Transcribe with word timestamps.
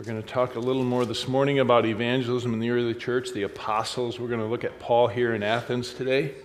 We're 0.00 0.06
going 0.06 0.22
to 0.22 0.26
talk 0.26 0.54
a 0.54 0.60
little 0.60 0.82
more 0.82 1.04
this 1.04 1.28
morning 1.28 1.58
about 1.58 1.84
evangelism 1.84 2.54
in 2.54 2.58
the 2.58 2.70
early 2.70 2.94
church, 2.94 3.32
the 3.32 3.42
apostles. 3.42 4.18
We're 4.18 4.28
going 4.28 4.40
to 4.40 4.46
look 4.46 4.64
at 4.64 4.78
Paul 4.78 5.08
here 5.08 5.34
in 5.34 5.42
Athens 5.42 5.92
today. 5.92 6.36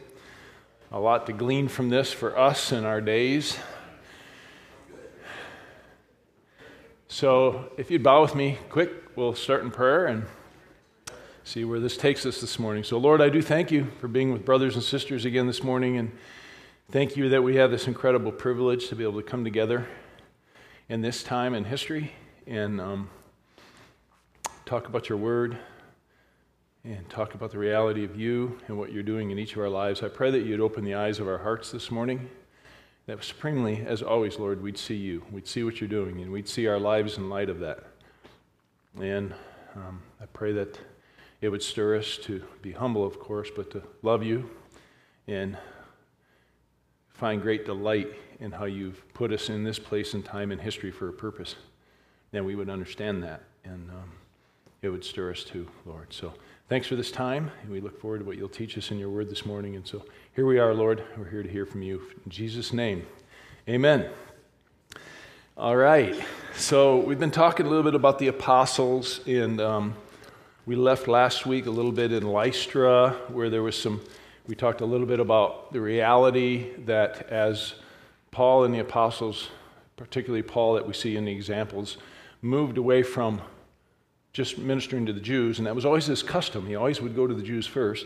A 0.92 1.00
lot 1.00 1.26
to 1.28 1.32
glean 1.32 1.70
from 1.70 1.90
this 1.90 2.12
for 2.12 2.38
us 2.38 2.74
in 2.74 2.84
our 2.84 3.00
days. 3.00 3.58
So, 7.08 7.72
if 7.78 7.90
you'd 7.90 8.04
bow 8.04 8.22
with 8.24 8.36
me 8.36 8.58
quick, 8.68 8.92
we'll 9.16 9.36
start 9.36 9.64
in 9.64 9.72
prayer 9.72 10.08
and 10.08 10.26
see 11.46 11.64
where 11.64 11.80
this 11.80 11.96
takes 11.96 12.26
us 12.26 12.42
this 12.42 12.60
morning. 12.60 12.84
So, 12.84 12.98
Lord, 12.98 13.22
I 13.22 13.30
do 13.30 13.42
thank 13.42 13.72
you 13.72 13.88
for 14.02 14.10
being 14.10 14.34
with 14.34 14.44
brothers 14.44 14.76
and 14.76 14.84
sisters 14.84 15.24
again 15.24 15.48
this 15.48 15.64
morning, 15.64 15.96
and 15.96 16.12
thank 16.92 17.16
you 17.16 17.30
that 17.30 17.42
we 17.42 17.56
have 17.56 17.72
this 17.72 17.88
incredible 17.88 18.34
privilege 18.34 18.90
to 18.90 18.98
be 18.98 19.06
able 19.06 19.22
to 19.22 19.26
come 19.26 19.46
together 19.46 19.88
in 20.90 21.00
this 21.00 21.24
time 21.24 21.54
in 21.54 21.64
history 21.64 22.12
and 22.46 22.82
um, 22.82 23.10
talk 24.66 24.88
about 24.88 25.10
your 25.10 25.18
word 25.20 25.58
and 26.84 27.08
talk 27.10 27.36
about 27.36 27.52
the 27.52 27.58
reality 27.58 28.04
of 28.04 28.20
you 28.20 28.58
and 28.68 28.78
what 28.78 28.92
you're 28.92 29.04
doing 29.04 29.30
in 29.30 29.38
each 29.38 29.54
of 29.54 29.60
our 29.60 29.70
lives. 29.70 30.02
I 30.02 30.08
pray 30.08 30.32
that 30.32 30.40
you'd 30.40 30.60
open 30.60 30.84
the 30.84 30.96
eyes 30.96 31.20
of 31.20 31.28
our 31.28 31.38
hearts 31.38 31.72
this 31.72 31.92
morning. 31.92 32.30
That 33.06 33.24
supremely, 33.24 33.84
as 33.86 34.02
always, 34.02 34.40
Lord, 34.40 34.64
we'd 34.64 34.78
see 34.78 34.96
you. 34.96 35.24
We'd 35.32 35.48
see 35.48 35.64
what 35.64 35.80
you're 35.80 35.88
doing, 35.88 36.22
and 36.22 36.32
we'd 36.32 36.50
see 36.50 36.66
our 36.66 36.80
lives 36.80 37.18
in 37.18 37.30
light 37.30 37.50
of 37.50 37.60
that. 37.60 37.84
And 39.00 39.36
um, 39.76 40.02
I 40.20 40.26
pray 40.26 40.52
that 40.54 40.80
it 41.42 41.50
would 41.50 41.62
stir 41.62 41.98
us 41.98 42.18
to 42.24 42.44
be 42.64 42.72
humble, 42.72 43.06
of 43.06 43.20
course, 43.20 43.52
but 43.56 43.70
to 43.72 43.84
love 44.02 44.24
you 44.24 44.50
and 45.28 45.56
find 47.10 47.40
great 47.40 47.66
delight 47.66 48.08
in 48.40 48.52
how 48.52 48.66
you've 48.66 49.04
put 49.14 49.32
us 49.32 49.50
in 49.50 49.64
this 49.64 49.78
place 49.78 50.16
and 50.16 50.26
time 50.26 50.52
in 50.52 50.58
history 50.58 50.90
for 50.90 51.10
a 51.10 51.14
purpose. 51.14 51.56
And 52.34 52.44
we 52.46 52.56
would 52.56 52.70
understand 52.70 53.22
that. 53.22 53.44
And 53.64 53.90
um, 53.92 54.12
it 54.86 54.90
would 54.90 55.04
stir 55.04 55.32
us 55.32 55.44
too, 55.44 55.68
Lord. 55.84 56.14
So 56.14 56.32
thanks 56.70 56.86
for 56.86 56.96
this 56.96 57.10
time, 57.10 57.50
and 57.64 57.72
we 57.72 57.82
look 57.82 58.00
forward 58.00 58.20
to 58.20 58.26
what 58.26 58.38
you'll 58.38 58.48
teach 58.48 58.78
us 58.78 58.92
in 58.92 59.00
your 59.00 59.10
word 59.10 59.32
this 59.32 59.44
morning. 59.44 59.76
And 59.76 59.86
so 59.86 60.06
here 60.36 60.46
we 60.46 60.60
are, 60.60 60.76
Lord. 60.76 61.04
We're 61.18 61.28
here 61.28 61.42
to 61.42 61.50
hear 61.50 61.66
from 61.66 61.82
you. 61.82 62.04
In 62.24 62.30
Jesus' 62.30 62.72
name, 62.72 63.08
amen. 63.68 64.08
All 65.58 65.76
right. 65.76 66.16
So 66.56 66.98
we've 66.98 67.18
been 67.18 67.32
talking 67.32 67.66
a 67.66 67.70
little 67.70 67.84
bit 67.84 67.96
about 67.96 68.20
the 68.20 68.28
apostles, 68.28 69.22
and 69.26 69.60
um, 69.60 69.96
we 70.68 70.76
left 70.76 71.08
last 71.08 71.48
week 71.48 71.66
a 71.66 71.72
little 71.72 71.92
bit 71.92 72.12
in 72.12 72.24
Lystra, 72.24 73.18
where 73.30 73.50
there 73.50 73.64
was 73.64 73.76
some. 73.76 74.02
We 74.48 74.54
talked 74.54 74.82
a 74.82 74.86
little 74.86 75.08
bit 75.08 75.20
about 75.20 75.74
the 75.74 75.82
reality 75.82 76.74
that 76.86 77.28
as 77.30 77.74
Paul 78.30 78.66
and 78.66 78.74
the 78.74 78.80
apostles, 78.80 79.50
particularly 79.98 80.44
Paul 80.44 80.76
that 80.76 80.86
we 80.86 80.94
see 80.94 81.18
in 81.18 81.26
the 81.26 81.32
examples, 81.32 81.98
moved 82.44 82.78
away 82.78 83.02
from 83.02 83.42
just 84.36 84.58
ministering 84.58 85.06
to 85.06 85.14
the 85.14 85.22
Jews, 85.22 85.60
and 85.60 85.66
that 85.66 85.74
was 85.74 85.86
always 85.86 86.08
his 86.08 86.22
custom. 86.22 86.68
He 86.68 86.76
always 86.76 87.00
would 87.00 87.16
go 87.16 87.26
to 87.26 87.34
the 87.34 87.42
Jews 87.42 87.66
first. 87.66 88.06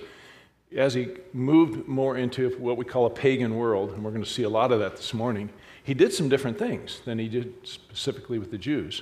As 0.77 0.94
he 0.94 1.08
moved 1.33 1.88
more 1.88 2.17
into 2.17 2.52
what 2.59 2.77
we 2.77 2.86
call 2.86 3.08
a 3.08 3.09
pagan 3.09 3.55
world, 3.55 3.94
and 3.94 4.03
we're 4.03 4.11
going 4.11 4.23
to 4.23 4.30
see 4.30 4.44
a 4.44 4.49
lot 4.49 4.71
of 4.71 4.77
that 4.80 4.95
this 4.95 5.11
morning, 5.11 5.49
he 5.83 5.95
did 5.95 6.13
some 6.13 6.30
different 6.30 6.59
things 6.59 7.02
than 7.03 7.17
he 7.17 7.27
did 7.27 7.55
specifically 7.63 8.38
with 8.38 8.52
the 8.52 8.59
Jews. 8.59 9.02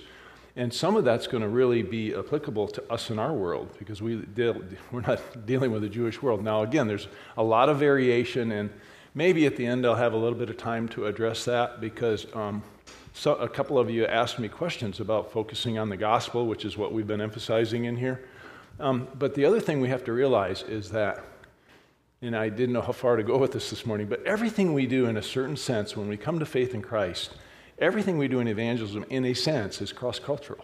And 0.55 0.73
some 0.73 0.95
of 0.95 1.03
that's 1.03 1.27
going 1.27 1.43
to 1.43 1.49
really 1.49 1.83
be 1.83 2.15
applicable 2.15 2.69
to 2.69 2.83
us 2.89 3.09
in 3.09 3.19
our 3.19 3.33
world 3.33 3.75
because 3.77 4.01
we 4.01 4.15
deal, 4.15 4.63
we're 4.93 5.01
not 5.01 5.19
dealing 5.45 5.73
with 5.73 5.83
a 5.83 5.89
Jewish 5.89 6.21
world. 6.21 6.41
Now, 6.41 6.61
again, 6.61 6.87
there's 6.87 7.09
a 7.35 7.43
lot 7.43 7.67
of 7.67 7.77
variation, 7.77 8.53
and 8.53 8.69
maybe 9.13 9.45
at 9.45 9.57
the 9.57 9.65
end 9.65 9.85
I'll 9.85 9.95
have 9.95 10.13
a 10.13 10.17
little 10.17 10.39
bit 10.39 10.49
of 10.49 10.55
time 10.55 10.87
to 10.89 11.07
address 11.07 11.43
that 11.43 11.81
because 11.81 12.25
um, 12.33 12.63
so 13.17 13.33
a 13.33 13.49
couple 13.49 13.79
of 13.79 13.89
you 13.89 14.05
asked 14.05 14.37
me 14.37 14.47
questions 14.47 14.99
about 14.99 15.31
focusing 15.31 15.79
on 15.79 15.89
the 15.89 15.97
gospel, 15.97 16.45
which 16.45 16.63
is 16.63 16.77
what 16.77 16.93
we've 16.93 17.07
been 17.07 17.19
emphasizing 17.19 17.85
in 17.85 17.97
here. 17.97 18.23
Um, 18.79 19.07
but 19.17 19.33
the 19.33 19.43
other 19.43 19.59
thing 19.59 19.81
we 19.81 19.89
have 19.89 20.03
to 20.03 20.13
realize 20.13 20.61
is 20.61 20.91
that, 20.91 21.25
and 22.21 22.37
I 22.37 22.49
didn't 22.49 22.73
know 22.73 22.81
how 22.81 22.91
far 22.91 23.15
to 23.15 23.23
go 23.23 23.39
with 23.39 23.53
this 23.53 23.71
this 23.71 23.87
morning, 23.87 24.05
but 24.05 24.23
everything 24.23 24.71
we 24.71 24.85
do 24.85 25.07
in 25.07 25.17
a 25.17 25.23
certain 25.23 25.57
sense 25.57 25.97
when 25.97 26.07
we 26.07 26.15
come 26.15 26.37
to 26.37 26.45
faith 26.45 26.75
in 26.75 26.83
Christ, 26.83 27.33
everything 27.79 28.19
we 28.19 28.27
do 28.27 28.39
in 28.39 28.47
evangelism, 28.47 29.03
in 29.09 29.25
a 29.25 29.33
sense, 29.33 29.81
is 29.81 29.91
cross 29.91 30.19
cultural. 30.19 30.63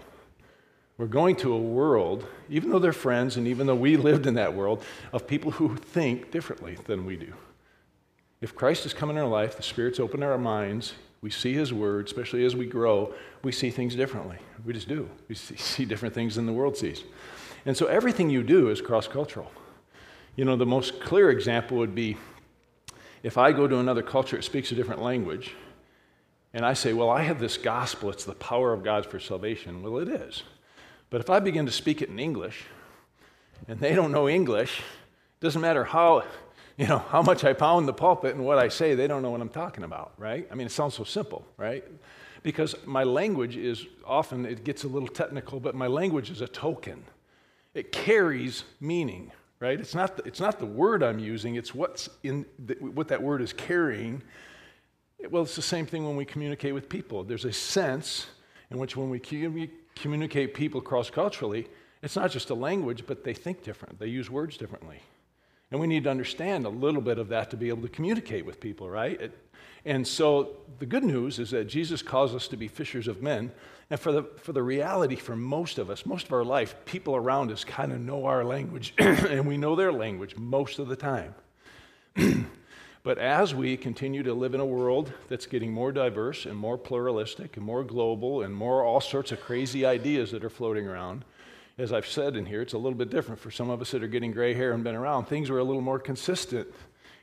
We're 1.00 1.08
going 1.08 1.36
to 1.38 1.54
a 1.54 1.60
world, 1.60 2.28
even 2.52 2.70
though 2.70 2.78
they're 2.78 2.94
friends 2.94 3.36
and 3.36 3.48
even 3.48 3.66
though 3.66 3.74
we 3.74 3.98
lived 4.10 4.28
in 4.28 4.36
that 4.36 4.54
world, 4.54 4.84
of 5.12 5.26
people 5.26 5.50
who 5.50 5.76
think 5.76 6.30
differently 6.30 6.78
than 6.86 7.08
we 7.08 7.16
do. 7.16 7.34
If 8.42 8.54
Christ 8.54 8.84
has 8.84 8.94
come 8.94 9.10
in 9.10 9.18
our 9.18 9.28
life, 9.28 9.58
the 9.58 9.64
Spirit's 9.64 10.00
opened 10.00 10.24
our 10.24 10.38
minds, 10.38 10.94
we 11.24 11.30
see 11.30 11.54
His 11.54 11.74
Word, 11.74 12.06
especially 12.06 12.44
as 12.46 12.54
we 12.54 12.66
grow, 12.66 13.14
we 13.44 13.54
see 13.54 13.72
things 13.72 13.96
differently. 13.96 14.38
We 14.66 14.74
just 14.74 14.90
do. 14.90 15.10
We 15.30 15.36
see 15.36 15.86
different 15.92 16.14
things 16.14 16.36
than 16.36 16.46
the 16.46 16.54
world 16.54 16.76
sees. 16.76 17.04
And 17.66 17.76
so 17.76 17.86
everything 17.86 18.30
you 18.30 18.44
do 18.44 18.70
is 18.70 18.82
cross 18.82 19.08
cultural. 19.08 19.50
You 20.36 20.44
know, 20.44 20.58
the 20.58 20.66
most 20.66 21.00
clear 21.00 21.32
example 21.32 21.78
would 21.78 21.96
be 21.96 22.18
if 23.24 23.38
I 23.38 23.54
go 23.54 23.68
to 23.70 23.78
another 23.78 24.04
culture, 24.04 24.38
it 24.38 24.44
speaks 24.44 24.74
a 24.74 24.76
different 24.76 25.02
language, 25.02 25.56
and 26.54 26.66
I 26.66 26.74
say, 26.74 26.92
Well, 26.92 27.10
I 27.10 27.24
have 27.24 27.40
this 27.40 27.56
gospel, 27.56 28.10
it's 28.10 28.26
the 28.26 28.36
power 28.36 28.74
of 28.74 28.84
God 28.84 29.06
for 29.06 29.18
salvation. 29.18 29.82
Well, 29.82 30.00
it 30.00 30.10
is. 30.10 30.44
But 31.10 31.22
if 31.22 31.30
I 31.30 31.40
begin 31.40 31.66
to 31.68 31.72
speak 31.72 32.02
it 32.02 32.10
in 32.10 32.20
English, 32.20 32.66
and 33.70 33.80
they 33.80 33.96
don't 33.96 34.12
know 34.12 34.28
English, 34.28 34.80
it 34.80 35.40
doesn't 35.40 35.62
matter 35.62 35.86
how 35.86 36.26
you 36.78 36.88
know, 36.88 36.98
how 36.98 37.22
much 37.22 37.44
I 37.44 37.54
pound 37.54 37.88
the 37.88 37.94
pulpit 37.94 38.36
and 38.36 38.44
what 38.46 38.58
I 38.58 38.68
say, 38.68 38.96
they 38.96 39.08
don't 39.08 39.22
know 39.22 39.30
what 39.32 39.42
I'm 39.42 39.50
talking 39.50 39.84
about, 39.84 40.14
right? 40.18 40.48
I 40.52 40.56
mean, 40.56 40.68
it 40.68 40.72
sounds 40.72 40.96
so 40.96 41.04
simple, 41.04 41.46
right? 41.58 41.84
Because 42.42 42.76
my 42.86 43.04
language 43.04 43.56
is 43.56 43.86
often, 44.06 44.46
it 44.46 44.64
gets 44.64 44.84
a 44.84 44.88
little 44.88 45.08
technical, 45.08 45.60
but 45.60 45.76
my 45.76 45.88
language 45.88 46.30
is 46.32 46.42
a 46.42 46.48
token. 46.48 47.04
It 47.74 47.92
carries 47.92 48.64
meaning, 48.82 49.32
right? 49.60 49.80
It's 49.80 49.96
not 49.96 50.18
the, 50.18 50.24
it's 50.24 50.40
not 50.40 50.60
the 50.60 50.66
word 50.66 51.04
I'm 51.04 51.20
using, 51.20 51.56
it's 51.56 51.76
what's 51.76 52.10
in 52.24 52.46
the, 52.66 52.76
what 52.76 53.08
that 53.10 53.22
word 53.22 53.42
is 53.42 53.54
carrying. 53.54 54.22
Well, 55.30 55.44
it's 55.44 55.56
the 55.56 55.62
same 55.62 55.86
thing 55.86 56.06
when 56.06 56.16
we 56.16 56.26
communicate 56.26 56.74
with 56.74 56.90
people. 56.90 57.24
There's 57.24 57.46
a 57.46 57.54
sense 57.54 58.28
in 58.72 58.78
which 58.78 58.98
when 58.98 59.10
we 59.10 59.20
communicate 59.96 60.54
people 60.54 60.82
cross 60.82 61.10
culturally, 61.10 61.68
it's 62.02 62.16
not 62.16 62.32
just 62.32 62.50
a 62.50 62.56
language, 62.56 63.06
but 63.08 63.24
they 63.24 63.34
think 63.34 63.64
different. 63.64 64.00
They 64.00 64.08
use 64.08 64.30
words 64.30 64.58
differently. 64.58 65.00
And 65.74 65.80
we 65.80 65.88
need 65.88 66.04
to 66.04 66.12
understand 66.12 66.68
a 66.68 66.70
little 66.70 67.02
bit 67.02 67.18
of 67.18 67.30
that 67.30 67.50
to 67.50 67.58
be 67.58 67.70
able 67.70 67.82
to 67.82 67.88
communicate 67.88 68.46
with 68.46 68.60
people, 68.60 68.88
right? 68.88 69.20
It, 69.20 69.36
and 69.86 70.08
so 70.08 70.58
the 70.78 70.86
good 70.86 71.04
news 71.04 71.40
is 71.40 71.50
that 71.50 71.66
Jesus 71.66 72.04
calls 72.04 72.36
us 72.36 72.48
to 72.50 72.58
be 72.58 72.68
fishers 72.68 73.08
of 73.08 73.24
men. 73.24 73.52
And 73.90 74.00
for 74.00 74.12
the, 74.12 74.22
for 74.38 74.54
the 74.54 74.62
reality 74.62 75.16
for 75.16 75.36
most 75.36 75.80
of 75.80 75.90
us, 75.90 76.06
most 76.06 76.28
of 76.28 76.34
our 76.34 76.44
life, 76.44 76.76
people 76.86 77.16
around 77.16 77.52
us 77.52 77.64
kind 77.64 77.92
of 77.92 78.00
know 78.00 78.28
our 78.28 78.46
language 78.46 78.94
and 79.00 79.48
we 79.48 79.58
know 79.58 79.76
their 79.76 79.92
language 79.92 80.38
most 80.38 80.78
of 80.78 80.90
the 80.90 80.96
time. 80.96 81.34
but 83.02 83.18
as 83.18 83.56
we 83.56 83.76
continue 83.76 84.22
to 84.22 84.34
live 84.36 84.54
in 84.54 84.60
a 84.60 84.66
world 84.66 85.12
that's 85.28 85.48
getting 85.48 85.74
more 85.74 85.92
diverse 85.92 86.46
and 86.46 86.56
more 86.56 86.78
pluralistic 86.78 87.58
and 87.58 87.66
more 87.66 87.84
global 87.84 88.44
and 88.44 88.56
more 88.56 88.84
all 88.84 89.02
sorts 89.02 89.32
of 89.32 89.42
crazy 89.42 89.88
ideas 89.88 90.30
that 90.30 90.44
are 90.44 90.52
floating 90.52 90.88
around, 90.88 91.26
as 91.78 91.92
I've 91.92 92.06
said 92.06 92.36
in 92.36 92.46
here, 92.46 92.62
it's 92.62 92.74
a 92.74 92.78
little 92.78 92.98
bit 92.98 93.10
different 93.10 93.40
for 93.40 93.50
some 93.50 93.70
of 93.70 93.82
us 93.82 93.92
that 93.92 94.04
are 94.04 94.08
getting 94.08 94.32
gray 94.32 94.54
hair 94.54 94.74
and 94.74 94.84
been 94.84 94.96
around. 94.96 95.26
Things 95.26 95.50
were 95.50 95.60
a 95.60 95.64
little 95.64 95.82
more 95.82 96.00
consistent 96.00 96.68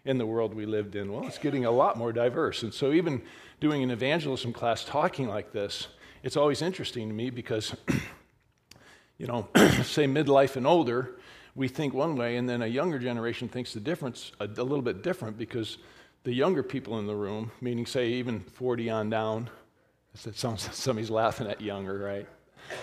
in 0.05 0.19
the 0.19 0.27
world 0.27 0.55
we 0.55 0.67
lived 0.67 0.97
in. 0.97 1.13
Well, 1.13 1.27
it's 1.27 1.39
getting 1.39 1.65
a 1.65 1.71
lot 1.71 1.97
more 1.97 2.13
diverse. 2.13 2.63
And 2.63 2.73
so, 2.75 2.93
even 2.93 3.23
doing 3.61 3.83
an 3.83 3.91
evangelism 3.91 4.53
class 4.53 4.85
talking 4.85 5.29
like 5.29 5.53
this, 5.53 5.89
it's 6.23 6.37
always 6.37 6.63
interesting 6.63 7.09
to 7.09 7.15
me 7.15 7.31
because, 7.31 7.75
you 9.19 9.27
know, 9.27 9.49
say 9.83 10.07
midlife 10.07 10.57
and 10.57 10.67
older, 10.67 11.17
we 11.55 11.69
think 11.69 11.95
one 11.95 12.17
way, 12.17 12.37
and 12.37 12.49
then 12.49 12.63
a 12.63 12.67
younger 12.67 12.99
generation 12.99 13.49
thinks 13.49 13.73
the 13.73 13.81
difference 13.81 14.33
a, 14.41 14.45
a 14.45 14.65
little 14.65 14.83
bit 14.83 15.03
different 15.03 15.37
because 15.37 15.79
the 16.25 16.33
younger 16.33 16.63
people 16.63 16.99
in 16.99 17.07
the 17.07 17.15
room, 17.15 17.51
meaning, 17.61 17.87
say, 17.87 18.09
even 18.09 18.41
40 18.41 18.91
on 18.91 19.11
down, 19.11 19.51
that 20.25 20.37
sounds 20.37 20.69
somebody's 20.75 21.11
laughing 21.11 21.47
at 21.47 21.61
younger, 21.61 21.99
right? 21.99 22.27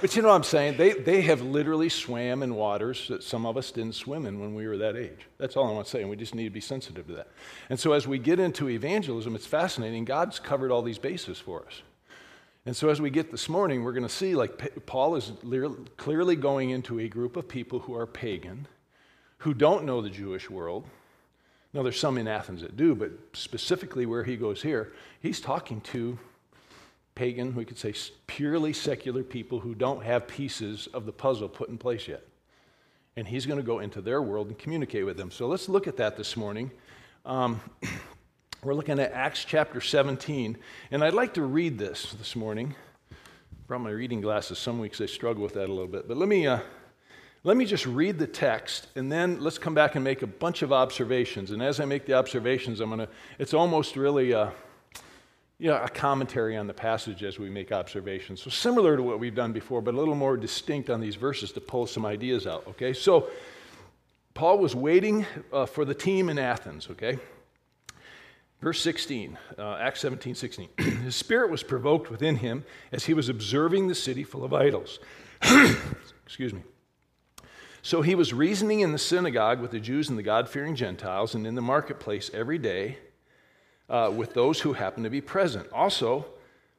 But 0.01 0.15
you 0.15 0.21
know 0.21 0.27
what 0.27 0.35
I'm 0.35 0.43
saying? 0.43 0.77
They, 0.77 0.93
they 0.93 1.21
have 1.21 1.41
literally 1.41 1.89
swam 1.89 2.43
in 2.43 2.55
waters 2.55 3.07
that 3.07 3.23
some 3.23 3.45
of 3.45 3.57
us 3.57 3.71
didn't 3.71 3.95
swim 3.95 4.25
in 4.25 4.39
when 4.39 4.53
we 4.53 4.67
were 4.67 4.77
that 4.77 4.95
age. 4.95 5.27
That's 5.37 5.57
all 5.57 5.67
I 5.67 5.71
want 5.71 5.85
to 5.85 5.91
say, 5.91 6.01
and 6.01 6.09
we 6.09 6.15
just 6.15 6.35
need 6.35 6.43
to 6.43 6.49
be 6.49 6.61
sensitive 6.61 7.07
to 7.07 7.13
that. 7.13 7.29
And 7.69 7.79
so 7.79 7.93
as 7.93 8.07
we 8.07 8.19
get 8.19 8.39
into 8.39 8.69
evangelism, 8.69 9.35
it's 9.35 9.45
fascinating. 9.45 10.05
God's 10.05 10.39
covered 10.39 10.71
all 10.71 10.81
these 10.81 10.99
bases 10.99 11.39
for 11.39 11.65
us. 11.65 11.81
And 12.65 12.75
so 12.75 12.89
as 12.89 12.99
we 12.99 13.09
get 13.09 13.31
this 13.31 13.47
morning, 13.47 13.83
we're 13.83 13.93
going 13.93 14.03
to 14.03 14.09
see 14.09 14.35
like 14.35 14.85
Paul 14.85 15.15
is 15.15 15.31
clearly 15.95 16.35
going 16.35 16.69
into 16.71 16.99
a 16.99 17.07
group 17.07 17.37
of 17.37 17.47
people 17.47 17.79
who 17.79 17.95
are 17.95 18.05
pagan, 18.05 18.67
who 19.39 19.53
don't 19.53 19.85
know 19.85 20.01
the 20.01 20.09
Jewish 20.09 20.49
world. 20.49 20.83
Now, 21.73 21.83
there's 21.83 21.99
some 21.99 22.17
in 22.17 22.27
Athens 22.27 22.61
that 22.61 22.75
do, 22.75 22.95
but 22.95 23.11
specifically 23.33 24.05
where 24.05 24.23
he 24.23 24.35
goes 24.35 24.61
here, 24.61 24.93
he's 25.21 25.39
talking 25.39 25.79
to 25.81 26.17
pagan, 27.17 27.55
we 27.55 27.65
could 27.65 27.77
say 27.77 27.93
purely 28.27 28.71
secular 28.71 29.23
people 29.23 29.59
who 29.59 29.75
don't 29.75 30.03
have 30.03 30.27
pieces 30.27 30.87
of 30.93 31.05
the 31.05 31.11
puzzle 31.11 31.49
put 31.49 31.69
in 31.69 31.77
place 31.77 32.07
yet. 32.07 32.23
And 33.15 33.27
he's 33.27 33.45
going 33.45 33.59
to 33.59 33.65
go 33.65 33.79
into 33.79 33.99
their 34.01 34.21
world 34.21 34.47
and 34.47 34.57
communicate 34.57 35.05
with 35.05 35.17
them. 35.17 35.31
So 35.31 35.47
let's 35.47 35.67
look 35.67 35.87
at 35.87 35.97
that 35.97 36.15
this 36.15 36.37
morning. 36.37 36.71
Um, 37.25 37.59
we're 38.63 38.75
looking 38.75 38.99
at 38.99 39.11
Acts 39.11 39.43
chapter 39.43 39.81
17. 39.81 40.57
And 40.91 41.03
I'd 41.03 41.15
like 41.15 41.33
to 41.33 41.41
read 41.41 41.79
this 41.79 42.13
this 42.13 42.35
morning 42.35 42.75
brought 43.67 43.81
my 43.81 43.89
reading 43.89 44.21
glasses. 44.21 44.57
Some 44.57 44.79
weeks 44.79 45.01
I 45.01 45.07
struggle 45.07 45.43
with 45.43 45.55
that 45.55 45.67
a 45.67 45.73
little 45.73 45.87
bit. 45.87 46.07
But 46.07 46.15
let 46.15 46.29
me, 46.29 46.47
uh, 46.47 46.59
let 47.43 47.57
me 47.57 47.65
just 47.65 47.85
read 47.85 48.17
the 48.17 48.25
text, 48.25 48.87
and 48.95 49.11
then 49.11 49.41
let's 49.41 49.57
come 49.57 49.73
back 49.73 49.95
and 49.95 50.03
make 50.05 50.21
a 50.21 50.27
bunch 50.27 50.61
of 50.61 50.71
observations. 50.71 51.51
And 51.51 51.61
as 51.61 51.81
I 51.81 51.85
make 51.85 52.05
the 52.05 52.13
observations, 52.13 52.79
I'm 52.79 52.89
going 52.89 52.99
to, 53.01 53.09
it's 53.39 53.53
almost 53.53 53.97
really 53.97 54.31
a, 54.31 54.53
you 55.59 55.67
know, 55.67 55.77
a 55.77 55.89
commentary 55.89 56.55
on 56.55 56.67
the 56.67 56.73
passage 56.73 57.23
as 57.23 57.39
we 57.39 57.49
make 57.49 57.71
observations. 57.71 58.41
So 58.41 58.49
similar 58.49 58.95
to 58.95 59.01
what 59.01 59.19
we've 59.19 59.33
done 59.33 59.53
before, 59.53 59.81
but 59.81 59.95
a 59.95 59.97
little 59.97 60.15
more 60.15 60.37
distinct 60.37 60.89
on 60.89 61.01
these 61.01 61.15
verses 61.15 61.51
to 61.53 61.61
pull 61.61 61.87
some 61.87 62.05
ideas 62.05 62.45
out, 62.45 62.63
okay? 62.67 62.93
So 62.93 63.29
Paul 64.35 64.59
was 64.59 64.75
waiting 64.75 65.25
uh, 65.51 65.65
for 65.65 65.83
the 65.83 65.95
team 65.95 66.29
in 66.29 66.37
Athens, 66.37 66.87
okay? 66.91 67.17
Verse 68.61 68.81
16, 68.81 69.37
uh, 69.57 69.77
Acts 69.79 70.01
17, 70.01 70.35
16. 70.35 70.69
His 70.77 71.15
spirit 71.15 71.49
was 71.49 71.63
provoked 71.63 72.11
within 72.11 72.37
him 72.37 72.63
as 72.91 73.05
he 73.05 73.13
was 73.13 73.29
observing 73.29 73.87
the 73.87 73.95
city 73.95 74.23
full 74.23 74.43
of 74.43 74.53
idols. 74.53 74.99
Excuse 76.25 76.53
me. 76.53 76.61
So 77.81 78.01
he 78.01 78.15
was 78.15 78.33
reasoning 78.33 78.81
in 78.81 78.91
the 78.91 78.97
synagogue 78.97 79.59
with 79.59 79.71
the 79.71 79.79
Jews 79.79 80.09
and 80.09 80.17
the 80.17 80.23
God 80.23 80.49
fearing 80.49 80.75
Gentiles, 80.75 81.35
and 81.35 81.47
in 81.47 81.55
the 81.55 81.61
marketplace 81.61 82.29
every 82.33 82.57
day 82.57 82.97
uh, 83.89 84.11
with 84.15 84.33
those 84.33 84.59
who 84.61 84.73
happened 84.73 85.03
to 85.03 85.09
be 85.09 85.21
present. 85.21 85.67
Also, 85.71 86.25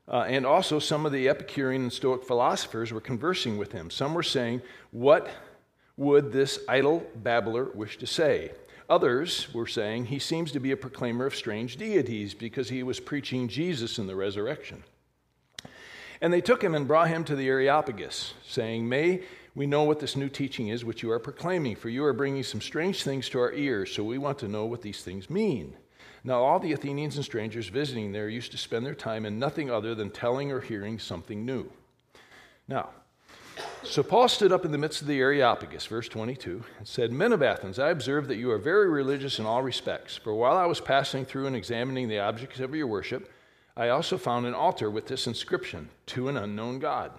uh, 0.09 0.25
and 0.27 0.47
also 0.47 0.79
some 0.79 1.05
of 1.05 1.13
the 1.13 1.29
Epicurean 1.29 1.83
and 1.83 1.93
Stoic 1.93 2.25
philosophers 2.25 2.93
were 2.93 3.01
conversing 3.01 3.59
with 3.59 3.73
him. 3.73 3.91
Some 3.91 4.15
were 4.15 4.23
saying, 4.23 4.63
What 4.91 5.29
would 5.97 6.33
this 6.33 6.61
idle 6.69 7.07
babbler 7.17 7.65
wish 7.75 7.99
to 7.99 8.07
say? 8.07 8.53
Others 8.89 9.53
were 9.53 9.67
saying 9.67 10.07
he 10.07 10.19
seems 10.19 10.51
to 10.53 10.61
be 10.61 10.71
a 10.71 10.77
proclaimer 10.77 11.27
of 11.27 11.35
strange 11.35 11.77
deities 11.77 12.33
because 12.33 12.71
he 12.71 12.83
was 12.83 13.01
preaching 13.01 13.47
Jesus 13.47 13.99
in 13.99 14.07
the 14.07 14.17
resurrection. 14.17 14.83
And 16.23 16.33
they 16.33 16.41
took 16.41 16.65
him 16.65 16.75
and 16.75 16.89
brought 16.89 17.09
him 17.09 17.23
to 17.25 17.37
the 17.37 17.49
Areopagus, 17.49 18.33
saying, 18.47 18.89
May 18.89 19.23
we 19.55 19.67
know 19.67 19.83
what 19.83 20.01
this 20.01 20.17
new 20.17 20.29
teaching 20.29 20.69
is 20.69 20.85
which 20.85 21.03
you 21.03 21.11
are 21.11 21.19
proclaiming, 21.19 21.77
for 21.77 21.91
you 21.91 22.05
are 22.05 22.13
bringing 22.15 22.43
some 22.43 22.63
strange 22.63 23.03
things 23.03 23.29
to 23.29 23.41
our 23.41 23.53
ears, 23.53 23.93
so 23.93 24.03
we 24.03 24.17
want 24.17 24.39
to 24.39 24.49
know 24.49 24.65
what 24.65 24.83
these 24.83 25.03
things 25.03 25.29
mean. 25.29 25.77
Now, 26.25 26.43
all 26.43 26.59
the 26.59 26.73
Athenians 26.73 27.17
and 27.17 27.25
strangers 27.25 27.69
visiting 27.69 28.13
there 28.13 28.29
used 28.29 28.53
to 28.53 28.59
spend 28.59 28.85
their 28.85 28.95
time 28.95 29.25
in 29.25 29.39
nothing 29.39 29.71
other 29.71 29.95
than 29.95 30.11
telling 30.11 30.51
or 30.51 30.61
hearing 30.61 30.99
something 30.99 31.45
new. 31.45 31.71
Now, 32.67 32.91
so 33.83 34.03
Paul 34.03 34.29
stood 34.29 34.53
up 34.53 34.65
in 34.65 34.73
the 34.73 34.79
midst 34.79 35.01
of 35.03 35.09
the 35.09 35.21
Areopagus, 35.21 35.87
verse 35.87 36.09
22, 36.09 36.65
and 36.79 36.87
said, 36.87 37.13
Men 37.13 37.33
of 37.33 37.43
Athens, 37.43 37.79
I 37.79 37.91
observe 37.91 38.29
that 38.29 38.37
you 38.37 38.51
are 38.51 38.59
very 38.59 38.89
religious 38.89 39.39
in 39.39 39.47
all 39.47 39.63
respects. 39.63 40.17
For 40.17 40.35
while 40.35 40.57
I 40.57 40.67
was 40.67 40.81
passing 40.81 41.25
through 41.25 41.47
and 41.47 41.57
examining 41.57 42.09
the 42.09 42.19
objects 42.19 42.61
of 42.61 42.75
your 42.75 42.87
worship, 42.87 43.31
I 43.77 43.89
also 43.89 44.19
found 44.19 44.47
an 44.47 44.55
altar 44.55 44.91
with 44.91 45.07
this 45.07 45.27
inscription 45.27 45.89
To 46.07 46.29
an 46.29 46.37
unknown 46.37 46.81
God. 46.81 47.13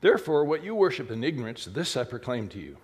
Therefore, 0.00 0.44
what 0.44 0.62
you 0.62 0.74
worship 0.74 1.10
in 1.10 1.24
ignorance, 1.24 1.64
this 1.64 1.96
I 1.96 2.04
proclaim 2.04 2.48
to 2.50 2.60
you. 2.60 2.76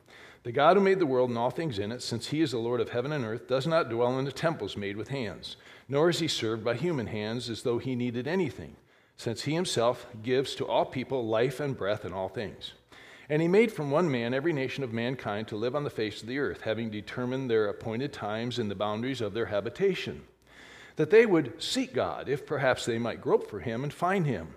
The 0.44 0.52
God 0.52 0.76
who 0.76 0.82
made 0.82 0.98
the 0.98 1.06
world 1.06 1.30
and 1.30 1.38
all 1.38 1.48
things 1.48 1.78
in 1.78 1.90
it, 1.90 2.02
since 2.02 2.26
he 2.26 2.42
is 2.42 2.50
the 2.50 2.58
Lord 2.58 2.82
of 2.82 2.90
heaven 2.90 3.12
and 3.12 3.24
earth, 3.24 3.48
does 3.48 3.66
not 3.66 3.88
dwell 3.88 4.18
in 4.18 4.26
the 4.26 4.32
temples 4.32 4.76
made 4.76 4.94
with 4.94 5.08
hands, 5.08 5.56
nor 5.88 6.10
is 6.10 6.18
he 6.18 6.28
served 6.28 6.62
by 6.62 6.74
human 6.74 7.06
hands 7.06 7.48
as 7.48 7.62
though 7.62 7.78
he 7.78 7.94
needed 7.94 8.28
anything, 8.28 8.76
since 9.16 9.44
he 9.44 9.54
himself 9.54 10.06
gives 10.22 10.54
to 10.56 10.66
all 10.66 10.84
people 10.84 11.26
life 11.26 11.60
and 11.60 11.78
breath 11.78 12.04
and 12.04 12.12
all 12.12 12.28
things. 12.28 12.74
And 13.30 13.40
he 13.40 13.48
made 13.48 13.72
from 13.72 13.90
one 13.90 14.10
man 14.10 14.34
every 14.34 14.52
nation 14.52 14.84
of 14.84 14.92
mankind 14.92 15.48
to 15.48 15.56
live 15.56 15.74
on 15.74 15.82
the 15.82 15.88
face 15.88 16.20
of 16.20 16.28
the 16.28 16.38
earth, 16.38 16.60
having 16.60 16.90
determined 16.90 17.48
their 17.48 17.68
appointed 17.68 18.12
times 18.12 18.58
and 18.58 18.70
the 18.70 18.74
boundaries 18.74 19.22
of 19.22 19.32
their 19.32 19.46
habitation, 19.46 20.24
that 20.96 21.08
they 21.08 21.24
would 21.24 21.62
seek 21.62 21.94
God, 21.94 22.28
if 22.28 22.44
perhaps 22.44 22.84
they 22.84 22.98
might 22.98 23.22
grope 23.22 23.48
for 23.48 23.60
him 23.60 23.82
and 23.82 23.94
find 23.94 24.26
him, 24.26 24.48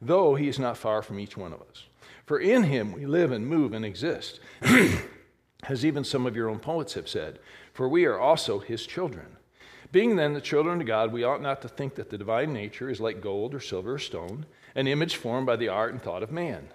though 0.00 0.36
he 0.36 0.46
is 0.46 0.60
not 0.60 0.78
far 0.78 1.02
from 1.02 1.18
each 1.18 1.36
one 1.36 1.52
of 1.52 1.60
us. 1.60 1.86
For 2.24 2.38
in 2.38 2.62
him 2.62 2.92
we 2.92 3.04
live 3.04 3.32
and 3.32 3.44
move 3.48 3.72
and 3.72 3.84
exist, 3.84 4.38
as 5.68 5.84
even 5.84 6.04
some 6.04 6.26
of 6.26 6.36
your 6.36 6.48
own 6.48 6.58
poets 6.58 6.94
have 6.94 7.08
said, 7.08 7.38
for 7.72 7.88
we 7.88 8.04
are 8.04 8.18
also 8.18 8.58
his 8.58 8.86
children. 8.86 9.36
Being 9.92 10.16
then 10.16 10.32
the 10.34 10.40
children 10.40 10.80
of 10.80 10.86
God, 10.86 11.12
we 11.12 11.24
ought 11.24 11.42
not 11.42 11.62
to 11.62 11.68
think 11.68 11.94
that 11.94 12.10
the 12.10 12.18
divine 12.18 12.52
nature 12.52 12.90
is 12.90 13.00
like 13.00 13.20
gold 13.20 13.54
or 13.54 13.60
silver 13.60 13.94
or 13.94 13.98
stone, 13.98 14.46
an 14.74 14.88
image 14.88 15.16
formed 15.16 15.46
by 15.46 15.56
the 15.56 15.68
art 15.68 15.92
and 15.92 16.02
thought 16.02 16.22
of 16.22 16.32
man. 16.32 16.68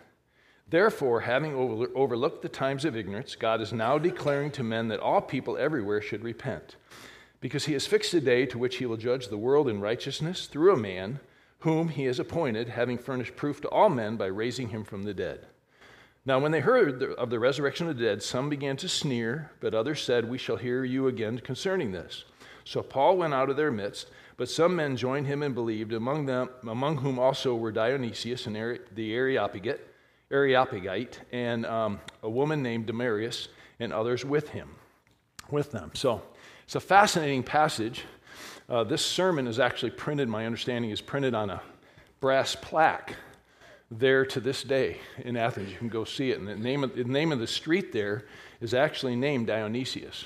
Therefore, 0.69 1.21
having 1.21 1.56
overlooked 1.95 2.44
the 2.44 2.50
times 2.50 2.86
of 2.86 2.95
ignorance, 2.95 3.36
God 3.36 3.59
is 3.59 3.74
now 3.74 3.97
declaring 3.97 4.51
to 4.51 4.63
men 4.63 4.88
that 4.89 5.00
all 5.00 5.19
people 5.19 5.57
everywhere 5.57 6.01
should 6.01 6.24
repent, 6.24 6.75
because 7.41 7.65
he 7.65 7.74
has 7.74 7.88
fixed 7.88 8.13
a 8.13 8.21
day 8.21 8.45
to 8.45 8.57
which 8.57 8.77
he 8.77 8.86
will 8.86 8.95
judge 8.95 9.27
the 9.27 9.38
world 9.38 9.68
in 9.68 9.81
righteousness 9.81 10.45
through 10.45 10.74
a 10.74 10.77
man 10.77 11.19
whom 11.59 11.89
he 11.89 12.06
has 12.06 12.19
appointed, 12.19 12.69
having 12.69 12.97
furnished 12.97 13.36
proof 13.36 13.59
to 13.62 13.69
all 13.69 13.89
men 13.89 14.15
by 14.15 14.27
raising 14.27 14.69
him 14.69 14.83
from 14.86 15.03
the 15.03 15.13
dead. 15.13 15.45
Now, 16.25 16.39
when 16.39 16.51
they 16.51 16.60
heard 16.60 17.01
of 17.01 17.30
the 17.30 17.39
resurrection 17.39 17.88
of 17.88 17.98
the 17.98 18.04
dead, 18.04 18.21
some 18.21 18.50
began 18.50 18.77
to 18.77 18.89
sneer, 18.89 19.51
but 19.62 19.74
others 19.74 20.01
said, 20.01 20.30
We 20.30 20.38
shall 20.38 20.57
hear 20.57 20.83
you 20.83 21.07
again 21.07 21.39
concerning 21.39 21.92
this. 21.92 22.25
So 22.66 22.81
Paul 22.83 23.18
went 23.18 23.33
out 23.33 23.50
of 23.50 23.56
their 23.56 23.71
midst, 23.71 24.07
but 24.38 24.50
some 24.50 24.75
men 24.75 24.95
joined 24.95 25.27
him 25.27 25.42
and 25.42 25.56
believed, 25.56 25.94
among 25.94 26.25
them, 26.25 26.50
among 26.68 26.98
whom 26.98 27.18
also 27.18 27.56
were 27.56 27.71
Dionysius 27.71 28.45
and 28.48 28.56
the 28.56 29.13
Areopagite 29.13 29.80
Areopagite, 30.31 31.19
and 31.31 31.66
um, 31.66 32.00
a 32.22 32.30
woman 32.30 32.62
named 32.62 32.86
Damaris, 32.86 33.48
and 33.80 33.92
others 33.92 34.24
with 34.24 34.50
him, 34.50 34.75
with 35.50 35.72
them. 35.72 35.89
So 35.95 36.22
it's 36.65 36.75
a 36.75 36.80
fascinating 36.80 37.42
passage. 37.42 38.04
Uh, 38.68 38.83
this 38.83 39.04
sermon 39.04 39.48
is 39.48 39.60
actually 39.60 39.89
printed, 39.89 40.30
my 40.30 40.45
understanding 40.45 40.92
is 40.92 41.01
printed 41.01 41.33
on 41.33 41.50
a 41.50 41.62
brass 42.19 42.56
plaque 42.56 43.15
there 43.91 44.25
to 44.25 44.39
this 44.39 44.63
day 44.63 44.97
in 45.18 45.36
Athens. 45.36 45.71
You 45.71 45.77
can 45.77 45.89
go 45.89 46.03
see 46.03 46.31
it. 46.31 46.39
And 46.39 46.47
the 46.47 46.56
name 46.56 46.83
of, 46.83 46.95
the 46.95 47.03
name 47.03 47.31
of 47.31 47.39
the 47.39 47.47
street 47.47 47.91
there 47.91 48.25
is 48.62 48.74
actually 48.74 49.15
named 49.15 49.47
Dionysius 49.47 50.25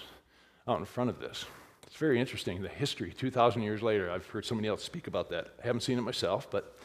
out 0.68 0.80
in 0.80 0.86
front 0.86 1.10
of 1.10 1.20
this. 1.20 1.46
It's 1.88 1.96
very 1.96 2.20
interesting, 2.20 2.62
the 2.62 2.70
history, 2.70 3.14
2,000 3.16 3.62
years 3.62 3.84
later. 3.84 4.10
I've 4.10 4.26
heard 4.28 4.46
somebody 4.46 4.68
else 4.68 4.84
speak 4.84 5.08
about 5.08 5.30
that. 5.30 5.54
I 5.64 5.68
haven't 5.68 5.82
seen 5.82 5.98
it 5.98 6.02
myself, 6.02 6.50
but 6.50 6.76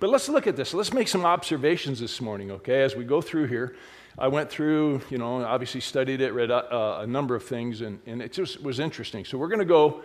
but 0.00 0.10
let's 0.10 0.28
look 0.28 0.46
at 0.46 0.56
this. 0.56 0.74
Let's 0.74 0.92
make 0.92 1.08
some 1.08 1.24
observations 1.24 2.00
this 2.00 2.20
morning, 2.20 2.50
okay? 2.50 2.82
As 2.82 2.94
we 2.94 3.04
go 3.04 3.20
through 3.20 3.46
here, 3.46 3.76
I 4.18 4.28
went 4.28 4.50
through, 4.50 5.00
you 5.10 5.18
know, 5.18 5.44
obviously 5.44 5.80
studied 5.80 6.20
it, 6.20 6.32
read 6.32 6.50
a, 6.50 6.74
uh, 6.74 7.00
a 7.02 7.06
number 7.06 7.34
of 7.34 7.44
things, 7.44 7.80
and, 7.80 8.00
and 8.06 8.20
it 8.20 8.32
just 8.32 8.62
was 8.62 8.80
interesting. 8.80 9.24
So 9.24 9.38
we're 9.38 9.48
going 9.48 9.60
to 9.60 9.64
go, 9.64 10.02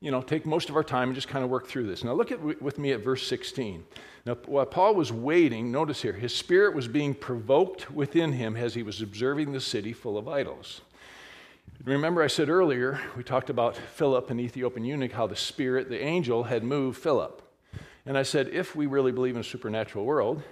you 0.00 0.10
know, 0.10 0.22
take 0.22 0.46
most 0.46 0.70
of 0.70 0.76
our 0.76 0.84
time 0.84 1.08
and 1.08 1.14
just 1.14 1.28
kind 1.28 1.44
of 1.44 1.50
work 1.50 1.66
through 1.66 1.86
this. 1.86 2.02
Now 2.02 2.14
look 2.14 2.32
at 2.32 2.62
with 2.62 2.78
me 2.78 2.92
at 2.92 3.04
verse 3.04 3.26
16. 3.26 3.84
Now, 4.26 4.34
while 4.46 4.66
Paul 4.66 4.94
was 4.94 5.12
waiting, 5.12 5.70
notice 5.70 6.02
here, 6.02 6.12
his 6.12 6.34
spirit 6.34 6.74
was 6.74 6.88
being 6.88 7.14
provoked 7.14 7.90
within 7.90 8.32
him 8.32 8.56
as 8.56 8.74
he 8.74 8.82
was 8.82 9.00
observing 9.00 9.52
the 9.52 9.60
city 9.60 9.92
full 9.92 10.18
of 10.18 10.28
idols. 10.28 10.82
Remember, 11.84 12.22
I 12.22 12.26
said 12.26 12.50
earlier, 12.50 13.00
we 13.16 13.22
talked 13.22 13.48
about 13.48 13.76
Philip, 13.76 14.28
an 14.28 14.38
Ethiopian 14.38 14.84
eunuch, 14.84 15.12
how 15.12 15.26
the 15.26 15.36
spirit, 15.36 15.88
the 15.88 16.02
angel, 16.02 16.44
had 16.44 16.62
moved 16.62 17.00
Philip. 17.00 17.40
And 18.04 18.18
I 18.18 18.22
said, 18.22 18.48
if 18.48 18.76
we 18.76 18.86
really 18.86 19.12
believe 19.12 19.34
in 19.34 19.40
a 19.40 19.44
supernatural 19.44 20.04
world 20.04 20.42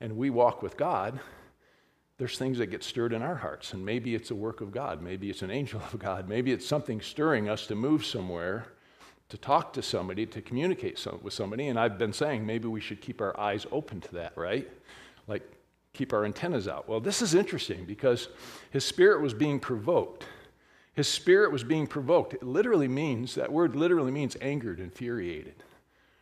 and 0.00 0.16
we 0.16 0.28
walk 0.28 0.62
with 0.62 0.76
God, 0.76 1.20
there's 2.18 2.36
things 2.36 2.58
that 2.58 2.66
get 2.66 2.84
stirred 2.84 3.14
in 3.14 3.22
our 3.22 3.36
hearts. 3.36 3.72
And 3.72 3.84
maybe 3.84 4.14
it's 4.14 4.30
a 4.30 4.34
work 4.34 4.60
of 4.60 4.70
God. 4.70 5.00
Maybe 5.00 5.30
it's 5.30 5.42
an 5.42 5.50
angel 5.50 5.80
of 5.80 5.98
God. 5.98 6.28
Maybe 6.28 6.52
it's 6.52 6.66
something 6.66 7.00
stirring 7.00 7.48
us 7.48 7.66
to 7.68 7.74
move 7.74 8.04
somewhere, 8.04 8.66
to 9.28 9.36
talk 9.36 9.72
to 9.74 9.82
somebody, 9.82 10.24
to 10.26 10.40
communicate 10.40 11.04
with 11.22 11.34
somebody. 11.34 11.68
And 11.68 11.78
I've 11.78 11.98
been 11.98 12.12
saying 12.12 12.46
maybe 12.46 12.68
we 12.68 12.80
should 12.80 13.00
keep 13.00 13.20
our 13.20 13.38
eyes 13.38 13.66
open 13.70 14.00
to 14.02 14.14
that, 14.14 14.32
right? 14.36 14.68
Like 15.26 15.42
keep 15.92 16.12
our 16.12 16.24
antennas 16.24 16.68
out. 16.68 16.88
Well, 16.88 17.00
this 17.00 17.20
is 17.20 17.34
interesting 17.34 17.84
because 17.84 18.28
his 18.70 18.84
spirit 18.84 19.20
was 19.20 19.34
being 19.34 19.60
provoked. 19.60 20.24
His 20.94 21.08
spirit 21.08 21.52
was 21.52 21.62
being 21.62 21.86
provoked. 21.86 22.34
It 22.34 22.42
literally 22.42 22.88
means, 22.88 23.34
that 23.34 23.52
word 23.52 23.76
literally 23.76 24.10
means 24.10 24.36
angered, 24.40 24.80
infuriated. 24.80 25.62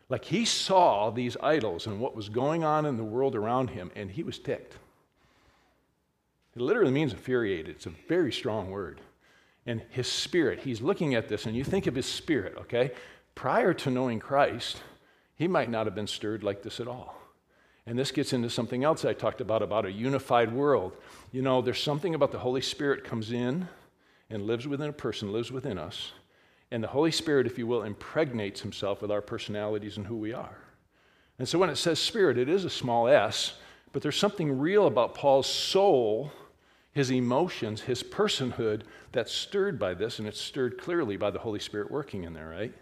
Like 0.08 0.24
he 0.24 0.44
saw 0.44 1.10
these 1.10 1.36
idols 1.42 1.86
and 1.86 1.98
what 2.00 2.14
was 2.14 2.28
going 2.28 2.62
on 2.62 2.86
in 2.86 2.96
the 2.96 3.04
world 3.04 3.34
around 3.34 3.70
him, 3.70 3.90
and 3.96 4.10
he 4.10 4.22
was 4.22 4.38
ticked. 4.38 4.76
It 6.54 6.62
literally 6.62 6.92
means 6.92 7.12
infuriated. 7.12 7.76
It's 7.76 7.86
a 7.86 7.94
very 8.08 8.32
strong 8.32 8.70
word. 8.70 9.00
And 9.66 9.82
his 9.90 10.06
spirit, 10.06 10.60
he's 10.60 10.80
looking 10.80 11.14
at 11.14 11.28
this, 11.28 11.46
and 11.46 11.56
you 11.56 11.64
think 11.64 11.86
of 11.86 11.94
his 11.94 12.06
spirit, 12.06 12.56
okay? 12.56 12.92
Prior 13.34 13.74
to 13.74 13.90
knowing 13.90 14.20
Christ, 14.20 14.80
he 15.34 15.48
might 15.48 15.70
not 15.70 15.86
have 15.86 15.94
been 15.94 16.06
stirred 16.06 16.44
like 16.44 16.62
this 16.62 16.80
at 16.80 16.88
all. 16.88 17.16
And 17.84 17.98
this 17.98 18.10
gets 18.10 18.32
into 18.32 18.48
something 18.50 18.84
else 18.84 19.04
I 19.04 19.12
talked 19.12 19.40
about, 19.40 19.62
about 19.62 19.86
a 19.86 19.92
unified 19.92 20.52
world. 20.52 20.96
You 21.32 21.42
know, 21.42 21.62
there's 21.62 21.82
something 21.82 22.14
about 22.14 22.32
the 22.32 22.38
Holy 22.38 22.60
Spirit 22.60 23.04
comes 23.04 23.32
in 23.32 23.68
and 24.30 24.46
lives 24.46 24.66
within 24.66 24.90
a 24.90 24.92
person, 24.92 25.32
lives 25.32 25.52
within 25.52 25.78
us, 25.78 26.12
and 26.70 26.82
the 26.82 26.88
Holy 26.88 27.12
Spirit, 27.12 27.46
if 27.46 27.58
you 27.58 27.66
will, 27.66 27.84
impregnates 27.84 28.60
himself 28.60 29.00
with 29.00 29.10
our 29.10 29.22
personalities 29.22 29.96
and 29.96 30.06
who 30.06 30.16
we 30.16 30.32
are. 30.32 30.58
And 31.38 31.48
so 31.48 31.58
when 31.58 31.70
it 31.70 31.76
says 31.76 31.98
spirit, 31.98 32.38
it 32.38 32.48
is 32.48 32.64
a 32.64 32.70
small 32.70 33.06
s, 33.06 33.54
but 33.92 34.02
there's 34.02 34.16
something 34.16 34.58
real 34.58 34.86
about 34.86 35.14
Paul's 35.14 35.46
soul, 35.46 36.32
his 36.96 37.10
emotions, 37.10 37.82
his 37.82 38.02
personhood 38.02 38.80
that's 39.12 39.30
stirred 39.30 39.78
by 39.78 39.92
this, 39.92 40.18
and 40.18 40.26
it's 40.26 40.40
stirred 40.40 40.78
clearly 40.78 41.18
by 41.18 41.30
the 41.30 41.38
Holy 41.38 41.58
Spirit 41.58 41.90
working 41.90 42.24
in 42.24 42.32
there, 42.32 42.48
right? 42.48 42.72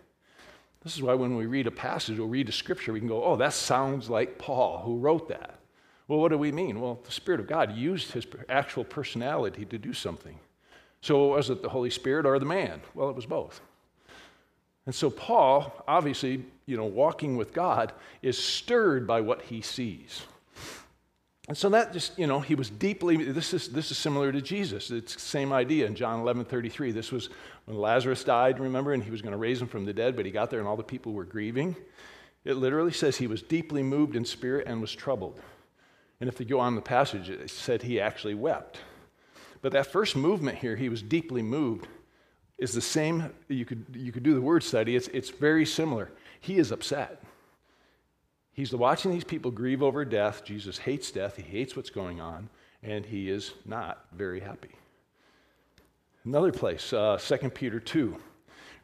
This 0.84 0.94
is 0.94 1.02
why 1.02 1.14
when 1.14 1.36
we 1.36 1.46
read 1.46 1.66
a 1.66 1.72
passage 1.72 2.20
or 2.20 2.28
read 2.28 2.48
a 2.48 2.52
scripture, 2.52 2.92
we 2.92 3.00
can 3.00 3.08
go, 3.08 3.24
oh, 3.24 3.34
that 3.34 3.52
sounds 3.52 4.08
like 4.08 4.38
Paul 4.38 4.82
who 4.84 4.98
wrote 4.98 5.28
that. 5.30 5.58
Well, 6.06 6.20
what 6.20 6.28
do 6.28 6.38
we 6.38 6.52
mean? 6.52 6.80
Well, 6.80 7.00
the 7.04 7.10
Spirit 7.10 7.40
of 7.40 7.48
God 7.48 7.74
used 7.74 8.12
his 8.12 8.24
actual 8.48 8.84
personality 8.84 9.64
to 9.64 9.78
do 9.78 9.92
something. 9.92 10.38
So 11.00 11.30
was 11.30 11.50
it 11.50 11.60
the 11.60 11.68
Holy 11.68 11.90
Spirit 11.90 12.24
or 12.24 12.38
the 12.38 12.46
man? 12.46 12.82
Well, 12.94 13.10
it 13.10 13.16
was 13.16 13.26
both. 13.26 13.62
And 14.86 14.94
so 14.94 15.10
Paul, 15.10 15.82
obviously, 15.88 16.44
you 16.66 16.76
know, 16.76 16.84
walking 16.84 17.36
with 17.36 17.52
God, 17.52 17.92
is 18.22 18.38
stirred 18.38 19.08
by 19.08 19.22
what 19.22 19.42
he 19.42 19.60
sees. 19.60 20.22
And 21.46 21.56
so 21.56 21.68
that 21.70 21.92
just, 21.92 22.18
you 22.18 22.26
know, 22.26 22.40
he 22.40 22.54
was 22.54 22.70
deeply, 22.70 23.16
this 23.16 23.52
is, 23.52 23.68
this 23.68 23.90
is 23.90 23.98
similar 23.98 24.32
to 24.32 24.40
Jesus. 24.40 24.90
It's 24.90 25.14
the 25.14 25.20
same 25.20 25.52
idea 25.52 25.86
in 25.86 25.94
John 25.94 26.20
11 26.20 26.46
33. 26.46 26.92
This 26.92 27.12
was 27.12 27.28
when 27.66 27.76
Lazarus 27.76 28.24
died, 28.24 28.58
remember, 28.58 28.94
and 28.94 29.02
he 29.02 29.10
was 29.10 29.20
going 29.20 29.32
to 29.32 29.38
raise 29.38 29.60
him 29.60 29.68
from 29.68 29.84
the 29.84 29.92
dead, 29.92 30.16
but 30.16 30.24
he 30.24 30.32
got 30.32 30.50
there 30.50 30.58
and 30.58 30.66
all 30.66 30.76
the 30.76 30.82
people 30.82 31.12
were 31.12 31.24
grieving. 31.24 31.76
It 32.44 32.54
literally 32.54 32.92
says 32.92 33.16
he 33.16 33.26
was 33.26 33.42
deeply 33.42 33.82
moved 33.82 34.16
in 34.16 34.24
spirit 34.24 34.66
and 34.66 34.80
was 34.80 34.94
troubled. 34.94 35.38
And 36.20 36.28
if 36.28 36.40
you 36.40 36.46
go 36.46 36.60
on 36.60 36.76
the 36.76 36.80
passage, 36.80 37.28
it 37.28 37.50
said 37.50 37.82
he 37.82 38.00
actually 38.00 38.34
wept. 38.34 38.78
But 39.60 39.72
that 39.72 39.86
first 39.86 40.16
movement 40.16 40.58
here, 40.58 40.76
he 40.76 40.88
was 40.88 41.02
deeply 41.02 41.42
moved, 41.42 41.88
is 42.58 42.72
the 42.72 42.80
same. 42.80 43.30
You 43.48 43.64
could, 43.64 43.84
you 43.94 44.12
could 44.12 44.22
do 44.22 44.34
the 44.34 44.40
word 44.40 44.62
study, 44.62 44.96
it's, 44.96 45.08
it's 45.08 45.30
very 45.30 45.66
similar. 45.66 46.10
He 46.40 46.56
is 46.56 46.70
upset. 46.70 47.22
He's 48.54 48.72
watching 48.72 49.10
these 49.10 49.24
people 49.24 49.50
grieve 49.50 49.82
over 49.82 50.04
death. 50.04 50.44
Jesus 50.44 50.78
hates 50.78 51.10
death, 51.10 51.36
he 51.36 51.42
hates 51.42 51.74
what's 51.76 51.90
going 51.90 52.20
on, 52.20 52.48
and 52.82 53.04
he 53.04 53.28
is 53.28 53.52
not 53.66 54.06
very 54.12 54.40
happy. 54.40 54.70
Another 56.24 56.52
place, 56.52 56.92
uh, 56.92 57.18
2 57.18 57.50
Peter 57.50 57.80
2. 57.80 58.16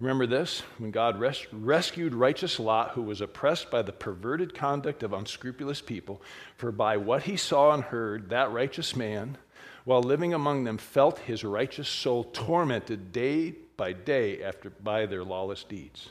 Remember 0.00 0.26
this? 0.26 0.60
When 0.78 0.90
God 0.90 1.20
res- 1.20 1.46
rescued 1.52 2.14
righteous 2.14 2.58
Lot, 2.58 2.92
who 2.92 3.02
was 3.02 3.20
oppressed 3.20 3.70
by 3.70 3.82
the 3.82 3.92
perverted 3.92 4.54
conduct 4.54 5.02
of 5.02 5.12
unscrupulous 5.12 5.80
people, 5.80 6.20
for 6.56 6.72
by 6.72 6.96
what 6.96 7.22
he 7.22 7.36
saw 7.36 7.72
and 7.72 7.84
heard, 7.84 8.30
that 8.30 8.50
righteous 8.50 8.96
man, 8.96 9.38
while 9.84 10.02
living 10.02 10.34
among 10.34 10.64
them, 10.64 10.78
felt 10.78 11.18
his 11.20 11.44
righteous 11.44 11.88
soul 11.88 12.24
tormented 12.24 13.12
day 13.12 13.54
by 13.76 13.92
day 13.92 14.42
after, 14.42 14.70
by 14.70 15.06
their 15.06 15.22
lawless 15.22 15.64
deeds. 15.64 16.10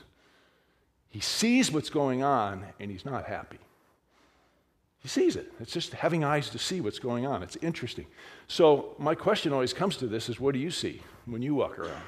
He 1.10 1.20
sees 1.20 1.70
what's 1.70 1.90
going 1.90 2.22
on 2.22 2.64
and 2.78 2.90
he's 2.90 3.04
not 3.04 3.26
happy. 3.26 3.58
He 5.00 5.08
sees 5.08 5.36
it. 5.36 5.52
It's 5.60 5.72
just 5.72 5.92
having 5.92 6.24
eyes 6.24 6.50
to 6.50 6.58
see 6.58 6.80
what's 6.80 6.98
going 6.98 7.26
on. 7.26 7.42
It's 7.42 7.56
interesting. 7.56 8.06
So, 8.48 8.94
my 8.98 9.14
question 9.14 9.52
always 9.52 9.72
comes 9.72 9.96
to 9.98 10.06
this 10.06 10.28
is 10.28 10.38
what 10.38 10.52
do 10.52 10.60
you 10.60 10.70
see 10.70 11.02
when 11.24 11.42
you 11.42 11.54
walk 11.54 11.78
around? 11.78 12.02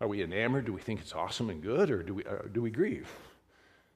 Are 0.00 0.08
we 0.08 0.22
enamored? 0.22 0.66
Do 0.66 0.72
we 0.72 0.80
think 0.80 1.00
it's 1.00 1.14
awesome 1.14 1.48
and 1.48 1.62
good, 1.62 1.90
or 1.90 2.02
do 2.02 2.14
we, 2.14 2.24
or 2.24 2.50
do 2.52 2.60
we 2.60 2.70
grieve? 2.70 3.08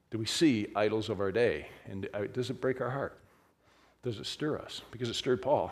Do 0.09 0.17
we 0.17 0.25
see 0.25 0.67
idols 0.75 1.09
of 1.09 1.19
our 1.19 1.31
day? 1.31 1.67
And 1.85 2.09
uh, 2.13 2.21
does 2.33 2.49
it 2.49 2.59
break 2.61 2.81
our 2.81 2.89
heart? 2.89 3.19
Does 4.03 4.17
it 4.17 4.25
stir 4.25 4.57
us? 4.57 4.81
Because 4.89 5.09
it 5.09 5.15
stirred 5.15 5.41
Paul. 5.41 5.71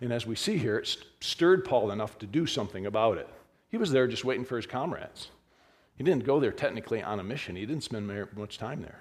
And 0.00 0.12
as 0.12 0.26
we 0.26 0.34
see 0.34 0.56
here, 0.56 0.78
it 0.78 0.96
stirred 1.20 1.64
Paul 1.64 1.92
enough 1.92 2.18
to 2.18 2.26
do 2.26 2.46
something 2.46 2.86
about 2.86 3.18
it. 3.18 3.28
He 3.68 3.76
was 3.76 3.92
there 3.92 4.08
just 4.08 4.24
waiting 4.24 4.44
for 4.44 4.56
his 4.56 4.66
comrades. 4.66 5.28
He 5.96 6.04
didn't 6.04 6.24
go 6.24 6.40
there 6.40 6.52
technically 6.52 7.02
on 7.02 7.20
a 7.20 7.24
mission, 7.24 7.56
he 7.56 7.66
didn't 7.66 7.84
spend 7.84 8.06
much 8.36 8.58
time 8.58 8.82
there. 8.82 9.00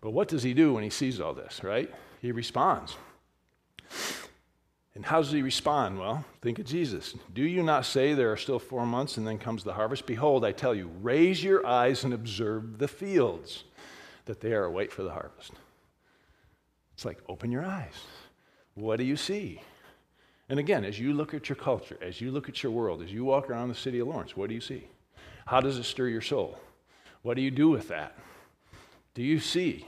But 0.00 0.10
what 0.10 0.28
does 0.28 0.42
he 0.42 0.52
do 0.54 0.74
when 0.74 0.84
he 0.84 0.90
sees 0.90 1.20
all 1.20 1.34
this, 1.34 1.64
right? 1.64 1.92
He 2.20 2.30
responds. 2.30 2.96
And 4.94 5.04
how 5.04 5.22
does 5.22 5.32
he 5.32 5.42
respond? 5.42 5.98
Well, 5.98 6.24
think 6.40 6.58
of 6.58 6.66
Jesus. 6.66 7.14
Do 7.32 7.42
you 7.42 7.62
not 7.62 7.84
say 7.84 8.14
there 8.14 8.30
are 8.30 8.36
still 8.36 8.60
four 8.60 8.86
months 8.86 9.16
and 9.16 9.26
then 9.26 9.38
comes 9.38 9.64
the 9.64 9.72
harvest? 9.72 10.06
Behold, 10.06 10.44
I 10.44 10.52
tell 10.52 10.74
you, 10.74 10.90
raise 11.02 11.42
your 11.42 11.66
eyes 11.66 12.04
and 12.04 12.14
observe 12.14 12.78
the 12.78 12.86
fields, 12.86 13.64
that 14.26 14.40
they 14.40 14.52
are 14.52 14.70
white 14.70 14.92
for 14.92 15.02
the 15.02 15.10
harvest. 15.10 15.52
It's 16.94 17.04
like, 17.04 17.18
open 17.28 17.50
your 17.50 17.64
eyes. 17.64 17.94
What 18.74 18.96
do 18.96 19.04
you 19.04 19.16
see? 19.16 19.62
And 20.48 20.60
again, 20.60 20.84
as 20.84 21.00
you 21.00 21.12
look 21.12 21.34
at 21.34 21.48
your 21.48 21.56
culture, 21.56 21.98
as 22.00 22.20
you 22.20 22.30
look 22.30 22.48
at 22.48 22.62
your 22.62 22.70
world, 22.70 23.02
as 23.02 23.12
you 23.12 23.24
walk 23.24 23.50
around 23.50 23.70
the 23.70 23.74
city 23.74 23.98
of 23.98 24.08
Lawrence, 24.08 24.36
what 24.36 24.48
do 24.48 24.54
you 24.54 24.60
see? 24.60 24.86
How 25.46 25.60
does 25.60 25.78
it 25.78 25.84
stir 25.84 26.08
your 26.08 26.20
soul? 26.20 26.58
What 27.22 27.34
do 27.34 27.42
you 27.42 27.50
do 27.50 27.68
with 27.68 27.88
that? 27.88 28.16
Do 29.14 29.22
you 29.22 29.40
see? 29.40 29.86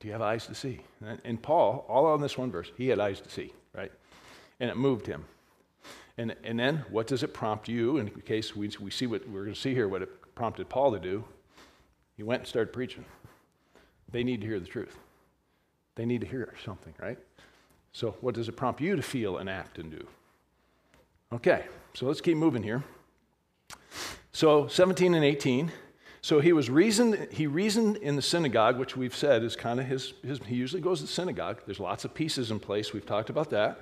Do 0.00 0.08
you 0.08 0.12
have 0.12 0.22
eyes 0.22 0.46
to 0.46 0.54
see? 0.54 0.80
And 1.24 1.40
Paul, 1.40 1.84
all 1.88 2.06
on 2.06 2.20
this 2.20 2.36
one 2.36 2.50
verse, 2.50 2.70
he 2.76 2.88
had 2.88 2.98
eyes 2.98 3.20
to 3.20 3.30
see, 3.30 3.52
right? 3.74 3.92
and 4.62 4.70
it 4.70 4.76
moved 4.76 5.06
him. 5.06 5.24
And, 6.16 6.36
and 6.44 6.58
then 6.58 6.84
what 6.88 7.08
does 7.08 7.24
it 7.24 7.34
prompt 7.34 7.68
you? 7.68 7.98
In 7.98 8.08
case 8.08 8.54
we, 8.54 8.70
we 8.80 8.92
see 8.92 9.08
what 9.08 9.28
we're 9.28 9.42
going 9.42 9.54
to 9.54 9.60
see 9.60 9.74
here, 9.74 9.88
what 9.88 10.02
it 10.02 10.34
prompted 10.36 10.68
Paul 10.68 10.92
to 10.92 11.00
do, 11.00 11.24
he 12.16 12.22
went 12.22 12.42
and 12.42 12.48
started 12.48 12.72
preaching. 12.72 13.04
They 14.12 14.22
need 14.22 14.40
to 14.40 14.46
hear 14.46 14.60
the 14.60 14.66
truth. 14.66 14.96
They 15.96 16.06
need 16.06 16.20
to 16.20 16.26
hear 16.28 16.54
something, 16.64 16.94
right? 17.00 17.18
So, 17.92 18.14
what 18.20 18.34
does 18.34 18.48
it 18.48 18.52
prompt 18.52 18.80
you 18.80 18.94
to 18.94 19.02
feel 19.02 19.38
and 19.38 19.50
act 19.50 19.78
and 19.78 19.90
do? 19.90 20.06
Okay, 21.32 21.64
so 21.94 22.06
let's 22.06 22.20
keep 22.20 22.36
moving 22.36 22.62
here. 22.62 22.84
So, 24.32 24.66
17 24.66 25.14
and 25.14 25.24
18. 25.24 25.70
So 26.24 26.38
he 26.38 26.52
was 26.52 26.70
reasoned, 26.70 27.28
he 27.32 27.48
reasoned 27.48 27.96
in 27.96 28.14
the 28.14 28.22
synagogue, 28.22 28.78
which 28.78 28.96
we've 28.96 29.14
said 29.14 29.42
is 29.42 29.56
kind 29.56 29.80
of 29.80 29.86
his, 29.86 30.14
his, 30.22 30.38
he 30.46 30.54
usually 30.54 30.80
goes 30.80 31.00
to 31.00 31.06
the 31.06 31.12
synagogue. 31.12 31.62
There's 31.66 31.80
lots 31.80 32.04
of 32.04 32.14
pieces 32.14 32.52
in 32.52 32.60
place. 32.60 32.92
We've 32.92 33.04
talked 33.04 33.28
about 33.28 33.50
that. 33.50 33.80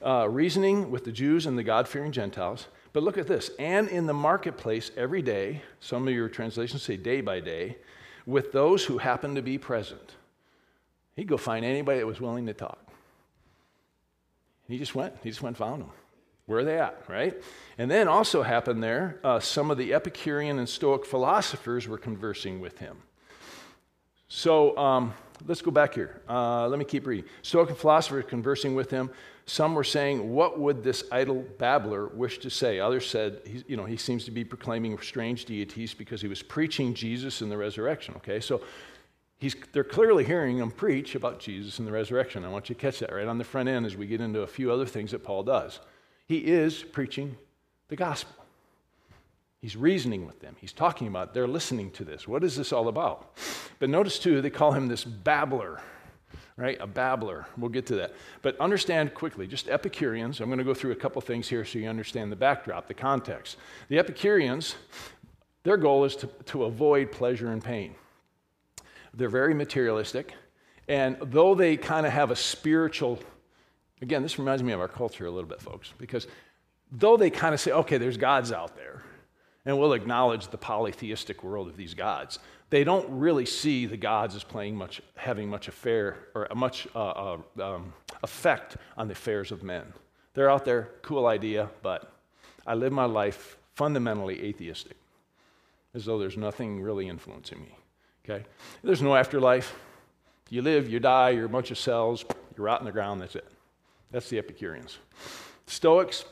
Uh, 0.00 0.28
reasoning 0.28 0.92
with 0.92 1.04
the 1.04 1.10
Jews 1.10 1.44
and 1.44 1.58
the 1.58 1.64
God 1.64 1.88
fearing 1.88 2.12
Gentiles. 2.12 2.68
But 2.92 3.02
look 3.02 3.18
at 3.18 3.26
this. 3.26 3.50
And 3.58 3.88
in 3.88 4.06
the 4.06 4.14
marketplace 4.14 4.92
every 4.96 5.22
day, 5.22 5.62
some 5.80 6.06
of 6.06 6.14
your 6.14 6.28
translations 6.28 6.84
say 6.84 6.96
day 6.96 7.20
by 7.20 7.40
day, 7.40 7.78
with 8.26 8.52
those 8.52 8.84
who 8.84 8.98
happen 8.98 9.34
to 9.34 9.42
be 9.42 9.58
present. 9.58 10.14
He'd 11.16 11.26
go 11.26 11.36
find 11.36 11.64
anybody 11.64 11.98
that 11.98 12.06
was 12.06 12.20
willing 12.20 12.46
to 12.46 12.54
talk. 12.54 12.78
He 14.68 14.78
just 14.78 14.94
went. 14.94 15.14
He 15.24 15.30
just 15.30 15.42
went 15.42 15.56
and 15.56 15.58
found 15.58 15.82
them. 15.82 15.90
Where 16.52 16.60
are 16.60 16.64
they 16.64 16.78
at, 16.78 17.02
right? 17.08 17.42
And 17.78 17.90
then 17.90 18.08
also 18.08 18.42
happened 18.42 18.82
there, 18.82 19.18
uh, 19.24 19.40
some 19.40 19.70
of 19.70 19.78
the 19.78 19.94
Epicurean 19.94 20.58
and 20.58 20.68
Stoic 20.68 21.06
philosophers 21.06 21.88
were 21.88 21.96
conversing 21.96 22.60
with 22.60 22.78
him. 22.78 22.98
So 24.28 24.76
um, 24.76 25.14
let's 25.46 25.62
go 25.62 25.70
back 25.70 25.94
here. 25.94 26.20
Uh, 26.28 26.68
let 26.68 26.78
me 26.78 26.84
keep 26.84 27.06
reading. 27.06 27.24
Stoic 27.40 27.74
philosophers 27.74 28.26
conversing 28.28 28.74
with 28.74 28.90
him. 28.90 29.08
Some 29.46 29.74
were 29.74 29.82
saying, 29.82 30.30
What 30.30 30.60
would 30.60 30.84
this 30.84 31.04
idle 31.10 31.42
babbler 31.56 32.08
wish 32.08 32.36
to 32.40 32.50
say? 32.50 32.80
Others 32.80 33.08
said, 33.08 33.40
You 33.66 33.78
know, 33.78 33.86
he 33.86 33.96
seems 33.96 34.26
to 34.26 34.30
be 34.30 34.44
proclaiming 34.44 34.98
strange 34.98 35.46
deities 35.46 35.94
because 35.94 36.20
he 36.20 36.28
was 36.28 36.42
preaching 36.42 36.92
Jesus 36.92 37.40
and 37.40 37.50
the 37.50 37.56
resurrection. 37.56 38.14
Okay, 38.16 38.40
so 38.40 38.60
He's, 39.42 39.56
they're 39.72 39.82
clearly 39.82 40.24
hearing 40.24 40.58
him 40.58 40.70
preach 40.70 41.16
about 41.16 41.40
Jesus 41.40 41.80
and 41.80 41.88
the 41.88 41.90
resurrection. 41.90 42.44
I 42.44 42.48
want 42.48 42.68
you 42.68 42.76
to 42.76 42.80
catch 42.80 43.00
that 43.00 43.12
right 43.12 43.26
on 43.26 43.38
the 43.38 43.44
front 43.44 43.68
end 43.68 43.86
as 43.86 43.96
we 43.96 44.06
get 44.06 44.20
into 44.20 44.42
a 44.42 44.46
few 44.46 44.70
other 44.70 44.86
things 44.86 45.10
that 45.10 45.24
Paul 45.24 45.42
does. 45.42 45.80
He 46.26 46.38
is 46.38 46.82
preaching 46.82 47.36
the 47.88 47.96
gospel. 47.96 48.44
He's 49.60 49.76
reasoning 49.76 50.26
with 50.26 50.40
them. 50.40 50.56
He's 50.60 50.72
talking 50.72 51.06
about, 51.06 51.34
they're 51.34 51.46
listening 51.46 51.92
to 51.92 52.04
this. 52.04 52.26
What 52.26 52.42
is 52.42 52.56
this 52.56 52.72
all 52.72 52.88
about? 52.88 53.36
But 53.78 53.90
notice 53.90 54.18
too, 54.18 54.40
they 54.40 54.50
call 54.50 54.72
him 54.72 54.88
this 54.88 55.04
babbler, 55.04 55.80
right? 56.56 56.76
A 56.80 56.86
babbler. 56.86 57.46
We'll 57.56 57.70
get 57.70 57.86
to 57.86 57.94
that. 57.96 58.14
But 58.42 58.58
understand 58.58 59.14
quickly, 59.14 59.46
just 59.46 59.68
Epicureans. 59.68 60.40
I'm 60.40 60.48
going 60.48 60.58
to 60.58 60.64
go 60.64 60.74
through 60.74 60.92
a 60.92 60.96
couple 60.96 61.20
things 61.22 61.48
here 61.48 61.64
so 61.64 61.78
you 61.78 61.88
understand 61.88 62.32
the 62.32 62.36
backdrop, 62.36 62.88
the 62.88 62.94
context. 62.94 63.56
The 63.88 63.98
Epicureans, 63.98 64.74
their 65.62 65.76
goal 65.76 66.04
is 66.04 66.16
to, 66.16 66.26
to 66.26 66.64
avoid 66.64 67.12
pleasure 67.12 67.52
and 67.52 67.62
pain. 67.62 67.94
They're 69.14 69.28
very 69.28 69.54
materialistic. 69.54 70.34
And 70.88 71.16
though 71.22 71.54
they 71.54 71.76
kind 71.76 72.04
of 72.04 72.12
have 72.12 72.32
a 72.32 72.36
spiritual 72.36 73.20
Again, 74.02 74.22
this 74.22 74.38
reminds 74.38 74.64
me 74.64 74.72
of 74.72 74.80
our 74.80 74.88
culture 74.88 75.26
a 75.26 75.30
little 75.30 75.48
bit, 75.48 75.60
folks, 75.60 75.92
because 75.96 76.26
though 76.90 77.16
they 77.16 77.30
kind 77.30 77.54
of 77.54 77.60
say, 77.60 77.70
okay, 77.70 77.98
there's 77.98 78.16
gods 78.16 78.52
out 78.52 78.76
there, 78.76 79.00
and 79.64 79.78
we'll 79.78 79.92
acknowledge 79.92 80.48
the 80.48 80.58
polytheistic 80.58 81.44
world 81.44 81.68
of 81.68 81.76
these 81.76 81.94
gods, 81.94 82.40
they 82.68 82.82
don't 82.82 83.08
really 83.10 83.46
see 83.46 83.86
the 83.86 83.96
gods 83.96 84.34
as 84.34 84.42
playing 84.42 84.74
much, 84.74 85.00
having 85.14 85.48
much 85.48 85.68
affair 85.68 86.16
or 86.34 86.48
much 86.56 86.88
uh, 86.96 86.98
uh, 86.98 87.38
um, 87.62 87.92
effect 88.24 88.76
on 88.96 89.06
the 89.06 89.12
affairs 89.12 89.52
of 89.52 89.62
men. 89.62 89.84
They're 90.34 90.50
out 90.50 90.64
there, 90.64 90.88
cool 91.02 91.26
idea, 91.26 91.70
but 91.82 92.12
I 92.66 92.74
live 92.74 92.92
my 92.92 93.04
life 93.04 93.56
fundamentally 93.74 94.42
atheistic, 94.42 94.96
as 95.94 96.06
though 96.06 96.18
there's 96.18 96.36
nothing 96.36 96.82
really 96.82 97.08
influencing 97.08 97.60
me. 97.60 97.76
Okay? 98.24 98.44
There's 98.82 99.02
no 99.02 99.14
afterlife. 99.14 99.76
You 100.50 100.62
live, 100.62 100.88
you 100.88 100.98
die, 100.98 101.30
you're 101.30 101.46
a 101.46 101.48
bunch 101.48 101.70
of 101.70 101.78
cells, 101.78 102.24
you 102.56 102.64
rot 102.64 102.80
in 102.80 102.86
the 102.86 102.92
ground, 102.92 103.20
that's 103.20 103.36
it. 103.36 103.46
That's 104.12 104.28
the 104.28 104.38
Epicureans. 104.38 104.98
Stoics, 105.66 106.24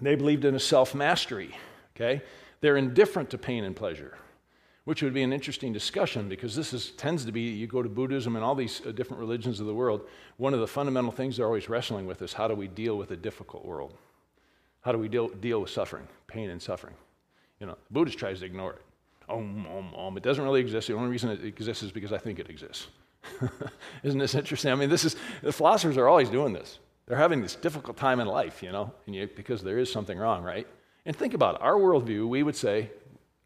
they 0.00 0.14
believed 0.14 0.44
in 0.44 0.54
a 0.54 0.60
self 0.60 0.94
mastery, 0.94 1.56
okay? 1.96 2.22
They're 2.60 2.76
indifferent 2.76 3.30
to 3.30 3.38
pain 3.38 3.64
and 3.64 3.74
pleasure, 3.74 4.16
which 4.84 5.02
would 5.02 5.14
be 5.14 5.22
an 5.22 5.32
interesting 5.32 5.72
discussion 5.72 6.28
because 6.28 6.54
this 6.54 6.72
is, 6.72 6.90
tends 6.92 7.24
to 7.24 7.32
be, 7.32 7.40
you 7.40 7.66
go 7.66 7.82
to 7.82 7.88
Buddhism 7.88 8.36
and 8.36 8.44
all 8.44 8.54
these 8.54 8.82
uh, 8.86 8.92
different 8.92 9.20
religions 9.20 9.58
of 9.58 9.66
the 9.66 9.74
world, 9.74 10.02
one 10.36 10.54
of 10.54 10.60
the 10.60 10.66
fundamental 10.66 11.10
things 11.10 11.36
they're 11.36 11.46
always 11.46 11.68
wrestling 11.68 12.06
with 12.06 12.20
is 12.22 12.32
how 12.32 12.46
do 12.46 12.54
we 12.54 12.68
deal 12.68 12.96
with 12.96 13.10
a 13.10 13.16
difficult 13.16 13.64
world? 13.64 13.94
How 14.82 14.92
do 14.92 14.98
we 14.98 15.08
deal, 15.08 15.28
deal 15.28 15.60
with 15.60 15.70
suffering, 15.70 16.06
pain 16.26 16.50
and 16.50 16.60
suffering? 16.60 16.94
You 17.58 17.66
know, 17.66 17.78
Buddhist 17.90 18.18
tries 18.18 18.40
to 18.40 18.46
ignore 18.46 18.74
it. 18.74 18.82
Om, 19.28 19.66
om, 19.66 19.94
om. 19.94 20.16
It 20.16 20.22
doesn't 20.22 20.42
really 20.42 20.60
exist. 20.60 20.88
The 20.88 20.94
only 20.94 21.10
reason 21.10 21.30
it 21.30 21.44
exists 21.44 21.82
is 21.82 21.92
because 21.92 22.12
I 22.12 22.18
think 22.18 22.38
it 22.38 22.48
exists. 22.48 22.86
Isn't 24.02 24.18
this 24.18 24.34
interesting? 24.34 24.72
I 24.72 24.74
mean, 24.74 24.88
this 24.88 25.04
is, 25.04 25.16
the 25.42 25.52
philosophers 25.52 25.98
are 25.98 26.08
always 26.08 26.30
doing 26.30 26.52
this. 26.52 26.78
They're 27.08 27.16
having 27.16 27.40
this 27.40 27.54
difficult 27.54 27.96
time 27.96 28.20
in 28.20 28.28
life, 28.28 28.62
you 28.62 28.70
know, 28.70 28.92
and 29.06 29.14
you, 29.14 29.28
because 29.34 29.62
there 29.62 29.78
is 29.78 29.90
something 29.90 30.18
wrong, 30.18 30.42
right? 30.42 30.66
And 31.06 31.16
think 31.16 31.32
about 31.32 31.56
it. 31.56 31.62
Our 31.62 31.74
worldview, 31.74 32.28
we 32.28 32.42
would 32.42 32.54
say, 32.54 32.90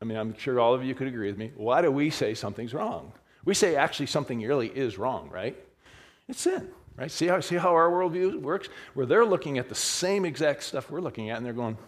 I 0.01 0.05
mean, 0.05 0.19
I'm 0.19 0.37
sure 0.37 0.59
all 0.59 0.75
of 0.75 0.85
you 0.85 0.97
could 0.97 1.07
agree 1.07 1.29
with 1.29 1.39
me. 1.39 1.53
Why 1.55 1.81
do 1.81 1.91
we 1.93 2.11
say 2.11 2.35
something's 2.35 2.75
wrong? 2.75 3.13
We 3.45 3.55
say 3.55 3.77
actually 3.77 4.07
something 4.07 4.41
really 4.43 4.67
is 4.67 4.99
wrong, 4.99 5.31
right? 5.31 5.57
It's 6.29 6.41
sin, 6.41 6.71
right? 6.97 7.11
See 7.11 7.29
how, 7.29 7.39
see 7.39 7.55
how 7.55 7.71
our 7.71 7.89
worldview 7.89 8.41
works? 8.41 8.69
Where 8.95 9.07
they're 9.07 9.25
looking 9.25 9.59
at 9.59 9.69
the 9.69 9.77
same 9.77 10.25
exact 10.25 10.65
stuff 10.65 10.91
we're 10.91 11.01
looking 11.01 11.31
at, 11.31 11.37
and 11.37 11.47
they're 11.47 11.53
going, 11.53 11.79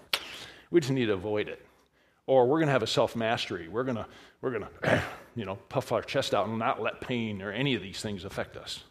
we 0.71 0.79
just 0.79 0.93
need 0.93 1.07
to 1.07 1.15
avoid 1.15 1.49
it. 1.49 1.65
Or 2.29 2.47
we're 2.47 2.59
going 2.59 2.69
to 2.69 2.73
have 2.73 2.85
a 2.85 2.87
self 2.87 3.17
mastery. 3.17 3.67
We're 3.67 3.85
going 3.85 3.97
to, 3.97 4.07
we're 4.41 4.51
going 4.51 4.67
to, 4.81 5.03
you 5.35 5.45
know, 5.45 5.57
puff 5.69 5.91
our 5.91 6.03
chest 6.03 6.35
out 6.35 6.47
and 6.47 6.57
not 6.57 6.81
let 6.81 7.01
pain 7.01 7.43
or 7.43 7.51
any 7.51 7.75
of 7.75 7.83
these 7.83 8.01
things 8.01 8.25
affect 8.25 8.57
us. 8.57 8.85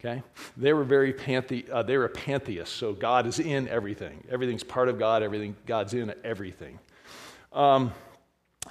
Okay? 0.00 0.22
They 0.56 0.72
were 0.72 0.84
very 0.84 1.12
panthe- 1.12 1.68
uh, 1.70 1.82
they 1.82 1.96
were 1.96 2.08
pantheists, 2.08 2.74
so 2.74 2.92
God 2.92 3.26
is 3.26 3.40
in 3.40 3.66
everything. 3.68 4.22
Everything's 4.30 4.62
part 4.62 4.88
of 4.88 4.98
God, 4.98 5.22
everything, 5.22 5.56
God's 5.66 5.94
in 5.94 6.14
everything. 6.22 6.78
Um, 7.52 7.92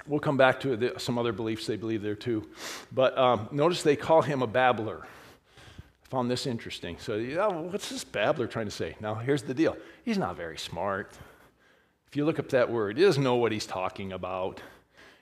we'll 0.06 0.20
come 0.20 0.38
back 0.38 0.60
to 0.60 0.76
the, 0.76 0.94
some 0.98 1.18
other 1.18 1.32
beliefs 1.32 1.66
they 1.66 1.76
believe 1.76 2.00
there 2.00 2.14
too. 2.14 2.48
But 2.92 3.16
um, 3.18 3.48
notice 3.52 3.82
they 3.82 3.96
call 3.96 4.22
him 4.22 4.40
a 4.40 4.46
babbler. 4.46 5.06
I 5.06 6.08
found 6.08 6.30
this 6.30 6.46
interesting. 6.46 6.96
So, 6.98 7.16
yeah, 7.16 7.46
what's 7.48 7.90
this 7.90 8.04
babbler 8.04 8.46
trying 8.46 8.66
to 8.66 8.72
say? 8.72 8.96
Now, 8.98 9.14
here's 9.14 9.42
the 9.42 9.54
deal 9.54 9.76
he's 10.04 10.18
not 10.18 10.36
very 10.36 10.56
smart. 10.56 11.12
If 12.06 12.16
you 12.16 12.24
look 12.24 12.38
up 12.38 12.48
that 12.50 12.70
word, 12.70 12.96
he 12.96 13.04
doesn't 13.04 13.22
know 13.22 13.34
what 13.34 13.52
he's 13.52 13.66
talking 13.66 14.14
about. 14.14 14.62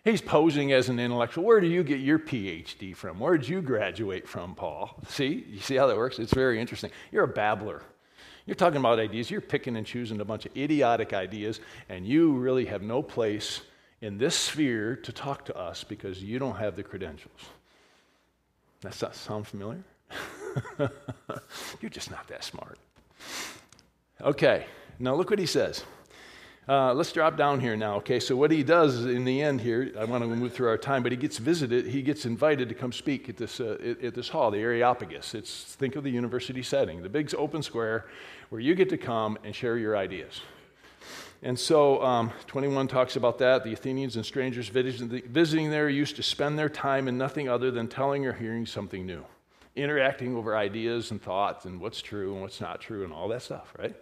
He's 0.06 0.20
posing 0.20 0.72
as 0.72 0.88
an 0.88 1.00
intellectual. 1.00 1.42
Where 1.42 1.60
do 1.60 1.66
you 1.66 1.82
get 1.82 1.98
your 1.98 2.20
PhD 2.20 2.94
from? 2.94 3.18
Where 3.18 3.36
did 3.36 3.48
you 3.48 3.60
graduate 3.60 4.28
from, 4.28 4.54
Paul? 4.54 4.94
See? 5.08 5.44
You 5.48 5.58
see 5.58 5.74
how 5.74 5.88
that 5.88 5.96
works? 5.96 6.20
It's 6.20 6.32
very 6.32 6.60
interesting. 6.60 6.92
You're 7.10 7.24
a 7.24 7.28
babbler. 7.28 7.82
You're 8.46 8.54
talking 8.54 8.78
about 8.78 9.00
ideas. 9.00 9.32
You're 9.32 9.40
picking 9.40 9.74
and 9.76 9.84
choosing 9.84 10.20
a 10.20 10.24
bunch 10.24 10.46
of 10.46 10.56
idiotic 10.56 11.12
ideas, 11.12 11.58
and 11.88 12.06
you 12.06 12.34
really 12.34 12.66
have 12.66 12.82
no 12.82 13.02
place 13.02 13.62
in 14.00 14.16
this 14.16 14.36
sphere 14.36 14.94
to 14.94 15.10
talk 15.10 15.44
to 15.46 15.58
us 15.58 15.82
because 15.82 16.22
you 16.22 16.38
don't 16.38 16.54
have 16.54 16.76
the 16.76 16.84
credentials. 16.84 17.40
Does 18.82 19.00
that 19.00 19.16
sound 19.16 19.48
familiar? 19.48 19.82
You're 21.80 21.90
just 21.90 22.12
not 22.12 22.28
that 22.28 22.44
smart. 22.44 22.78
Okay, 24.20 24.66
now 25.00 25.16
look 25.16 25.30
what 25.30 25.40
he 25.40 25.46
says. 25.46 25.82
Uh, 26.68 26.92
let's 26.92 27.12
drop 27.12 27.36
down 27.36 27.60
here 27.60 27.76
now. 27.76 27.94
Okay, 27.96 28.18
so 28.18 28.34
what 28.34 28.50
he 28.50 28.64
does 28.64 29.04
in 29.04 29.24
the 29.24 29.40
end 29.40 29.60
here, 29.60 29.92
I 29.96 30.04
want 30.04 30.24
to 30.24 30.28
move 30.28 30.52
through 30.52 30.66
our 30.66 30.78
time, 30.78 31.04
but 31.04 31.12
he 31.12 31.16
gets 31.16 31.38
visited, 31.38 31.86
he 31.86 32.02
gets 32.02 32.26
invited 32.26 32.68
to 32.70 32.74
come 32.74 32.90
speak 32.90 33.28
at 33.28 33.36
this, 33.36 33.60
uh, 33.60 33.94
at, 34.02 34.14
this 34.14 34.28
hall, 34.28 34.50
the 34.50 34.58
Areopagus. 34.58 35.36
It's, 35.36 35.76
think 35.76 35.94
of 35.94 36.02
the 36.02 36.10
university 36.10 36.64
setting, 36.64 37.02
the 37.04 37.08
big 37.08 37.32
open 37.36 37.62
square 37.62 38.06
where 38.48 38.60
you 38.60 38.74
get 38.74 38.88
to 38.88 38.98
come 38.98 39.38
and 39.44 39.54
share 39.54 39.78
your 39.78 39.96
ideas. 39.96 40.40
And 41.40 41.56
so 41.56 42.02
um, 42.02 42.32
21 42.48 42.88
talks 42.88 43.14
about 43.14 43.38
that. 43.38 43.62
The 43.62 43.72
Athenians 43.72 44.16
and 44.16 44.26
strangers 44.26 44.68
visiting 44.68 45.70
there 45.70 45.88
used 45.88 46.16
to 46.16 46.22
spend 46.24 46.58
their 46.58 46.68
time 46.68 47.06
in 47.06 47.16
nothing 47.16 47.48
other 47.48 47.70
than 47.70 47.86
telling 47.86 48.26
or 48.26 48.32
hearing 48.32 48.66
something 48.66 49.06
new 49.06 49.24
interacting 49.76 50.36
over 50.36 50.56
ideas 50.56 51.10
and 51.10 51.22
thoughts 51.22 51.66
and 51.66 51.80
what's 51.80 52.00
true 52.00 52.32
and 52.32 52.42
what's 52.42 52.60
not 52.60 52.80
true 52.80 53.04
and 53.04 53.12
all 53.12 53.28
that 53.28 53.42
stuff, 53.42 53.72
right? 53.78 53.94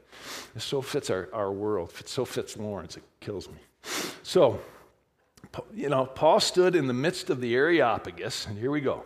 It 0.55 0.63
so 0.63 0.81
fits 0.81 1.11
our, 1.11 1.29
our 1.33 1.53
world, 1.53 1.93
it 1.99 2.09
so 2.09 2.25
fits 2.25 2.57
Lawrence, 2.57 2.97
it 2.97 3.03
kills 3.21 3.49
me. 3.49 3.59
So, 4.23 4.61
you 5.75 5.89
know, 5.89 6.07
Paul 6.07 6.41
stood 6.41 6.75
in 6.75 6.87
the 6.87 6.95
midst 6.95 7.29
of 7.29 7.41
the 7.41 7.55
Areopagus, 7.55 8.47
and 8.47 8.57
here 8.57 8.71
we 8.71 8.81
go. 8.81 9.05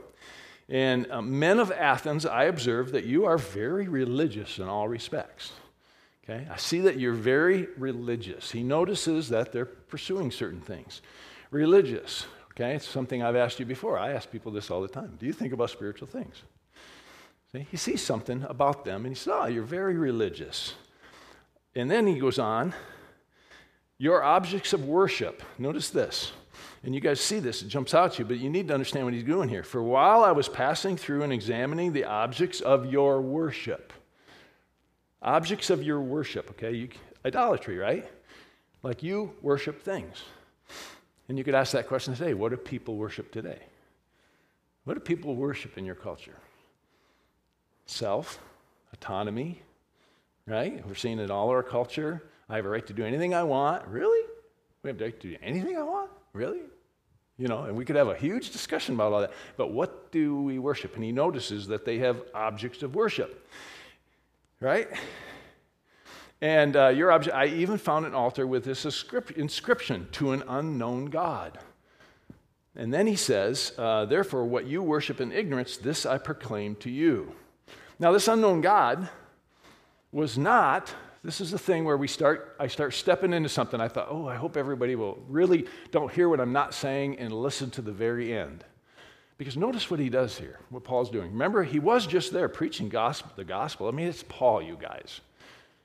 And 0.69 1.11
uh, 1.11 1.23
men 1.23 1.59
of 1.59 1.73
Athens, 1.73 2.27
I 2.27 2.45
observe 2.45 2.93
that 2.93 3.05
you 3.05 3.25
are 3.25 3.39
very 3.39 3.89
religious 3.89 4.59
in 4.59 4.65
all 4.65 4.87
respects. 4.87 5.53
Okay? 6.25 6.47
I 6.51 6.57
see 6.57 6.81
that 6.81 6.99
you're 6.99 7.15
very 7.15 7.69
religious. 7.79 8.51
He 8.51 8.63
notices 8.63 9.31
that 9.31 9.53
they're 9.53 9.65
pursuing 9.65 10.31
certain 10.31 10.61
things. 10.61 11.01
Religious, 11.51 12.27
okay? 12.53 12.75
It's 12.75 12.87
something 12.87 13.23
I've 13.23 13.37
asked 13.37 13.59
you 13.59 13.65
before. 13.65 13.99
I 13.99 14.13
ask 14.13 14.31
people 14.31 14.53
this 14.53 14.71
all 14.71 14.83
the 14.83 14.89
time. 14.89 15.17
Do 15.19 15.25
you 15.25 15.33
think 15.33 15.55
about 15.55 15.71
spiritual 15.71 16.07
things? 16.07 16.43
See, 17.53 17.67
he 17.71 17.77
sees 17.77 18.03
something 18.03 18.45
about 18.49 18.85
them 18.85 19.05
and 19.05 19.15
he 19.15 19.19
says, 19.19 19.33
Oh, 19.35 19.47
you're 19.47 19.63
very 19.63 19.97
religious. 19.97 20.75
And 21.75 21.91
then 21.91 22.07
he 22.07 22.19
goes 22.19 22.39
on, 22.39 22.75
Your 23.97 24.23
objects 24.23 24.73
of 24.73 24.85
worship. 24.85 25.43
Notice 25.59 25.91
this. 25.91 26.33
And 26.85 26.95
you 26.95 27.01
guys 27.01 27.21
see 27.21 27.41
this, 27.41 27.63
it 27.63 27.69
jumps 27.69 27.93
out 27.93 28.15
to 28.15 28.19
you, 28.21 28.25
but 28.25 28.39
you 28.39 28.49
need 28.49 28.69
to 28.69 28.75
understand 28.75 29.05
what 29.05 29.15
he's 29.15 29.25
doing 29.25 29.49
here. 29.49 29.65
For 29.65 29.83
while 29.83 30.23
I 30.23 30.31
was 30.31 30.49
passing 30.49 30.97
through 30.97 31.23
and 31.23 31.33
examining 31.33 31.93
the 31.93 32.05
objects 32.05 32.61
of 32.61 32.87
your 32.87 33.21
worship, 33.21 33.93
objects 35.21 35.71
of 35.71 35.83
your 35.83 36.01
worship, 36.01 36.51
okay? 36.51 36.73
You, 36.73 36.89
idolatry, 37.25 37.79
right? 37.79 38.09
Like 38.83 39.03
you 39.03 39.35
worship 39.43 39.83
things. 39.83 40.23
And 41.29 41.37
you 41.37 41.45
could 41.45 41.55
ask 41.55 41.73
that 41.73 41.89
question 41.89 42.15
today 42.15 42.35
what 42.35 42.51
do 42.51 42.57
people 42.57 42.97
worship 42.97 43.33
today? 43.33 43.61
What 44.85 44.95
do 44.95 45.01
people 45.01 45.35
worship 45.35 45.77
in 45.77 45.85
your 45.85 45.97
culture? 45.97 46.37
Self, 47.89 48.39
autonomy, 48.93 49.63
right? 50.47 50.87
We're 50.87 50.95
seeing 50.95 51.19
it 51.19 51.25
in 51.25 51.31
all 51.31 51.49
our 51.49 51.63
culture. 51.63 52.23
I 52.49 52.57
have 52.57 52.65
a 52.65 52.69
right 52.69 52.87
to 52.87 52.93
do 52.93 53.05
anything 53.05 53.35
I 53.35 53.43
want. 53.43 53.87
Really? 53.89 54.25
We 54.83 54.91
have 54.91 55.01
a 55.01 55.05
right 55.05 55.21
to 55.21 55.29
do 55.29 55.37
anything 55.43 55.77
I 55.77 55.83
want? 55.83 56.11
Really? 56.33 56.61
You 57.37 57.49
know, 57.49 57.65
and 57.65 57.77
we 57.77 57.85
could 57.85 57.97
have 57.97 58.09
a 58.09 58.17
huge 58.17 58.51
discussion 58.51 58.95
about 58.95 59.13
all 59.13 59.21
that. 59.21 59.33
But 59.57 59.73
what 59.73 60.11
do 60.13 60.43
we 60.43 60.59
worship? 60.59 60.95
And 60.95 61.05
he 61.05 61.13
notices 61.13 61.67
that 61.69 61.85
they 61.85 61.99
have 61.99 62.23
objects 62.35 62.83
of 62.83 62.95
worship, 62.95 63.49
right? 64.61 64.89
And 66.41 66.77
uh, 66.77 66.89
your 66.89 67.11
object, 67.11 67.37
I 67.37 67.47
even 67.47 67.79
found 67.79 68.07
an 68.07 68.15
altar 68.15 68.47
with 68.47 68.65
this 68.65 68.85
inscription 69.37 70.09
to 70.13 70.33
an 70.33 70.43
unknown 70.49 71.07
God. 71.07 71.59
And 72.77 72.95
then 72.95 73.07
he 73.07 73.17
says, 73.17 73.73
uh, 73.77 74.05
Therefore, 74.05 74.45
what 74.45 74.67
you 74.67 74.83
worship 74.83 75.21
in 75.21 75.33
ignorance, 75.33 75.77
this 75.77 76.07
I 76.07 76.19
proclaim 76.19 76.77
to 76.77 76.91
you. 76.91 77.35
Now, 77.99 78.13
this 78.13 78.29
unknown 78.29 78.61
God 78.61 79.09
was 80.13 80.39
not, 80.39 80.95
this 81.25 81.41
is 81.41 81.51
the 81.51 81.59
thing 81.59 81.85
where 81.85 81.97
we 81.97 82.07
start, 82.07 82.57
I 82.61 82.69
start 82.69 82.95
stepping 82.95 83.33
into 83.33 83.49
something. 83.49 83.81
I 83.81 83.89
thought, 83.89 84.09
oh, 84.11 84.29
I 84.29 84.37
hope 84.37 84.57
everybody 84.57 84.95
will 84.95 85.23
really 85.29 85.67
don't 85.91 86.13
hear 86.13 86.29
what 86.29 86.41
I'm 86.41 86.53
not 86.53 86.75
saying 86.75 87.19
and 87.19 87.33
listen 87.33 87.71
to 87.73 87.83
the 87.83 87.93
very 87.93 88.33
end. 88.33 88.65
Because 89.37 89.57
notice 89.57 89.91
what 89.91 90.01
he 90.01 90.09
does 90.09 90.39
here, 90.39 90.59
what 90.71 90.85
Paul's 90.85 91.11
doing. 91.11 91.33
Remember, 91.33 91.63
he 91.63 91.79
was 91.79 92.07
just 92.07 92.33
there 92.33 92.49
preaching 92.49 92.89
gospel, 92.89 93.31
the 93.37 93.45
gospel. 93.45 93.89
I 93.89 93.91
mean, 93.91 94.09
it's 94.09 94.25
Paul, 94.29 94.63
you 94.63 94.77
guys. 94.81 95.21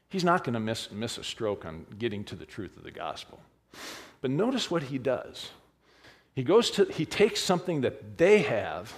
He's 0.09 0.23
not 0.23 0.43
going 0.43 0.53
to 0.53 0.59
miss, 0.59 0.91
miss 0.91 1.17
a 1.17 1.23
stroke 1.23 1.65
on 1.65 1.85
getting 1.97 2.23
to 2.25 2.35
the 2.35 2.45
truth 2.45 2.77
of 2.77 2.83
the 2.83 2.91
gospel. 2.91 3.39
But 4.21 4.31
notice 4.31 4.69
what 4.69 4.83
he 4.83 4.99
does. 4.99 5.49
He 6.35 6.43
goes 6.43 6.71
to, 6.71 6.85
he 6.85 7.05
takes 7.05 7.41
something 7.41 7.81
that 7.81 8.17
they 8.17 8.43
have, 8.43 8.93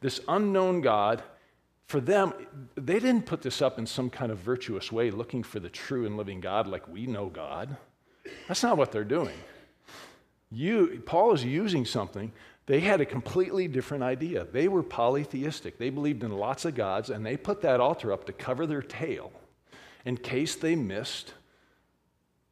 this 0.00 0.20
unknown 0.28 0.82
God, 0.82 1.22
for 1.94 2.00
them, 2.00 2.32
they 2.74 2.98
didn't 2.98 3.24
put 3.24 3.40
this 3.40 3.62
up 3.62 3.78
in 3.78 3.86
some 3.86 4.10
kind 4.10 4.32
of 4.32 4.38
virtuous 4.38 4.90
way, 4.90 5.12
looking 5.12 5.44
for 5.44 5.60
the 5.60 5.68
true 5.68 6.06
and 6.06 6.16
living 6.16 6.40
God 6.40 6.66
like 6.66 6.88
we 6.88 7.06
know 7.06 7.26
God. 7.26 7.76
That's 8.48 8.64
not 8.64 8.76
what 8.76 8.90
they're 8.90 9.04
doing. 9.04 9.36
You, 10.50 11.04
Paul 11.06 11.34
is 11.34 11.44
using 11.44 11.84
something. 11.84 12.32
They 12.66 12.80
had 12.80 13.00
a 13.00 13.06
completely 13.06 13.68
different 13.68 14.02
idea. 14.02 14.44
They 14.44 14.66
were 14.66 14.82
polytheistic. 14.82 15.78
They 15.78 15.88
believed 15.88 16.24
in 16.24 16.32
lots 16.32 16.64
of 16.64 16.74
gods, 16.74 17.10
and 17.10 17.24
they 17.24 17.36
put 17.36 17.60
that 17.60 17.78
altar 17.78 18.10
up 18.10 18.24
to 18.26 18.32
cover 18.32 18.66
their 18.66 18.82
tail 18.82 19.30
in 20.04 20.16
case 20.16 20.56
they 20.56 20.74
missed 20.74 21.32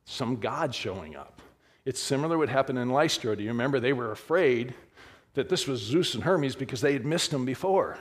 some 0.04 0.36
God 0.36 0.72
showing 0.72 1.16
up. 1.16 1.42
It's 1.84 2.00
similar 2.00 2.36
to 2.36 2.38
what 2.38 2.48
happened 2.48 2.78
in 2.78 2.90
Lystra. 2.90 3.36
Do 3.36 3.42
you 3.42 3.48
remember? 3.48 3.80
They 3.80 3.92
were 3.92 4.12
afraid 4.12 4.72
that 5.34 5.48
this 5.48 5.66
was 5.66 5.80
Zeus 5.80 6.14
and 6.14 6.22
Hermes 6.22 6.54
because 6.54 6.80
they 6.80 6.92
had 6.92 7.04
missed 7.04 7.32
them 7.32 7.44
before. 7.44 7.98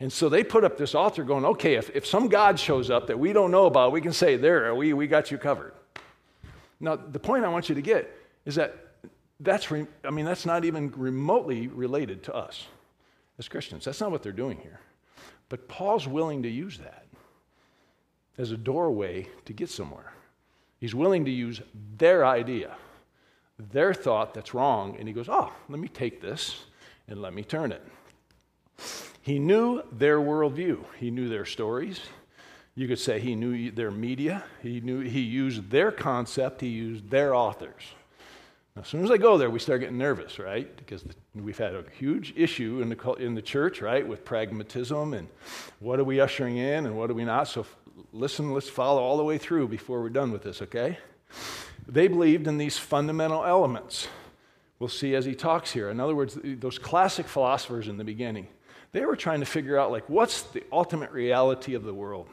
And 0.00 0.12
so 0.12 0.28
they 0.28 0.44
put 0.44 0.62
up 0.64 0.76
this 0.76 0.94
altar 0.94 1.24
going, 1.24 1.44
okay, 1.44 1.74
if, 1.74 1.90
if 1.94 2.06
some 2.06 2.28
God 2.28 2.58
shows 2.58 2.88
up 2.88 3.08
that 3.08 3.18
we 3.18 3.32
don't 3.32 3.50
know 3.50 3.66
about, 3.66 3.90
we 3.90 4.00
can 4.00 4.12
say, 4.12 4.36
there, 4.36 4.72
we, 4.74 4.92
we 4.92 5.08
got 5.08 5.30
you 5.30 5.38
covered. 5.38 5.72
Now, 6.78 6.94
the 6.94 7.18
point 7.18 7.44
I 7.44 7.48
want 7.48 7.68
you 7.68 7.74
to 7.74 7.82
get 7.82 8.08
is 8.44 8.54
that 8.54 8.76
that's, 9.40 9.70
re- 9.70 9.86
I 10.04 10.10
mean, 10.10 10.24
that's 10.24 10.46
not 10.46 10.64
even 10.64 10.92
remotely 10.96 11.66
related 11.66 12.22
to 12.24 12.34
us 12.34 12.66
as 13.38 13.48
Christians. 13.48 13.84
That's 13.84 14.00
not 14.00 14.12
what 14.12 14.22
they're 14.22 14.32
doing 14.32 14.58
here. 14.58 14.80
But 15.48 15.66
Paul's 15.66 16.06
willing 16.06 16.42
to 16.44 16.48
use 16.48 16.78
that 16.78 17.06
as 18.36 18.52
a 18.52 18.56
doorway 18.56 19.28
to 19.46 19.52
get 19.52 19.68
somewhere. 19.68 20.12
He's 20.78 20.94
willing 20.94 21.24
to 21.24 21.30
use 21.30 21.60
their 21.96 22.24
idea, 22.24 22.76
their 23.58 23.92
thought 23.92 24.32
that's 24.34 24.54
wrong, 24.54 24.96
and 24.96 25.08
he 25.08 25.14
goes, 25.14 25.28
oh, 25.28 25.52
let 25.68 25.80
me 25.80 25.88
take 25.88 26.20
this 26.20 26.64
and 27.08 27.20
let 27.20 27.34
me 27.34 27.42
turn 27.42 27.72
it. 27.72 27.82
He 29.28 29.38
knew 29.38 29.82
their 29.92 30.20
worldview, 30.20 30.82
he 30.98 31.10
knew 31.10 31.28
their 31.28 31.44
stories. 31.44 32.00
You 32.74 32.88
could 32.88 32.98
say 32.98 33.20
he 33.20 33.34
knew 33.34 33.70
their 33.70 33.90
media, 33.90 34.42
he, 34.62 34.80
knew, 34.80 35.00
he 35.00 35.20
used 35.20 35.68
their 35.68 35.92
concept, 35.92 36.62
he 36.62 36.68
used 36.68 37.10
their 37.10 37.34
authors. 37.34 37.82
As 38.74 38.88
soon 38.88 39.04
as 39.04 39.10
I 39.10 39.18
go 39.18 39.36
there, 39.36 39.50
we 39.50 39.58
start 39.58 39.80
getting 39.80 39.98
nervous, 39.98 40.38
right? 40.38 40.74
Because 40.78 41.04
we've 41.34 41.58
had 41.58 41.74
a 41.74 41.84
huge 41.98 42.32
issue 42.38 42.80
in 42.80 42.88
the, 42.88 43.12
in 43.18 43.34
the 43.34 43.42
church, 43.42 43.82
right, 43.82 44.06
with 44.08 44.24
pragmatism 44.24 45.12
and 45.12 45.28
what 45.78 46.00
are 46.00 46.04
we 46.04 46.20
ushering 46.20 46.56
in 46.56 46.86
and 46.86 46.96
what 46.96 47.10
are 47.10 47.14
we 47.14 47.26
not. 47.26 47.48
So 47.48 47.66
listen, 48.14 48.54
let's 48.54 48.70
follow 48.70 49.02
all 49.02 49.18
the 49.18 49.24
way 49.24 49.36
through 49.36 49.68
before 49.68 50.00
we're 50.00 50.08
done 50.08 50.32
with 50.32 50.42
this, 50.42 50.62
okay? 50.62 50.96
They 51.86 52.08
believed 52.08 52.46
in 52.46 52.56
these 52.56 52.78
fundamental 52.78 53.44
elements. 53.44 54.08
We'll 54.78 54.88
see 54.88 55.14
as 55.14 55.26
he 55.26 55.34
talks 55.34 55.70
here. 55.70 55.90
In 55.90 56.00
other 56.00 56.14
words, 56.14 56.38
those 56.42 56.78
classic 56.78 57.26
philosophers 57.26 57.88
in 57.88 57.98
the 57.98 58.04
beginning, 58.04 58.48
they 58.92 59.04
were 59.04 59.16
trying 59.16 59.40
to 59.40 59.46
figure 59.46 59.78
out, 59.78 59.90
like, 59.90 60.08
what's 60.08 60.42
the 60.42 60.64
ultimate 60.72 61.10
reality 61.10 61.74
of 61.74 61.84
the 61.84 61.94
world? 61.94 62.28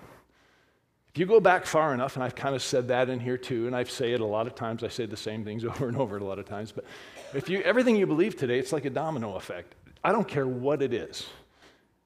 If 1.14 1.20
you 1.20 1.26
go 1.26 1.40
back 1.40 1.66
far 1.66 1.94
enough, 1.94 2.16
and 2.16 2.24
I've 2.24 2.36
kind 2.36 2.56
of 2.56 2.62
said 2.62 2.90
that 2.90 3.10
in 3.10 3.22
here 3.22 3.38
too, 3.38 3.68
and 3.68 3.76
I 3.76 3.86
say 3.86 4.12
it 4.12 4.20
a 4.20 4.26
lot 4.26 4.48
of 4.48 4.56
times, 4.56 4.84
I 4.84 4.90
say 4.90 5.06
the 5.06 5.16
same 5.16 5.46
things 5.46 5.64
over 5.66 5.88
and 5.88 5.98
over 5.98 6.18
a 6.18 6.24
lot 6.24 6.40
of 6.40 6.46
times, 6.46 6.72
but 6.72 6.86
if 7.34 7.50
you, 7.50 7.62
everything 7.62 7.96
you 7.96 8.06
believe 8.06 8.36
today, 8.36 8.60
it's 8.60 8.74
like 8.74 8.86
a 8.86 8.90
domino 8.90 9.36
effect. 9.36 9.76
I 10.04 10.12
don't 10.12 10.28
care 10.28 10.46
what 10.48 10.82
it 10.82 10.94
is. 10.94 11.26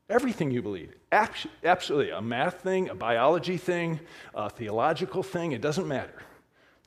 Everything 0.10 0.50
you 0.50 0.62
believe, 0.62 0.94
absolutely, 1.12 2.10
a 2.10 2.22
math 2.22 2.62
thing, 2.62 2.90
a 2.90 2.96
biology 2.96 3.58
thing, 3.58 4.00
a 4.34 4.50
theological 4.50 5.22
thing, 5.22 5.52
it 5.52 5.62
doesn't 5.62 5.88
matter. 5.88 6.24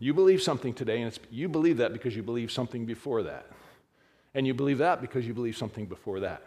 You 0.00 0.12
believe 0.12 0.42
something 0.42 0.74
today, 0.74 1.02
and 1.02 1.16
you 1.30 1.48
believe 1.48 1.76
that 1.76 1.92
because 1.92 2.16
you 2.16 2.24
believe 2.24 2.50
something 2.50 2.84
before 2.84 3.22
that. 3.22 3.46
And 4.34 4.44
you 4.46 4.54
believe 4.54 4.78
that 4.78 5.00
because 5.00 5.24
you 5.24 5.34
believe 5.34 5.56
something 5.56 5.86
before 5.86 6.20
that. 6.20 6.42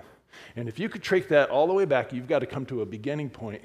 And 0.55 0.67
if 0.67 0.79
you 0.79 0.89
could 0.89 1.03
trace 1.03 1.27
that 1.27 1.49
all 1.49 1.67
the 1.67 1.73
way 1.73 1.85
back, 1.85 2.13
you've 2.13 2.27
got 2.27 2.39
to 2.39 2.45
come 2.45 2.65
to 2.67 2.81
a 2.81 2.85
beginning 2.85 3.29
point 3.29 3.61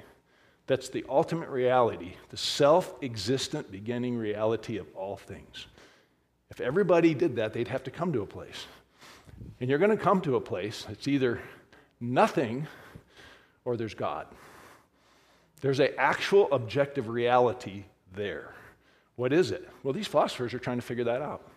that's 0.66 0.88
the 0.88 1.04
ultimate 1.08 1.48
reality, 1.48 2.14
the 2.28 2.36
self 2.36 2.94
existent 3.02 3.72
beginning 3.72 4.16
reality 4.16 4.76
of 4.76 4.86
all 4.94 5.16
things. 5.16 5.66
If 6.50 6.60
everybody 6.60 7.14
did 7.14 7.36
that, 7.36 7.52
they'd 7.52 7.68
have 7.68 7.84
to 7.84 7.90
come 7.90 8.12
to 8.12 8.22
a 8.22 8.26
place. 8.26 8.66
And 9.60 9.68
you're 9.68 9.78
going 9.78 9.96
to 9.96 9.96
come 9.96 10.20
to 10.22 10.36
a 10.36 10.40
place 10.40 10.84
that's 10.88 11.08
either 11.08 11.40
nothing 12.00 12.66
or 13.64 13.76
there's 13.76 13.94
God. 13.94 14.26
There's 15.60 15.80
an 15.80 15.90
actual 15.98 16.48
objective 16.52 17.08
reality 17.08 17.84
there. 18.14 18.54
What 19.16 19.32
is 19.32 19.50
it? 19.50 19.68
Well, 19.82 19.92
these 19.92 20.06
philosophers 20.06 20.54
are 20.54 20.58
trying 20.58 20.78
to 20.78 20.82
figure 20.82 21.04
that 21.04 21.20
out. 21.20 21.49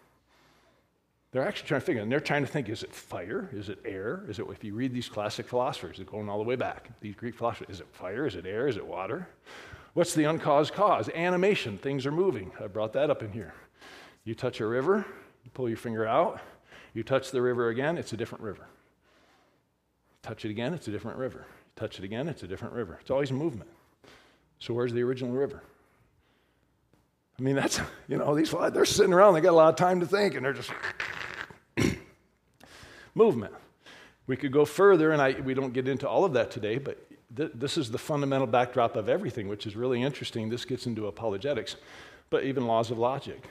They're 1.33 1.45
actually 1.45 1.67
trying 1.67 1.81
to 1.81 1.85
figure, 1.85 2.01
and 2.03 2.11
they're 2.11 2.19
trying 2.19 2.45
to 2.45 2.51
think 2.51 2.69
is 2.69 2.83
it 2.83 2.93
fire? 2.93 3.49
Is 3.51 3.67
it 3.67 3.79
air? 3.83 4.23
Is 4.29 4.37
it, 4.37 4.45
if 4.51 4.63
you 4.63 4.75
read 4.75 4.93
these 4.93 5.09
classic 5.09 5.47
philosophers, 5.47 5.97
they're 5.97 6.05
going 6.05 6.29
all 6.29 6.37
the 6.37 6.43
way 6.43 6.55
back, 6.55 6.89
these 7.01 7.15
Greek 7.15 7.35
philosophers, 7.35 7.75
is 7.75 7.79
it 7.81 7.87
fire? 7.91 8.27
Is 8.27 8.35
it 8.35 8.45
air? 8.45 8.67
Is 8.67 8.77
it 8.77 8.85
water? 8.85 9.27
What's 9.95 10.13
the 10.13 10.25
uncaused 10.25 10.73
cause? 10.73 11.09
Animation, 11.09 11.79
things 11.79 12.05
are 12.05 12.11
moving. 12.11 12.51
I 12.63 12.67
brought 12.67 12.93
that 12.93 13.09
up 13.09 13.23
in 13.23 13.31
here. 13.31 13.53
You 14.25 14.35
touch 14.35 14.59
a 14.59 14.67
river, 14.67 15.05
you 15.43 15.49
pull 15.51 15.67
your 15.67 15.77
finger 15.77 16.07
out, 16.07 16.39
you 16.93 17.01
touch 17.01 17.31
the 17.31 17.41
river 17.41 17.69
again, 17.69 17.97
it's 17.97 18.13
a 18.13 18.17
different 18.17 18.43
river. 18.43 18.67
Touch 20.21 20.45
it 20.45 20.51
again, 20.51 20.73
it's 20.75 20.87
a 20.87 20.91
different 20.91 21.17
river. 21.17 21.47
Touch 21.75 21.97
it 21.97 22.05
again, 22.05 22.27
it's 22.27 22.43
a 22.43 22.47
different 22.47 22.75
river. 22.75 22.99
It's 23.01 23.09
always 23.09 23.31
movement. 23.31 23.71
So 24.59 24.75
where's 24.75 24.93
the 24.93 25.01
original 25.01 25.33
river? 25.33 25.63
I 27.39 27.41
mean, 27.41 27.55
that's, 27.55 27.79
you 28.07 28.17
know, 28.17 28.35
these, 28.35 28.53
they're 28.71 28.85
sitting 28.85 29.13
around, 29.13 29.33
they 29.33 29.41
got 29.41 29.51
a 29.51 29.55
lot 29.55 29.69
of 29.69 29.75
time 29.75 29.99
to 29.99 30.05
think, 30.05 30.35
and 30.35 30.45
they're 30.45 30.53
just 30.53 30.71
movement. 33.15 33.53
We 34.27 34.37
could 34.37 34.51
go 34.51 34.65
further, 34.65 35.11
and 35.11 35.21
I, 35.21 35.33
we 35.41 35.53
don't 35.53 35.73
get 35.73 35.87
into 35.87 36.07
all 36.07 36.23
of 36.23 36.33
that 36.33 36.49
today, 36.49 36.77
but 36.77 36.97
th- 37.35 37.51
this 37.53 37.77
is 37.77 37.91
the 37.91 37.97
fundamental 37.97 38.47
backdrop 38.47 38.95
of 38.95 39.09
everything, 39.09 39.47
which 39.47 39.67
is 39.67 39.75
really 39.75 40.01
interesting. 40.01 40.49
This 40.49 40.65
gets 40.65 40.87
into 40.87 41.07
apologetics, 41.07 41.75
but 42.29 42.43
even 42.43 42.65
laws 42.65 42.89
of 42.89 42.97
logic. 42.97 43.43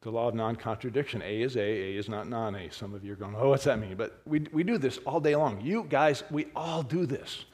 The 0.00 0.10
law 0.10 0.28
of 0.28 0.34
non 0.34 0.56
contradiction. 0.56 1.22
A 1.22 1.42
is 1.42 1.56
A, 1.56 1.60
A 1.60 1.96
is 1.96 2.08
not 2.08 2.28
non 2.28 2.56
A. 2.56 2.70
Some 2.72 2.92
of 2.92 3.04
you 3.04 3.12
are 3.12 3.16
going, 3.16 3.36
oh, 3.36 3.50
what's 3.50 3.64
that 3.64 3.78
mean? 3.78 3.94
But 3.94 4.20
we, 4.26 4.40
we 4.52 4.64
do 4.64 4.78
this 4.78 4.98
all 5.06 5.20
day 5.20 5.36
long. 5.36 5.60
You 5.60 5.86
guys, 5.88 6.24
we 6.30 6.46
all 6.56 6.82
do 6.82 7.06
this. 7.06 7.44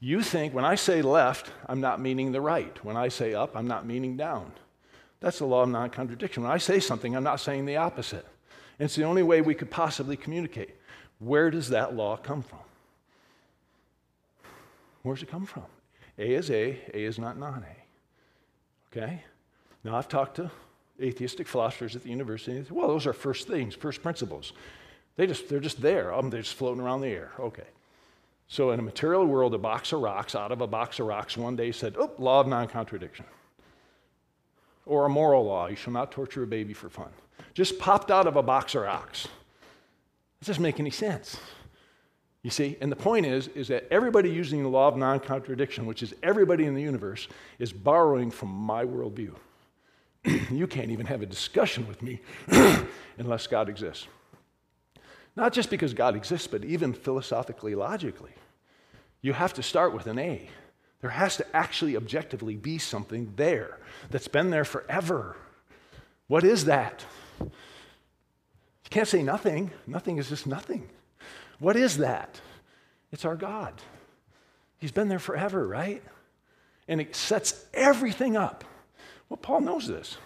You 0.00 0.22
think 0.22 0.54
when 0.54 0.64
I 0.64 0.76
say 0.76 1.02
left, 1.02 1.50
I'm 1.66 1.80
not 1.80 2.00
meaning 2.00 2.30
the 2.30 2.40
right. 2.40 2.84
When 2.84 2.96
I 2.96 3.08
say 3.08 3.34
up, 3.34 3.56
I'm 3.56 3.66
not 3.66 3.84
meaning 3.84 4.16
down. 4.16 4.52
That's 5.18 5.38
the 5.38 5.46
law 5.46 5.62
of 5.64 5.70
non 5.70 5.90
contradiction. 5.90 6.44
When 6.44 6.52
I 6.52 6.58
say 6.58 6.78
something, 6.78 7.16
I'm 7.16 7.24
not 7.24 7.40
saying 7.40 7.66
the 7.66 7.78
opposite. 7.78 8.26
It's 8.78 8.94
the 8.94 9.04
only 9.04 9.22
way 9.22 9.40
we 9.40 9.54
could 9.54 9.70
possibly 9.70 10.16
communicate. 10.16 10.76
Where 11.18 11.50
does 11.50 11.70
that 11.70 11.94
law 11.94 12.16
come 12.16 12.42
from? 12.42 12.60
Where 15.02 15.14
does 15.14 15.22
it 15.22 15.30
come 15.30 15.46
from? 15.46 15.64
A 16.18 16.34
is 16.34 16.50
A, 16.50 16.78
A 16.94 17.04
is 17.04 17.18
not 17.18 17.38
non 17.38 17.64
A. 17.64 18.96
Okay? 18.96 19.22
Now, 19.84 19.96
I've 19.96 20.08
talked 20.08 20.36
to 20.36 20.50
atheistic 21.00 21.46
philosophers 21.46 21.96
at 21.96 22.02
the 22.02 22.10
university. 22.10 22.52
And 22.52 22.64
they 22.64 22.68
say, 22.68 22.74
well, 22.74 22.88
those 22.88 23.06
are 23.06 23.12
first 23.12 23.46
things, 23.46 23.74
first 23.74 24.02
principles. 24.02 24.52
They 25.16 25.26
just, 25.26 25.48
they're 25.48 25.60
just 25.60 25.80
there. 25.80 26.12
Um, 26.12 26.30
they're 26.30 26.42
just 26.42 26.54
floating 26.54 26.82
around 26.82 27.00
the 27.00 27.08
air. 27.08 27.32
Okay. 27.38 27.66
So, 28.48 28.70
in 28.70 28.78
a 28.78 28.82
material 28.82 29.26
world, 29.26 29.54
a 29.54 29.58
box 29.58 29.92
of 29.92 30.00
rocks, 30.00 30.34
out 30.34 30.52
of 30.52 30.60
a 30.60 30.66
box 30.66 31.00
of 31.00 31.06
rocks, 31.06 31.36
one 31.36 31.56
day 31.56 31.70
said, 31.70 31.96
oh, 31.98 32.12
law 32.18 32.40
of 32.40 32.46
non 32.46 32.68
contradiction. 32.68 33.26
Or 34.86 35.04
a 35.04 35.08
moral 35.08 35.44
law, 35.44 35.66
you 35.66 35.76
shall 35.76 35.92
not 35.92 36.10
torture 36.10 36.44
a 36.44 36.46
baby 36.46 36.72
for 36.72 36.88
fun 36.88 37.10
just 37.54 37.78
popped 37.78 38.10
out 38.10 38.26
of 38.26 38.36
a 38.36 38.42
box 38.42 38.74
rocks. 38.74 39.26
It 40.40 40.46
doesn't 40.46 40.62
make 40.62 40.78
any 40.78 40.90
sense. 40.90 41.38
You 42.42 42.50
see, 42.50 42.76
and 42.80 42.90
the 42.90 42.96
point 42.96 43.26
is, 43.26 43.48
is 43.48 43.68
that 43.68 43.88
everybody 43.90 44.30
using 44.30 44.62
the 44.62 44.68
law 44.68 44.88
of 44.88 44.96
non-contradiction, 44.96 45.86
which 45.86 46.02
is 46.02 46.14
everybody 46.22 46.64
in 46.64 46.74
the 46.74 46.82
universe, 46.82 47.26
is 47.58 47.72
borrowing 47.72 48.30
from 48.30 48.48
my 48.48 48.84
worldview. 48.84 49.34
you 50.50 50.66
can't 50.66 50.90
even 50.90 51.06
have 51.06 51.22
a 51.22 51.26
discussion 51.26 51.86
with 51.88 52.02
me 52.02 52.20
unless 53.18 53.46
God 53.46 53.68
exists. 53.68 54.06
Not 55.36 55.52
just 55.52 55.70
because 55.70 55.94
God 55.94 56.16
exists, 56.16 56.46
but 56.46 56.64
even 56.64 56.92
philosophically, 56.92 57.74
logically. 57.74 58.32
You 59.20 59.32
have 59.32 59.54
to 59.54 59.62
start 59.62 59.92
with 59.92 60.06
an 60.06 60.18
A. 60.18 60.48
There 61.00 61.10
has 61.10 61.36
to 61.36 61.56
actually 61.56 61.96
objectively 61.96 62.56
be 62.56 62.78
something 62.78 63.32
there 63.36 63.78
that's 64.10 64.28
been 64.28 64.50
there 64.50 64.64
forever. 64.64 65.36
What 66.26 66.44
is 66.44 66.64
that? 66.64 67.04
You 67.40 68.90
can't 68.90 69.08
say 69.08 69.22
nothing. 69.22 69.70
Nothing 69.86 70.18
is 70.18 70.28
just 70.28 70.46
nothing. 70.46 70.88
What 71.58 71.76
is 71.76 71.98
that? 71.98 72.40
It's 73.12 73.24
our 73.24 73.36
God. 73.36 73.74
He's 74.78 74.92
been 74.92 75.08
there 75.08 75.18
forever, 75.18 75.66
right? 75.66 76.02
And 76.86 77.00
it 77.00 77.16
sets 77.16 77.64
everything 77.74 78.36
up. 78.36 78.64
Well, 79.28 79.36
Paul 79.36 79.60
knows 79.60 79.86
this. 79.86 80.16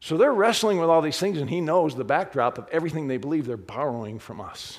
So 0.00 0.16
they're 0.16 0.32
wrestling 0.32 0.78
with 0.78 0.88
all 0.88 1.02
these 1.02 1.18
things, 1.18 1.38
and 1.38 1.50
he 1.50 1.60
knows 1.60 1.94
the 1.94 2.04
backdrop 2.04 2.58
of 2.58 2.68
everything 2.70 3.08
they 3.08 3.16
believe 3.16 3.46
they're 3.46 3.56
borrowing 3.56 4.18
from 4.18 4.40
us. 4.40 4.78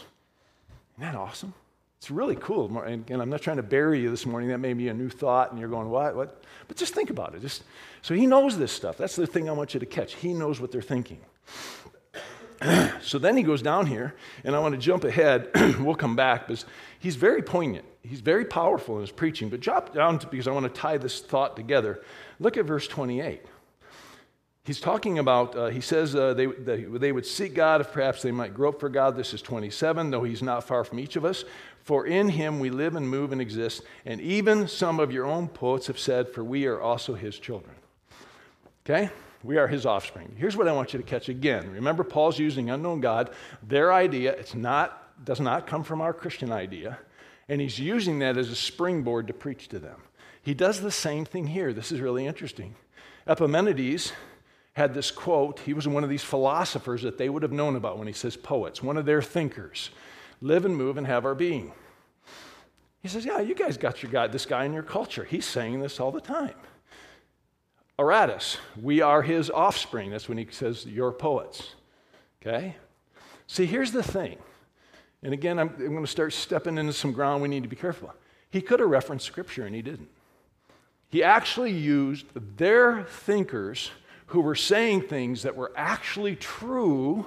Isn't 0.98 1.12
that 1.12 1.18
awesome? 1.18 1.54
It's 2.00 2.10
really 2.10 2.38
cool. 2.38 2.80
And 2.80 3.10
I'm 3.12 3.30
not 3.30 3.42
trying 3.42 3.58
to 3.58 3.64
bury 3.64 4.00
you 4.00 4.10
this 4.10 4.26
morning. 4.26 4.50
That 4.50 4.60
may 4.60 4.74
be 4.74 4.88
a 4.88 4.94
new 4.94 5.10
thought, 5.10 5.52
and 5.52 5.60
you're 5.60 5.70
going, 5.70 5.90
what? 5.90 6.16
What? 6.16 6.44
But 6.70 6.78
just 6.78 6.94
think 6.94 7.10
about 7.10 7.36
it. 7.36 7.42
Just, 7.42 7.64
so 8.02 8.14
he 8.14 8.26
knows 8.26 8.58
this 8.58 8.72
stuff. 8.72 8.98
That's 8.98 9.18
the 9.18 9.28
thing 9.28 9.50
I 9.50 9.52
want 9.52 9.74
you 9.74 9.82
to 9.82 9.86
catch. 9.86 10.16
He 10.16 10.34
knows 10.34 10.62
what 10.62 10.72
they're 10.72 10.82
thinking. 10.82 11.20
so 13.02 13.20
then 13.20 13.36
he 13.36 13.44
goes 13.44 13.62
down 13.62 13.86
here, 13.86 14.16
and 14.46 14.56
I 14.56 14.60
want 14.60 14.76
to 14.76 14.80
jump 14.80 15.04
ahead. 15.04 15.50
we'll 15.80 15.96
come 15.96 16.16
back 16.16 16.48
because 16.48 16.66
he's 17.00 17.18
very 17.18 17.42
poignant. 17.42 17.84
He's 18.02 18.22
very 18.22 18.46
powerful 18.46 18.96
in 18.96 19.02
his 19.02 19.12
preaching. 19.12 19.50
But 19.50 19.60
drop 19.60 19.94
down 19.94 20.20
to, 20.20 20.28
because 20.28 20.48
I 20.48 20.52
want 20.52 20.74
to 20.74 20.82
tie 20.82 20.98
this 20.98 21.20
thought 21.20 21.58
together. 21.58 22.02
Look 22.40 22.56
at 22.56 22.64
verse 22.64 22.88
28. 22.88 23.42
He's 24.70 24.80
talking 24.80 25.18
about, 25.18 25.56
uh, 25.56 25.68
he 25.68 25.82
says 25.82 26.14
uh, 26.16 26.34
they, 26.36 26.46
they, 26.46 26.84
they 26.84 27.12
would 27.12 27.26
seek 27.26 27.56
God 27.56 27.82
if 27.82 27.92
perhaps 27.92 28.22
they 28.22 28.32
might 28.32 28.54
grope 28.54 28.80
for 28.80 28.90
God. 28.90 29.16
This 29.16 29.34
is 29.34 29.42
27, 29.42 30.12
though 30.12 30.24
he's 30.24 30.44
not 30.44 30.64
far 30.64 30.84
from 30.84 31.00
each 31.00 31.16
of 31.16 31.26
us. 31.26 31.44
For 31.90 32.06
in 32.06 32.30
him 32.30 32.60
we 32.60 32.70
live 32.70 32.96
and 32.96 33.10
move 33.10 33.32
and 33.32 33.42
exist. 33.42 33.82
And 34.06 34.22
even 34.22 34.68
some 34.68 35.00
of 35.00 35.12
your 35.12 35.26
own 35.26 35.48
poets 35.48 35.88
have 35.88 35.98
said, 35.98 36.30
For 36.30 36.44
we 36.44 36.68
are 36.68 36.80
also 36.80 37.16
his 37.16 37.40
children. 37.40 37.76
Okay? 38.86 39.10
We 39.44 39.58
are 39.58 39.68
his 39.68 39.88
offspring. 39.88 40.36
Here's 40.38 40.56
what 40.56 40.68
I 40.68 40.72
want 40.72 40.94
you 40.94 41.00
to 41.00 41.04
catch 41.04 41.30
again. 41.30 41.72
Remember, 41.72 42.04
Paul's 42.04 42.38
using 42.38 42.70
unknown 42.70 43.00
God. 43.00 43.32
Their 43.64 43.92
idea, 43.92 44.34
it's 44.34 44.54
not, 44.54 45.26
does 45.26 45.40
not 45.40 45.66
come 45.66 45.84
from 45.84 46.00
our 46.00 46.14
Christian 46.14 46.52
idea. 46.52 47.00
And 47.48 47.60
he's 47.60 47.80
using 47.80 48.20
that 48.20 48.38
as 48.38 48.52
a 48.52 48.56
springboard 48.56 49.26
to 49.26 49.34
preach 49.34 49.68
to 49.70 49.80
them. 49.80 50.00
He 50.44 50.54
does 50.54 50.82
the 50.82 50.92
same 50.92 51.26
thing 51.26 51.48
here. 51.48 51.74
This 51.74 51.92
is 51.92 52.02
really 52.02 52.28
interesting. 52.28 52.76
Epimenides 53.26 54.14
had 54.74 54.94
this 54.94 55.10
quote. 55.10 55.62
He 55.62 55.74
was 55.74 55.88
one 55.88 56.04
of 56.04 56.10
these 56.12 56.24
philosophers 56.24 57.02
that 57.02 57.18
they 57.18 57.30
would 57.30 57.42
have 57.42 57.52
known 57.52 57.76
about 57.76 57.98
when 57.98 58.06
he 58.06 58.14
says 58.14 58.38
poets, 58.38 58.84
one 58.84 58.96
of 58.96 59.08
their 59.08 59.24
thinkers. 59.24 59.90
Live 60.42 60.66
and 60.66 60.76
move 60.76 60.98
and 60.98 61.06
have 61.06 61.26
our 61.26 61.36
being. 61.36 61.72
He 63.02 63.08
says, 63.08 63.26
Yeah, 63.26 63.40
you 63.40 63.56
guys 63.56 63.78
got 63.78 64.04
your 64.04 64.12
guy, 64.12 64.28
this 64.28 64.46
guy 64.46 64.66
in 64.66 64.74
your 64.74 64.84
culture. 64.84 65.24
He's 65.24 65.46
saying 65.46 65.80
this 65.80 66.00
all 66.00 66.12
the 66.12 66.22
time. 66.22 66.56
Aratus, 67.98 68.58
we 68.82 69.02
are 69.02 69.22
his 69.22 69.50
offspring. 69.50 70.12
That's 70.12 70.30
when 70.30 70.38
he 70.38 70.48
says, 70.50 70.86
You're 70.86 71.12
poets. 71.12 71.76
Okay? 72.42 72.76
See, 73.48 73.66
here's 73.66 73.92
the 73.92 74.04
thing. 74.04 74.38
And 75.24 75.34
again, 75.34 75.60
I'm, 75.60 75.70
I'm 75.70 75.92
going 75.92 76.06
to 76.06 76.08
start 76.08 76.32
stepping 76.32 76.78
into 76.78 76.94
some 76.94 77.12
ground 77.12 77.42
we 77.42 77.50
need 77.50 77.64
to 77.64 77.70
be 77.70 77.76
careful. 77.76 78.14
He 78.50 78.62
could 78.62 78.80
have 78.80 78.90
referenced 78.90 79.26
scripture 79.26 79.66
and 79.66 79.76
he 79.76 79.82
didn't. 79.82 80.10
He 81.10 81.24
actually 81.24 81.72
used 81.72 82.28
their 82.58 83.04
thinkers 83.04 83.92
who 84.28 84.42
were 84.42 84.56
saying 84.56 85.02
things 85.02 85.42
that 85.42 85.56
were 85.56 85.72
actually 85.76 86.36
true, 86.36 87.26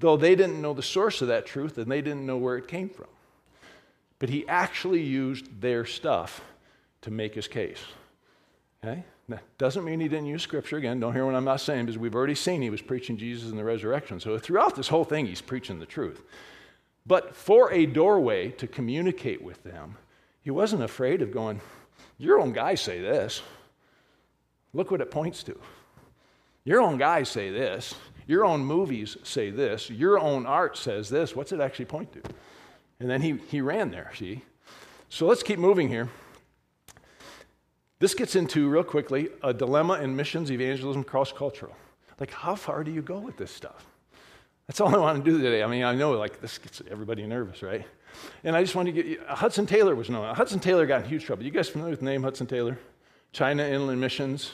though 0.00 0.16
they 0.16 0.34
didn't 0.34 0.60
know 0.60 0.74
the 0.74 0.82
source 0.82 1.22
of 1.22 1.28
that 1.28 1.46
truth 1.46 1.78
and 1.78 1.90
they 1.90 2.00
didn't 2.00 2.26
know 2.26 2.36
where 2.36 2.56
it 2.56 2.66
came 2.66 2.88
from. 2.88 3.06
But 4.18 4.28
he 4.28 4.46
actually 4.48 5.02
used 5.02 5.60
their 5.60 5.84
stuff 5.84 6.42
to 7.02 7.10
make 7.10 7.34
his 7.34 7.48
case. 7.48 7.78
Okay? 8.82 9.04
That 9.28 9.42
doesn't 9.58 9.84
mean 9.84 10.00
he 10.00 10.08
didn't 10.08 10.26
use 10.26 10.42
scripture. 10.42 10.76
Again, 10.76 10.98
don't 11.00 11.12
hear 11.12 11.24
what 11.24 11.34
I'm 11.34 11.44
not 11.44 11.60
saying 11.60 11.86
because 11.86 11.98
we've 11.98 12.14
already 12.14 12.34
seen 12.34 12.62
he 12.62 12.70
was 12.70 12.82
preaching 12.82 13.16
Jesus 13.16 13.50
and 13.50 13.58
the 13.58 13.64
resurrection. 13.64 14.18
So 14.18 14.38
throughout 14.38 14.74
this 14.74 14.88
whole 14.88 15.04
thing, 15.04 15.26
he's 15.26 15.40
preaching 15.40 15.78
the 15.78 15.86
truth. 15.86 16.22
But 17.06 17.34
for 17.34 17.72
a 17.72 17.86
doorway 17.86 18.50
to 18.52 18.66
communicate 18.66 19.42
with 19.42 19.62
them, 19.62 19.96
he 20.42 20.50
wasn't 20.50 20.82
afraid 20.82 21.22
of 21.22 21.32
going, 21.32 21.60
Your 22.18 22.40
own 22.40 22.52
guys 22.52 22.80
say 22.80 23.00
this. 23.00 23.40
Look 24.72 24.90
what 24.90 25.00
it 25.00 25.10
points 25.10 25.42
to. 25.44 25.58
Your 26.64 26.80
own 26.80 26.98
guys 26.98 27.28
say 27.28 27.50
this. 27.50 27.94
Your 28.30 28.44
own 28.44 28.64
movies 28.64 29.16
say 29.24 29.50
this. 29.50 29.90
Your 29.90 30.16
own 30.16 30.46
art 30.46 30.76
says 30.76 31.10
this. 31.10 31.34
What's 31.34 31.50
it 31.50 31.60
actually 31.60 31.86
point 31.86 32.12
to? 32.12 32.22
And 33.00 33.10
then 33.10 33.22
he, 33.22 33.40
he 33.48 33.60
ran 33.60 33.90
there, 33.90 34.12
see? 34.16 34.42
So 35.08 35.26
let's 35.26 35.42
keep 35.42 35.58
moving 35.58 35.88
here. 35.88 36.08
This 37.98 38.14
gets 38.14 38.36
into, 38.36 38.68
real 38.68 38.84
quickly, 38.84 39.30
a 39.42 39.52
dilemma 39.52 39.94
in 39.94 40.14
missions, 40.14 40.52
evangelism, 40.52 41.02
cross 41.02 41.32
cultural. 41.32 41.74
Like, 42.20 42.30
how 42.30 42.54
far 42.54 42.84
do 42.84 42.92
you 42.92 43.02
go 43.02 43.18
with 43.18 43.36
this 43.36 43.50
stuff? 43.50 43.84
That's 44.68 44.80
all 44.80 44.94
I 44.94 44.98
want 44.98 45.24
to 45.24 45.28
do 45.28 45.42
today. 45.42 45.64
I 45.64 45.66
mean, 45.66 45.82
I 45.82 45.96
know 45.96 46.12
like 46.12 46.40
this 46.40 46.58
gets 46.58 46.80
everybody 46.88 47.26
nervous, 47.26 47.64
right? 47.64 47.84
And 48.44 48.54
I 48.54 48.62
just 48.62 48.76
want 48.76 48.86
to 48.86 48.92
get 48.92 49.06
you, 49.06 49.20
uh, 49.28 49.34
Hudson 49.34 49.66
Taylor 49.66 49.96
was 49.96 50.08
known. 50.08 50.32
Hudson 50.36 50.60
Taylor 50.60 50.86
got 50.86 51.02
in 51.02 51.08
huge 51.08 51.24
trouble. 51.24 51.42
You 51.42 51.50
guys 51.50 51.68
familiar 51.68 51.90
with 51.90 51.98
the 51.98 52.06
name 52.06 52.22
Hudson 52.22 52.46
Taylor? 52.46 52.78
China 53.32 53.64
Inland 53.64 54.00
Missions, 54.00 54.52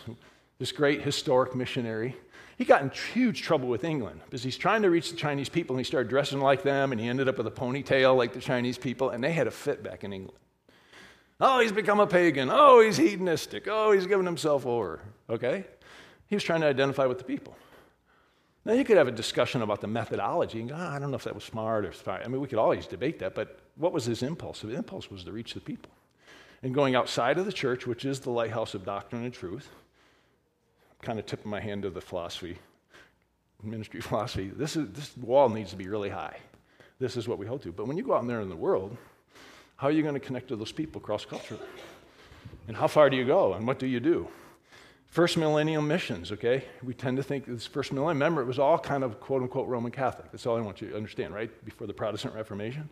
this 0.58 0.72
great 0.72 1.02
historic 1.02 1.54
missionary. 1.54 2.16
He 2.56 2.64
got 2.64 2.80
in 2.82 2.90
huge 3.12 3.42
trouble 3.42 3.68
with 3.68 3.84
England 3.84 4.20
because 4.24 4.42
he's 4.42 4.56
trying 4.56 4.82
to 4.82 4.90
reach 4.90 5.10
the 5.10 5.16
Chinese 5.16 5.50
people 5.50 5.76
and 5.76 5.80
he 5.80 5.88
started 5.88 6.08
dressing 6.08 6.40
like 6.40 6.62
them 6.62 6.90
and 6.90 7.00
he 7.00 7.06
ended 7.06 7.28
up 7.28 7.36
with 7.36 7.46
a 7.46 7.50
ponytail 7.50 8.16
like 8.16 8.32
the 8.32 8.40
Chinese 8.40 8.78
people 8.78 9.10
and 9.10 9.22
they 9.22 9.32
had 9.32 9.46
a 9.46 9.50
fit 9.50 9.82
back 9.82 10.04
in 10.04 10.12
England. 10.12 10.38
Oh, 11.38 11.60
he's 11.60 11.72
become 11.72 12.00
a 12.00 12.06
pagan. 12.06 12.48
Oh, 12.50 12.80
he's 12.80 12.96
hedonistic. 12.96 13.68
Oh, 13.68 13.92
he's 13.92 14.06
given 14.06 14.24
himself 14.24 14.64
over. 14.64 15.00
Okay? 15.28 15.66
He 16.28 16.34
was 16.34 16.42
trying 16.42 16.62
to 16.62 16.66
identify 16.66 17.04
with 17.04 17.18
the 17.18 17.24
people. 17.24 17.54
Now, 18.64 18.72
you 18.72 18.84
could 18.84 18.96
have 18.96 19.06
a 19.06 19.12
discussion 19.12 19.62
about 19.62 19.80
the 19.80 19.86
methodology 19.86 20.58
and 20.58 20.70
go, 20.70 20.74
oh, 20.76 20.88
I 20.88 20.98
don't 20.98 21.10
know 21.10 21.16
if 21.16 21.24
that 21.24 21.34
was 21.34 21.44
smart 21.44 21.84
or 21.84 21.92
smart. 21.92 22.22
I 22.24 22.28
mean, 22.28 22.40
we 22.40 22.48
could 22.48 22.58
always 22.58 22.86
debate 22.86 23.18
that, 23.20 23.34
but 23.34 23.60
what 23.76 23.92
was 23.92 24.06
his 24.06 24.22
impulse? 24.22 24.62
The 24.62 24.74
impulse 24.74 25.08
was 25.10 25.22
to 25.24 25.30
reach 25.30 25.54
the 25.54 25.60
people. 25.60 25.92
And 26.62 26.74
going 26.74 26.96
outside 26.96 27.38
of 27.38 27.44
the 27.46 27.52
church, 27.52 27.86
which 27.86 28.04
is 28.04 28.18
the 28.18 28.30
lighthouse 28.30 28.74
of 28.74 28.84
doctrine 28.84 29.24
and 29.24 29.32
truth, 29.32 29.68
kind 31.06 31.20
of 31.20 31.26
tipping 31.26 31.48
my 31.48 31.60
hand 31.60 31.82
to 31.84 31.90
the 31.90 32.00
philosophy, 32.00 32.58
ministry 33.62 34.00
philosophy, 34.10 34.50
this, 34.54 34.76
is, 34.76 34.88
this 34.90 35.16
wall 35.16 35.48
needs 35.48 35.70
to 35.70 35.76
be 35.76 35.86
really 35.86 36.10
high. 36.10 36.36
This 36.98 37.16
is 37.16 37.28
what 37.28 37.38
we 37.38 37.46
hold 37.46 37.62
to. 37.62 37.70
But 37.70 37.86
when 37.86 37.96
you 37.96 38.02
go 38.02 38.14
out 38.14 38.26
there 38.26 38.40
in 38.40 38.48
the 38.48 38.56
world, 38.56 38.96
how 39.76 39.86
are 39.86 39.92
you 39.92 40.02
going 40.02 40.14
to 40.14 40.20
connect 40.20 40.48
to 40.48 40.56
those 40.56 40.72
people 40.72 41.00
cross 41.00 41.24
culturally? 41.24 41.62
And 42.66 42.76
how 42.76 42.88
far 42.88 43.08
do 43.08 43.16
you 43.16 43.24
go? 43.24 43.52
And 43.54 43.68
what 43.68 43.78
do 43.78 43.86
you 43.86 44.00
do? 44.00 44.26
First 45.06 45.36
millennium 45.36 45.86
missions, 45.86 46.32
okay? 46.32 46.64
We 46.82 46.92
tend 46.92 47.18
to 47.18 47.22
think 47.22 47.46
this 47.46 47.66
first 47.66 47.92
millennium, 47.92 48.18
remember, 48.18 48.42
it 48.42 48.46
was 48.46 48.58
all 48.58 48.78
kind 48.78 49.04
of 49.04 49.20
quote 49.20 49.42
unquote 49.42 49.68
Roman 49.68 49.92
Catholic. 49.92 50.32
That's 50.32 50.44
all 50.44 50.56
I 50.56 50.60
want 50.60 50.80
you 50.80 50.88
to 50.88 50.96
understand, 50.96 51.32
right? 51.32 51.64
Before 51.64 51.86
the 51.86 51.94
Protestant 51.94 52.34
Reformation. 52.34 52.88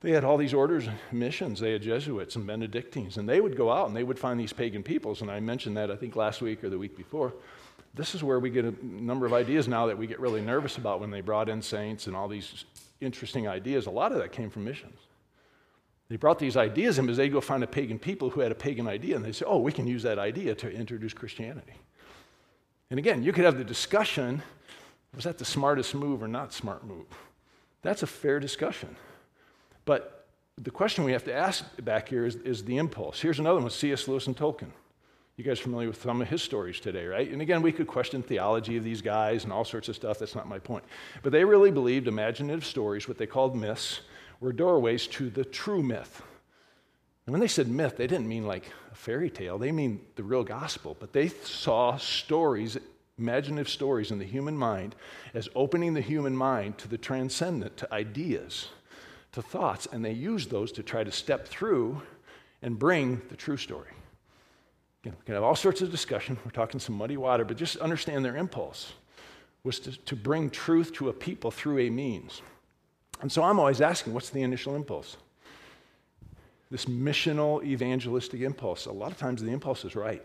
They 0.00 0.12
had 0.12 0.24
all 0.24 0.38
these 0.38 0.54
orders, 0.54 0.86
and 0.86 0.98
missions. 1.12 1.60
They 1.60 1.72
had 1.72 1.82
Jesuits 1.82 2.36
and 2.36 2.46
Benedictines, 2.46 3.18
and 3.18 3.28
they 3.28 3.40
would 3.40 3.56
go 3.56 3.70
out 3.70 3.88
and 3.88 3.96
they 3.96 4.02
would 4.02 4.18
find 4.18 4.40
these 4.40 4.52
pagan 4.52 4.82
peoples. 4.82 5.20
And 5.20 5.30
I 5.30 5.40
mentioned 5.40 5.76
that, 5.76 5.90
I 5.90 5.96
think, 5.96 6.16
last 6.16 6.40
week 6.40 6.64
or 6.64 6.70
the 6.70 6.78
week 6.78 6.96
before. 6.96 7.34
This 7.92 8.14
is 8.14 8.22
where 8.22 8.40
we 8.40 8.50
get 8.50 8.64
a 8.64 8.74
number 8.82 9.26
of 9.26 9.32
ideas 9.32 9.68
now 9.68 9.86
that 9.86 9.98
we 9.98 10.06
get 10.06 10.20
really 10.20 10.40
nervous 10.40 10.78
about 10.78 11.00
when 11.00 11.10
they 11.10 11.20
brought 11.20 11.48
in 11.48 11.60
saints 11.60 12.06
and 12.06 12.16
all 12.16 12.28
these 12.28 12.64
interesting 13.00 13.46
ideas. 13.46 13.86
A 13.86 13.90
lot 13.90 14.12
of 14.12 14.18
that 14.18 14.32
came 14.32 14.48
from 14.48 14.64
missions. 14.64 14.98
They 16.08 16.16
brought 16.16 16.38
these 16.38 16.56
ideas 16.56 16.98
in 16.98 17.06
because 17.06 17.18
they 17.18 17.28
go 17.28 17.40
find 17.40 17.62
a 17.62 17.66
pagan 17.66 17.98
people 17.98 18.30
who 18.30 18.40
had 18.40 18.52
a 18.52 18.54
pagan 18.54 18.88
idea, 18.88 19.16
and 19.16 19.24
they 19.24 19.32
say, 19.32 19.44
oh, 19.46 19.58
we 19.58 19.72
can 19.72 19.86
use 19.86 20.02
that 20.04 20.18
idea 20.18 20.54
to 20.56 20.70
introduce 20.70 21.12
Christianity. 21.12 21.74
And 22.90 22.98
again, 22.98 23.22
you 23.22 23.32
could 23.32 23.44
have 23.44 23.58
the 23.58 23.64
discussion 23.64 24.42
was 25.14 25.24
that 25.24 25.38
the 25.38 25.44
smartest 25.44 25.94
move 25.94 26.22
or 26.22 26.28
not 26.28 26.52
smart 26.52 26.86
move? 26.86 27.06
That's 27.82 28.02
a 28.02 28.06
fair 28.06 28.38
discussion. 28.38 28.96
But 29.84 30.26
the 30.56 30.70
question 30.70 31.04
we 31.04 31.12
have 31.12 31.24
to 31.24 31.34
ask 31.34 31.64
back 31.82 32.08
here 32.08 32.26
is, 32.26 32.36
is 32.36 32.64
the 32.64 32.76
impulse. 32.76 33.20
Here's 33.20 33.38
another 33.38 33.60
one 33.60 33.70
C.S. 33.70 34.06
Lewis 34.08 34.26
and 34.26 34.36
Tolkien. 34.36 34.70
You 35.36 35.44
guys 35.44 35.58
familiar 35.58 35.88
with 35.88 36.02
some 36.02 36.20
of 36.20 36.28
his 36.28 36.42
stories 36.42 36.80
today, 36.80 37.06
right? 37.06 37.30
And 37.30 37.40
again, 37.40 37.62
we 37.62 37.72
could 37.72 37.86
question 37.86 38.22
theology 38.22 38.76
of 38.76 38.84
these 38.84 39.00
guys 39.00 39.44
and 39.44 39.52
all 39.52 39.64
sorts 39.64 39.88
of 39.88 39.96
stuff. 39.96 40.18
That's 40.18 40.34
not 40.34 40.46
my 40.46 40.58
point. 40.58 40.84
But 41.22 41.32
they 41.32 41.44
really 41.44 41.70
believed 41.70 42.08
imaginative 42.08 42.62
stories, 42.64 43.08
what 43.08 43.16
they 43.16 43.26
called 43.26 43.56
myths, 43.56 44.02
were 44.40 44.52
doorways 44.52 45.06
to 45.06 45.30
the 45.30 45.44
true 45.44 45.82
myth. 45.82 46.22
And 47.24 47.32
when 47.32 47.40
they 47.40 47.48
said 47.48 47.68
myth, 47.68 47.96
they 47.96 48.06
didn't 48.06 48.28
mean 48.28 48.46
like 48.46 48.70
a 48.92 48.94
fairy 48.94 49.30
tale, 49.30 49.56
they 49.56 49.72
mean 49.72 50.00
the 50.16 50.22
real 50.22 50.44
gospel. 50.44 50.94
But 50.98 51.14
they 51.14 51.28
saw 51.28 51.96
stories, 51.96 52.76
imaginative 53.18 53.68
stories 53.68 54.10
in 54.10 54.18
the 54.18 54.26
human 54.26 54.56
mind, 54.56 54.94
as 55.32 55.48
opening 55.54 55.94
the 55.94 56.00
human 56.02 56.36
mind 56.36 56.76
to 56.78 56.88
the 56.88 56.98
transcendent, 56.98 57.78
to 57.78 57.94
ideas, 57.94 58.68
to 59.32 59.42
thoughts. 59.42 59.86
And 59.92 60.04
they 60.04 60.12
use 60.12 60.46
those 60.46 60.72
to 60.72 60.82
try 60.82 61.04
to 61.04 61.12
step 61.12 61.48
through 61.48 62.02
and 62.62 62.78
bring 62.78 63.22
the 63.28 63.36
true 63.36 63.56
story. 63.56 63.90
Again, 65.02 65.16
we 65.18 65.24
can 65.24 65.34
have 65.34 65.44
all 65.44 65.56
sorts 65.56 65.80
of 65.80 65.90
discussion. 65.90 66.36
We're 66.44 66.50
talking 66.50 66.78
some 66.78 66.96
muddy 66.96 67.16
water, 67.16 67.44
but 67.44 67.56
just 67.56 67.76
understand 67.78 68.24
their 68.24 68.36
impulse 68.36 68.92
was 69.62 69.78
to, 69.80 69.92
to 70.04 70.16
bring 70.16 70.50
truth 70.50 70.92
to 70.94 71.08
a 71.08 71.12
people 71.12 71.50
through 71.50 71.78
a 71.80 71.90
means. 71.90 72.42
And 73.20 73.30
so 73.30 73.42
I'm 73.42 73.58
always 73.58 73.80
asking, 73.80 74.14
what's 74.14 74.30
the 74.30 74.42
initial 74.42 74.74
impulse? 74.74 75.16
This 76.70 76.86
missional 76.86 77.62
evangelistic 77.64 78.40
impulse. 78.40 78.86
A 78.86 78.92
lot 78.92 79.10
of 79.10 79.18
times 79.18 79.42
the 79.42 79.50
impulse 79.50 79.84
is 79.84 79.96
right. 79.96 80.22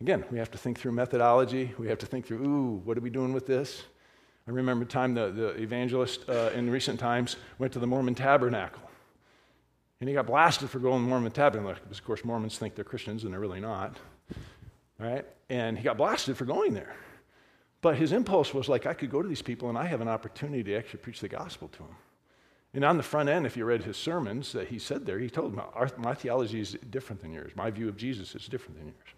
Again, 0.00 0.24
we 0.30 0.38
have 0.38 0.50
to 0.50 0.58
think 0.58 0.78
through 0.78 0.92
methodology. 0.92 1.72
We 1.78 1.88
have 1.88 1.98
to 1.98 2.06
think 2.06 2.26
through, 2.26 2.44
ooh, 2.44 2.82
what 2.84 2.98
are 2.98 3.00
we 3.00 3.10
doing 3.10 3.32
with 3.32 3.46
this? 3.46 3.84
I 4.46 4.50
remember 4.50 4.84
time 4.84 5.14
the, 5.14 5.30
the 5.30 5.48
evangelist 5.60 6.28
uh, 6.28 6.50
in 6.54 6.68
recent 6.68 6.98
times 6.98 7.36
went 7.58 7.72
to 7.74 7.78
the 7.78 7.86
Mormon 7.86 8.14
tabernacle. 8.14 8.82
And 10.00 10.08
he 10.08 10.14
got 10.14 10.26
blasted 10.26 10.68
for 10.68 10.80
going 10.80 10.98
to 10.98 11.02
the 11.02 11.08
Mormon 11.08 11.30
tabernacle 11.30 11.80
because, 11.84 11.98
of 11.98 12.04
course, 12.04 12.24
Mormons 12.24 12.58
think 12.58 12.74
they're 12.74 12.84
Christians 12.84 13.22
and 13.22 13.32
they're 13.32 13.40
really 13.40 13.60
not. 13.60 13.98
Right? 14.98 15.24
And 15.48 15.78
he 15.78 15.84
got 15.84 15.96
blasted 15.96 16.36
for 16.36 16.44
going 16.44 16.74
there. 16.74 16.96
But 17.82 17.96
his 17.96 18.12
impulse 18.12 18.52
was 18.52 18.68
like, 18.68 18.86
I 18.86 18.94
could 18.94 19.10
go 19.10 19.22
to 19.22 19.28
these 19.28 19.42
people 19.42 19.68
and 19.68 19.78
I 19.78 19.84
have 19.86 20.00
an 20.00 20.08
opportunity 20.08 20.64
to 20.64 20.76
actually 20.76 21.00
preach 21.00 21.20
the 21.20 21.28
gospel 21.28 21.68
to 21.68 21.78
them. 21.78 21.96
And 22.74 22.84
on 22.84 22.96
the 22.96 23.02
front 23.02 23.28
end, 23.28 23.44
if 23.44 23.56
you 23.56 23.64
read 23.64 23.82
his 23.82 23.96
sermons 23.96 24.52
that 24.52 24.68
he 24.68 24.78
said 24.78 25.04
there, 25.04 25.18
he 25.18 25.28
told 25.28 25.54
them, 25.54 25.62
My 25.98 26.14
theology 26.14 26.60
is 26.60 26.76
different 26.90 27.20
than 27.20 27.32
yours. 27.32 27.52
My 27.54 27.70
view 27.70 27.88
of 27.88 27.96
Jesus 27.96 28.34
is 28.34 28.46
different 28.46 28.78
than 28.78 28.86
yours. 28.86 29.14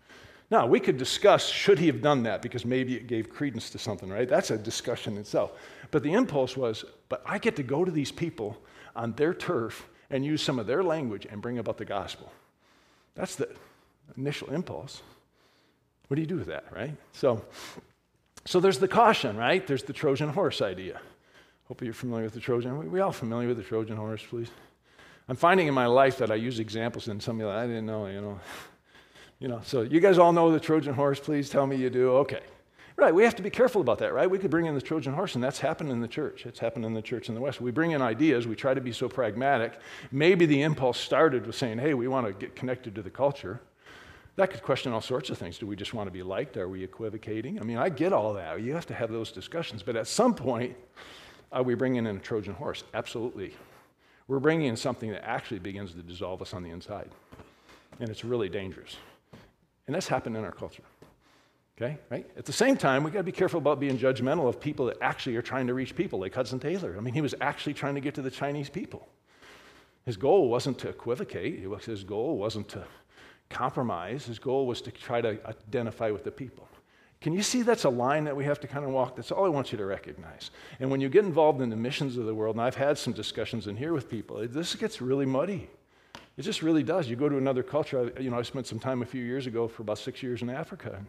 Now, 0.50 0.66
we 0.66 0.78
could 0.78 0.98
discuss 0.98 1.48
should 1.48 1.78
he 1.78 1.86
have 1.86 2.02
done 2.02 2.22
that 2.24 2.42
because 2.42 2.64
maybe 2.64 2.94
it 2.94 3.06
gave 3.06 3.30
credence 3.30 3.70
to 3.70 3.78
something, 3.78 4.10
right? 4.10 4.28
That's 4.28 4.50
a 4.50 4.58
discussion 4.58 5.16
itself. 5.16 5.52
But 5.90 6.02
the 6.02 6.12
impulse 6.12 6.56
was, 6.56 6.84
but 7.08 7.22
I 7.24 7.38
get 7.38 7.56
to 7.56 7.62
go 7.62 7.84
to 7.84 7.90
these 7.90 8.12
people 8.12 8.56
on 8.94 9.12
their 9.12 9.34
turf 9.34 9.88
and 10.10 10.24
use 10.24 10.42
some 10.42 10.58
of 10.58 10.66
their 10.66 10.82
language 10.82 11.26
and 11.30 11.40
bring 11.40 11.58
about 11.58 11.78
the 11.78 11.84
gospel. 11.84 12.30
That's 13.14 13.36
the 13.36 13.48
initial 14.16 14.50
impulse. 14.50 15.02
What 16.08 16.16
do 16.16 16.20
you 16.20 16.26
do 16.26 16.36
with 16.36 16.48
that, 16.48 16.66
right? 16.70 16.94
So, 17.12 17.42
so 18.44 18.60
there's 18.60 18.78
the 18.78 18.88
caution, 18.88 19.36
right? 19.36 19.66
There's 19.66 19.82
the 19.82 19.92
Trojan 19.92 20.28
horse 20.28 20.60
idea. 20.60 21.00
Hope 21.68 21.80
you're 21.82 21.94
familiar 21.94 22.24
with 22.24 22.34
the 22.34 22.40
Trojan. 22.40 22.72
Are 22.72 22.80
we 22.80 23.00
all 23.00 23.12
familiar 23.12 23.48
with 23.48 23.56
the 23.56 23.62
Trojan 23.62 23.96
horse, 23.96 24.22
please? 24.28 24.50
I'm 25.28 25.36
finding 25.36 25.66
in 25.66 25.74
my 25.74 25.86
life 25.86 26.18
that 26.18 26.30
I 26.30 26.34
use 26.34 26.58
examples 26.58 27.08
in 27.08 27.18
some 27.20 27.40
of 27.40 27.46
that 27.46 27.56
I 27.56 27.66
didn't 27.66 27.86
know, 27.86 28.06
you 28.06 28.20
know. 28.20 28.40
You 29.44 29.50
know, 29.50 29.60
so 29.62 29.82
you 29.82 30.00
guys 30.00 30.16
all 30.16 30.32
know 30.32 30.50
the 30.50 30.58
Trojan 30.58 30.94
horse, 30.94 31.20
please 31.20 31.50
tell 31.50 31.66
me 31.66 31.76
you 31.76 31.90
do. 31.90 32.12
Okay. 32.12 32.40
Right, 32.96 33.14
we 33.14 33.24
have 33.24 33.36
to 33.36 33.42
be 33.42 33.50
careful 33.50 33.82
about 33.82 33.98
that, 33.98 34.14
right? 34.14 34.30
We 34.30 34.38
could 34.38 34.50
bring 34.50 34.64
in 34.64 34.74
the 34.74 34.80
Trojan 34.80 35.12
horse, 35.12 35.34
and 35.34 35.44
that's 35.44 35.58
happened 35.58 35.90
in 35.90 36.00
the 36.00 36.08
church. 36.08 36.46
It's 36.46 36.58
happened 36.58 36.86
in 36.86 36.94
the 36.94 37.02
church 37.02 37.28
in 37.28 37.34
the 37.34 37.42
West. 37.42 37.60
We 37.60 37.70
bring 37.70 37.90
in 37.90 38.00
ideas, 38.00 38.46
we 38.46 38.56
try 38.56 38.72
to 38.72 38.80
be 38.80 38.90
so 38.90 39.06
pragmatic. 39.06 39.78
Maybe 40.10 40.46
the 40.46 40.62
impulse 40.62 40.98
started 40.98 41.46
with 41.46 41.56
saying, 41.56 41.76
hey, 41.76 41.92
we 41.92 42.08
want 42.08 42.26
to 42.26 42.32
get 42.32 42.56
connected 42.56 42.94
to 42.94 43.02
the 43.02 43.10
culture. 43.10 43.60
That 44.36 44.50
could 44.50 44.62
question 44.62 44.94
all 44.94 45.02
sorts 45.02 45.28
of 45.28 45.36
things. 45.36 45.58
Do 45.58 45.66
we 45.66 45.76
just 45.76 45.92
want 45.92 46.06
to 46.06 46.10
be 46.10 46.22
liked? 46.22 46.56
Are 46.56 46.66
we 46.70 46.82
equivocating? 46.82 47.60
I 47.60 47.64
mean, 47.64 47.76
I 47.76 47.90
get 47.90 48.14
all 48.14 48.32
that. 48.32 48.62
You 48.62 48.72
have 48.72 48.86
to 48.86 48.94
have 48.94 49.12
those 49.12 49.30
discussions. 49.30 49.82
But 49.82 49.94
at 49.94 50.06
some 50.06 50.34
point, 50.34 50.74
are 51.52 51.62
we 51.62 51.74
bringing 51.74 52.06
in 52.06 52.16
a 52.16 52.18
Trojan 52.18 52.54
horse? 52.54 52.82
Absolutely. 52.94 53.52
We're 54.26 54.38
bringing 54.38 54.68
in 54.68 54.76
something 54.78 55.10
that 55.10 55.28
actually 55.28 55.58
begins 55.58 55.92
to 55.92 55.98
dissolve 55.98 56.40
us 56.40 56.54
on 56.54 56.62
the 56.62 56.70
inside. 56.70 57.10
And 58.00 58.08
it's 58.08 58.24
really 58.24 58.48
dangerous. 58.48 58.96
And 59.86 59.94
that's 59.94 60.08
happened 60.08 60.36
in 60.36 60.44
our 60.44 60.52
culture. 60.52 60.82
Okay, 61.76 61.98
right? 62.08 62.28
At 62.36 62.44
the 62.44 62.52
same 62.52 62.76
time, 62.76 63.02
we 63.02 63.10
got 63.10 63.18
to 63.18 63.24
be 63.24 63.32
careful 63.32 63.58
about 63.58 63.80
being 63.80 63.98
judgmental 63.98 64.48
of 64.48 64.60
people 64.60 64.86
that 64.86 64.96
actually 65.00 65.34
are 65.36 65.42
trying 65.42 65.66
to 65.66 65.74
reach 65.74 65.96
people, 65.96 66.20
like 66.20 66.32
Hudson 66.32 66.60
Taylor. 66.60 66.94
I 66.96 67.00
mean, 67.00 67.14
he 67.14 67.20
was 67.20 67.34
actually 67.40 67.74
trying 67.74 67.96
to 67.96 68.00
get 68.00 68.14
to 68.14 68.22
the 68.22 68.30
Chinese 68.30 68.68
people. 68.68 69.08
His 70.04 70.16
goal 70.16 70.48
wasn't 70.48 70.78
to 70.80 70.88
equivocate, 70.88 71.66
his 71.84 72.04
goal 72.04 72.38
wasn't 72.38 72.68
to 72.68 72.84
compromise. 73.50 74.26
His 74.26 74.38
goal 74.38 74.66
was 74.66 74.80
to 74.82 74.90
try 74.90 75.20
to 75.20 75.38
identify 75.46 76.10
with 76.10 76.24
the 76.24 76.30
people. 76.30 76.68
Can 77.20 77.32
you 77.32 77.42
see 77.42 77.62
that's 77.62 77.84
a 77.84 77.90
line 77.90 78.24
that 78.24 78.36
we 78.36 78.44
have 78.44 78.60
to 78.60 78.66
kind 78.66 78.84
of 78.84 78.90
walk? 78.90 79.16
That's 79.16 79.30
all 79.30 79.46
I 79.46 79.48
want 79.48 79.72
you 79.72 79.78
to 79.78 79.86
recognize. 79.86 80.50
And 80.78 80.90
when 80.90 81.00
you 81.00 81.08
get 81.08 81.24
involved 81.24 81.62
in 81.62 81.70
the 81.70 81.76
missions 81.76 82.18
of 82.18 82.26
the 82.26 82.34
world, 82.34 82.56
and 82.56 82.62
I've 82.62 82.74
had 82.74 82.98
some 82.98 83.14
discussions 83.14 83.66
in 83.66 83.76
here 83.76 83.94
with 83.94 84.10
people, 84.10 84.46
this 84.46 84.74
gets 84.74 85.00
really 85.00 85.24
muddy. 85.24 85.70
It 86.36 86.42
just 86.42 86.62
really 86.62 86.82
does. 86.82 87.08
You 87.08 87.16
go 87.16 87.28
to 87.28 87.38
another 87.38 87.62
culture. 87.62 88.12
I, 88.16 88.20
you 88.20 88.30
know, 88.30 88.38
I 88.38 88.42
spent 88.42 88.66
some 88.66 88.78
time 88.78 89.02
a 89.02 89.06
few 89.06 89.24
years 89.24 89.46
ago 89.46 89.68
for 89.68 89.82
about 89.82 89.98
six 89.98 90.22
years 90.22 90.42
in 90.42 90.50
Africa. 90.50 91.00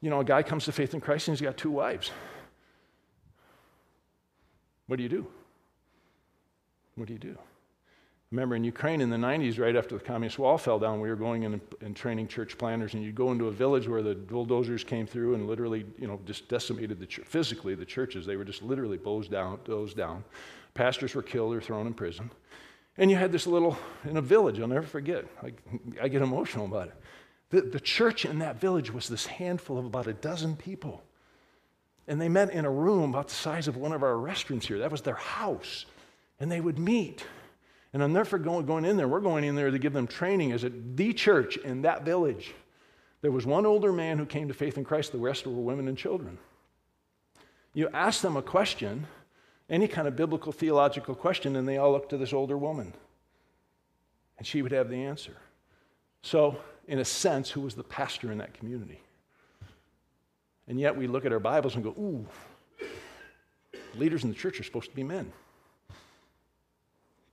You 0.00 0.10
know, 0.10 0.20
a 0.20 0.24
guy 0.24 0.42
comes 0.42 0.64
to 0.66 0.72
faith 0.72 0.94
in 0.94 1.00
Christ 1.00 1.28
and 1.28 1.36
he's 1.36 1.42
got 1.42 1.56
two 1.56 1.70
wives. 1.70 2.10
What 4.86 4.96
do 4.96 5.02
you 5.02 5.08
do? 5.08 5.26
What 6.94 7.06
do 7.06 7.12
you 7.12 7.18
do? 7.18 7.36
remember 8.30 8.54
in 8.54 8.62
Ukraine 8.62 9.00
in 9.00 9.10
the 9.10 9.16
90s, 9.16 9.58
right 9.58 9.74
after 9.74 9.98
the 9.98 10.04
communist 10.04 10.38
wall 10.38 10.56
fell 10.56 10.78
down, 10.78 11.00
we 11.00 11.08
were 11.08 11.16
going 11.16 11.42
in 11.42 11.60
and 11.80 11.96
training 11.96 12.28
church 12.28 12.56
planners, 12.56 12.94
and 12.94 13.02
you'd 13.02 13.14
go 13.14 13.32
into 13.32 13.48
a 13.48 13.50
village 13.50 13.88
where 13.88 14.02
the 14.02 14.14
bulldozers 14.14 14.84
came 14.84 15.06
through 15.06 15.34
and 15.34 15.48
literally, 15.48 15.84
you 15.98 16.06
know, 16.06 16.20
just 16.26 16.48
decimated 16.48 17.00
the 17.00 17.06
ch- 17.06 17.20
physically 17.24 17.74
the 17.74 17.84
churches. 17.84 18.26
They 18.26 18.36
were 18.36 18.44
just 18.44 18.62
literally 18.62 18.98
bulldozed 18.98 19.96
down. 19.96 20.24
Pastors 20.74 21.14
were 21.14 21.22
killed 21.22 21.54
or 21.54 21.60
thrown 21.60 21.88
in 21.88 21.94
prison. 21.94 22.30
And 22.96 23.10
you 23.10 23.16
had 23.16 23.32
this 23.32 23.46
little, 23.46 23.76
in 24.04 24.16
a 24.16 24.22
village, 24.22 24.60
I'll 24.60 24.68
never 24.68 24.86
forget. 24.86 25.24
I, 25.42 25.52
I 26.02 26.08
get 26.08 26.22
emotional 26.22 26.66
about 26.66 26.88
it. 26.88 26.94
The, 27.50 27.62
the 27.62 27.80
church 27.80 28.24
in 28.24 28.40
that 28.40 28.60
village 28.60 28.92
was 28.92 29.08
this 29.08 29.26
handful 29.26 29.78
of 29.78 29.84
about 29.84 30.06
a 30.06 30.12
dozen 30.12 30.56
people. 30.56 31.02
And 32.06 32.20
they 32.20 32.28
met 32.28 32.50
in 32.50 32.64
a 32.64 32.70
room 32.70 33.10
about 33.10 33.28
the 33.28 33.34
size 33.34 33.68
of 33.68 33.76
one 33.76 33.92
of 33.92 34.02
our 34.02 34.16
restaurants 34.16 34.66
here. 34.66 34.78
That 34.78 34.90
was 34.90 35.02
their 35.02 35.14
house. 35.14 35.86
And 36.38 36.50
they 36.50 36.60
would 36.60 36.78
meet 36.78 37.24
and 37.92 38.02
I'm 38.02 38.12
never 38.12 38.38
going, 38.38 38.66
going 38.66 38.84
in 38.84 38.96
there. 38.96 39.08
We're 39.08 39.20
going 39.20 39.44
in 39.44 39.54
there 39.54 39.70
to 39.70 39.78
give 39.78 39.92
them 39.92 40.06
training 40.06 40.52
as 40.52 40.64
at 40.64 40.96
the 40.96 41.12
church 41.12 41.56
in 41.56 41.82
that 41.82 42.04
village. 42.04 42.54
There 43.20 43.32
was 43.32 43.44
one 43.44 43.66
older 43.66 43.92
man 43.92 44.18
who 44.18 44.26
came 44.26 44.48
to 44.48 44.54
faith 44.54 44.78
in 44.78 44.84
Christ, 44.84 45.12
the 45.12 45.18
rest 45.18 45.46
were 45.46 45.52
women 45.52 45.88
and 45.88 45.98
children. 45.98 46.38
You 47.74 47.88
ask 47.92 48.22
them 48.22 48.36
a 48.36 48.42
question, 48.42 49.06
any 49.70 49.88
kind 49.88 50.08
of 50.08 50.16
biblical 50.16 50.52
theological 50.52 51.14
question, 51.14 51.56
and 51.56 51.66
they 51.66 51.78
all 51.78 51.92
looked 51.92 52.10
to 52.10 52.18
this 52.18 52.32
older 52.32 52.58
woman. 52.58 52.92
And 54.36 54.46
she 54.46 54.62
would 54.62 54.72
have 54.72 54.90
the 54.90 55.04
answer. 55.04 55.36
So, 56.22 56.58
in 56.88 56.98
a 56.98 57.04
sense, 57.04 57.50
who 57.50 57.60
was 57.60 57.74
the 57.74 57.84
pastor 57.84 58.32
in 58.32 58.38
that 58.38 58.52
community? 58.52 59.00
And 60.66 60.78
yet 60.78 60.96
we 60.96 61.06
look 61.06 61.24
at 61.24 61.32
our 61.32 61.40
Bibles 61.40 61.74
and 61.74 61.84
go, 61.84 61.90
ooh, 61.90 62.26
leaders 63.96 64.24
in 64.24 64.30
the 64.30 64.36
church 64.36 64.60
are 64.60 64.64
supposed 64.64 64.90
to 64.90 64.96
be 64.96 65.02
men. 65.02 65.32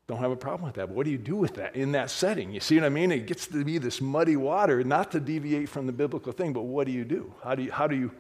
Don't 0.08 0.20
have 0.20 0.32
a 0.32 0.38
problem 0.38 0.66
with 0.66 0.76
that. 0.76 0.88
But 0.88 0.96
what 0.96 1.06
do 1.06 1.12
you 1.12 1.18
do 1.18 1.36
with 1.36 1.56
that 1.56 1.76
in 1.76 1.92
that 1.92 2.10
setting? 2.10 2.54
You 2.54 2.62
see 2.62 2.76
what 2.76 2.86
I 2.86 2.90
mean? 2.90 3.12
It 3.12 3.28
gets 3.28 3.48
to 3.48 3.64
be 3.64 3.78
this 3.78 4.00
muddy 4.00 4.38
water, 4.38 4.84
not 4.84 5.12
to 5.12 5.20
deviate 5.20 5.68
from 5.68 5.86
the 5.86 5.92
biblical 5.92 6.32
thing, 6.32 6.54
but 6.54 6.62
what 6.62 6.88
do 6.88 6.94
you 6.94 7.04
do? 7.04 7.34
How 7.44 7.56
do 7.56 7.64
you, 7.64 7.72
how 7.72 7.88
do 7.88 7.96
you, 7.96 8.12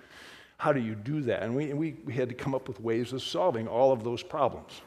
how 0.57 0.73
do, 0.73 0.79
you 0.79 0.95
do 0.95 1.21
that? 1.21 1.43
And 1.43 1.55
we, 1.55 1.71
we, 1.73 1.97
we 2.03 2.13
had 2.13 2.29
to 2.29 2.35
come 2.35 2.55
up 2.55 2.67
with 2.67 2.79
ways 2.79 3.13
of 3.13 3.21
solving 3.21 3.67
all 3.67 3.91
of 3.91 4.03
those 4.03 4.23
problems. 4.23 4.81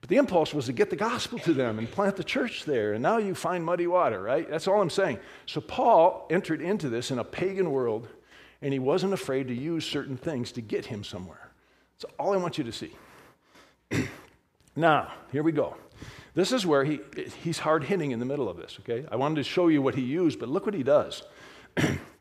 But 0.00 0.10
the 0.10 0.16
impulse 0.16 0.52
was 0.52 0.66
to 0.66 0.72
get 0.72 0.90
the 0.90 0.96
gospel 0.96 1.38
to 1.40 1.52
them 1.52 1.78
and 1.78 1.90
plant 1.90 2.16
the 2.16 2.24
church 2.24 2.64
there. 2.64 2.92
And 2.92 3.02
now 3.02 3.18
you 3.18 3.34
find 3.34 3.64
muddy 3.64 3.86
water, 3.86 4.20
right? 4.20 4.48
That's 4.48 4.66
all 4.68 4.80
I'm 4.80 4.90
saying. 4.90 5.18
So 5.46 5.60
Paul 5.60 6.26
entered 6.30 6.60
into 6.60 6.88
this 6.88 7.10
in 7.10 7.18
a 7.18 7.24
pagan 7.24 7.70
world, 7.70 8.08
and 8.60 8.72
he 8.72 8.78
wasn't 8.78 9.12
afraid 9.12 9.48
to 9.48 9.54
use 9.54 9.86
certain 9.86 10.16
things 10.16 10.52
to 10.52 10.60
get 10.60 10.86
him 10.86 11.04
somewhere. 11.04 11.50
That's 11.98 12.12
all 12.18 12.34
I 12.34 12.36
want 12.36 12.58
you 12.58 12.64
to 12.64 12.72
see. 12.72 12.92
now, 14.76 15.12
here 15.32 15.42
we 15.42 15.52
go. 15.52 15.76
This 16.34 16.52
is 16.52 16.66
where 16.66 16.84
he, 16.84 17.00
he's 17.42 17.58
hard 17.58 17.84
hitting 17.84 18.10
in 18.10 18.18
the 18.18 18.26
middle 18.26 18.48
of 18.48 18.58
this, 18.58 18.78
okay? 18.80 19.06
I 19.10 19.16
wanted 19.16 19.36
to 19.36 19.44
show 19.44 19.68
you 19.68 19.80
what 19.80 19.94
he 19.94 20.02
used, 20.02 20.38
but 20.38 20.48
look 20.48 20.66
what 20.66 20.74
he 20.74 20.82
does. 20.82 21.22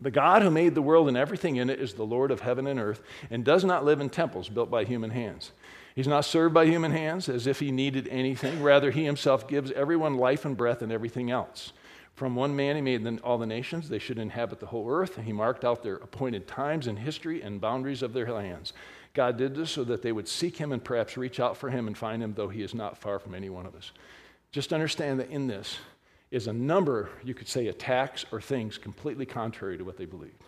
the 0.00 0.10
God 0.10 0.42
who 0.42 0.50
made 0.50 0.74
the 0.74 0.82
world 0.82 1.08
and 1.08 1.16
everything 1.16 1.56
in 1.56 1.70
it 1.70 1.80
is 1.80 1.94
the 1.94 2.04
Lord 2.04 2.30
of 2.30 2.40
heaven 2.40 2.66
and 2.66 2.78
earth 2.78 3.02
and 3.30 3.44
does 3.44 3.64
not 3.64 3.84
live 3.84 4.00
in 4.00 4.08
temples 4.08 4.48
built 4.48 4.70
by 4.70 4.84
human 4.84 5.10
hands. 5.10 5.52
He's 5.94 6.06
not 6.06 6.24
served 6.24 6.54
by 6.54 6.66
human 6.66 6.92
hands 6.92 7.28
as 7.28 7.48
if 7.48 7.58
he 7.58 7.72
needed 7.72 8.06
anything. 8.08 8.62
Rather, 8.62 8.92
he 8.92 9.04
himself 9.04 9.48
gives 9.48 9.72
everyone 9.72 10.14
life 10.14 10.44
and 10.44 10.56
breath 10.56 10.82
and 10.82 10.92
everything 10.92 11.30
else. 11.30 11.72
From 12.14 12.36
one 12.36 12.54
man 12.54 12.76
he 12.76 12.82
made 12.82 13.20
all 13.20 13.38
the 13.38 13.46
nations. 13.46 13.88
They 13.88 13.98
should 13.98 14.18
inhabit 14.18 14.60
the 14.60 14.66
whole 14.66 14.88
earth. 14.88 15.16
He 15.16 15.32
marked 15.32 15.64
out 15.64 15.82
their 15.82 15.96
appointed 15.96 16.46
times 16.46 16.86
in 16.86 16.96
history 16.96 17.42
and 17.42 17.60
boundaries 17.60 18.02
of 18.02 18.12
their 18.12 18.32
lands. 18.32 18.72
God 19.14 19.36
did 19.36 19.54
this 19.54 19.70
so 19.70 19.82
that 19.84 20.02
they 20.02 20.12
would 20.12 20.28
seek 20.28 20.56
him 20.56 20.70
and 20.70 20.82
perhaps 20.82 21.16
reach 21.16 21.40
out 21.40 21.56
for 21.56 21.70
him 21.70 21.88
and 21.88 21.98
find 21.98 22.22
him, 22.22 22.34
though 22.34 22.48
he 22.48 22.62
is 22.62 22.74
not 22.74 22.98
far 22.98 23.18
from 23.18 23.34
any 23.34 23.48
one 23.48 23.66
of 23.66 23.74
us. 23.74 23.92
Just 24.52 24.72
understand 24.72 25.18
that 25.20 25.30
in 25.30 25.46
this 25.46 25.78
is 26.30 26.46
a 26.46 26.52
number, 26.52 27.08
you 27.24 27.34
could 27.34 27.48
say, 27.48 27.68
attacks 27.68 28.24
or 28.30 28.40
things 28.40 28.76
completely 28.76 29.26
contrary 29.26 29.78
to 29.78 29.84
what 29.84 29.96
they 29.96 30.04
believed. 30.04 30.44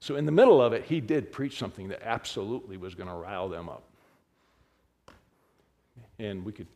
So, 0.00 0.16
in 0.16 0.24
the 0.24 0.32
middle 0.32 0.62
of 0.62 0.72
it, 0.72 0.84
he 0.84 1.00
did 1.00 1.30
preach 1.30 1.58
something 1.58 1.88
that 1.88 2.02
absolutely 2.02 2.78
was 2.78 2.94
going 2.94 3.08
to 3.08 3.14
rile 3.14 3.48
them 3.48 3.68
up. 3.68 3.84
And 6.18 6.44
we 6.44 6.52
could, 6.52 6.66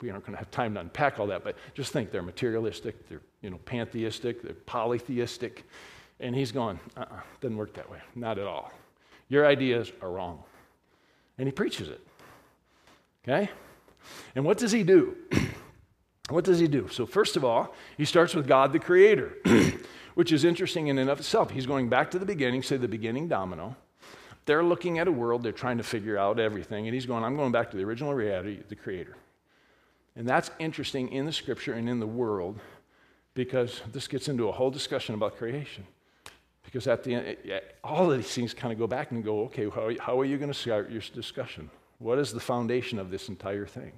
we 0.00 0.10
aren't 0.10 0.24
going 0.24 0.34
to 0.34 0.38
have 0.38 0.50
time 0.52 0.74
to 0.74 0.80
unpack 0.80 1.18
all 1.18 1.26
that, 1.28 1.42
but 1.42 1.56
just 1.74 1.92
think 1.92 2.12
they're 2.12 2.22
materialistic, 2.22 3.08
they're 3.08 3.20
you 3.42 3.50
know, 3.50 3.58
pantheistic, 3.64 4.42
they're 4.42 4.54
polytheistic. 4.54 5.64
And 6.20 6.36
he's 6.36 6.52
going, 6.52 6.78
uh 6.96 7.00
uh-uh, 7.00 7.20
doesn't 7.40 7.56
work 7.56 7.74
that 7.74 7.90
way. 7.90 7.98
Not 8.14 8.38
at 8.38 8.46
all. 8.46 8.72
Your 9.28 9.44
ideas 9.46 9.90
are 10.00 10.10
wrong. 10.10 10.42
And 11.38 11.48
he 11.48 11.52
preaches 11.52 11.88
it. 11.88 12.00
Okay? 13.24 13.50
And 14.36 14.44
what 14.44 14.58
does 14.58 14.70
he 14.70 14.84
do? 14.84 15.16
what 16.28 16.44
does 16.44 16.58
he 16.58 16.68
do? 16.68 16.88
So, 16.88 17.06
first 17.06 17.36
of 17.36 17.44
all, 17.44 17.74
he 17.96 18.04
starts 18.04 18.34
with 18.34 18.46
God 18.46 18.72
the 18.72 18.78
Creator, 18.78 19.32
which 20.14 20.32
is 20.32 20.44
interesting 20.44 20.86
in 20.86 20.98
and 20.98 21.10
of 21.10 21.18
itself. 21.18 21.50
He's 21.50 21.66
going 21.66 21.88
back 21.88 22.10
to 22.12 22.18
the 22.18 22.26
beginning, 22.26 22.62
say 22.62 22.76
the 22.76 22.88
beginning 22.88 23.28
domino. 23.28 23.76
They're 24.44 24.64
looking 24.64 24.98
at 24.98 25.06
a 25.06 25.12
world, 25.12 25.42
they're 25.42 25.52
trying 25.52 25.78
to 25.78 25.84
figure 25.84 26.18
out 26.18 26.40
everything, 26.40 26.86
and 26.86 26.94
he's 26.94 27.06
going, 27.06 27.22
I'm 27.22 27.36
going 27.36 27.52
back 27.52 27.70
to 27.70 27.76
the 27.76 27.84
original 27.84 28.12
reality, 28.12 28.60
the 28.68 28.74
Creator. 28.74 29.16
And 30.16 30.28
that's 30.28 30.50
interesting 30.58 31.10
in 31.12 31.26
the 31.26 31.32
scripture 31.32 31.72
and 31.72 31.88
in 31.88 32.00
the 32.00 32.06
world 32.06 32.58
because 33.34 33.80
this 33.92 34.06
gets 34.08 34.28
into 34.28 34.48
a 34.48 34.52
whole 34.52 34.70
discussion 34.70 35.14
about 35.14 35.36
creation. 35.36 35.86
Because 36.64 36.86
at 36.86 37.02
the 37.02 37.14
end, 37.14 37.36
all 37.82 38.10
of 38.10 38.16
these 38.16 38.32
things 38.32 38.54
kind 38.54 38.72
of 38.72 38.78
go 38.78 38.86
back 38.86 39.10
and 39.10 39.24
go, 39.24 39.44
okay, 39.44 39.68
how, 39.98 40.20
are 40.20 40.24
you 40.24 40.36
going 40.36 40.52
to 40.52 40.58
start 40.58 40.90
your 40.90 41.02
discussion? 41.14 41.70
What 41.98 42.18
is 42.18 42.32
the 42.32 42.40
foundation 42.40 42.98
of 42.98 43.10
this 43.10 43.28
entire 43.28 43.66
thing? 43.66 43.92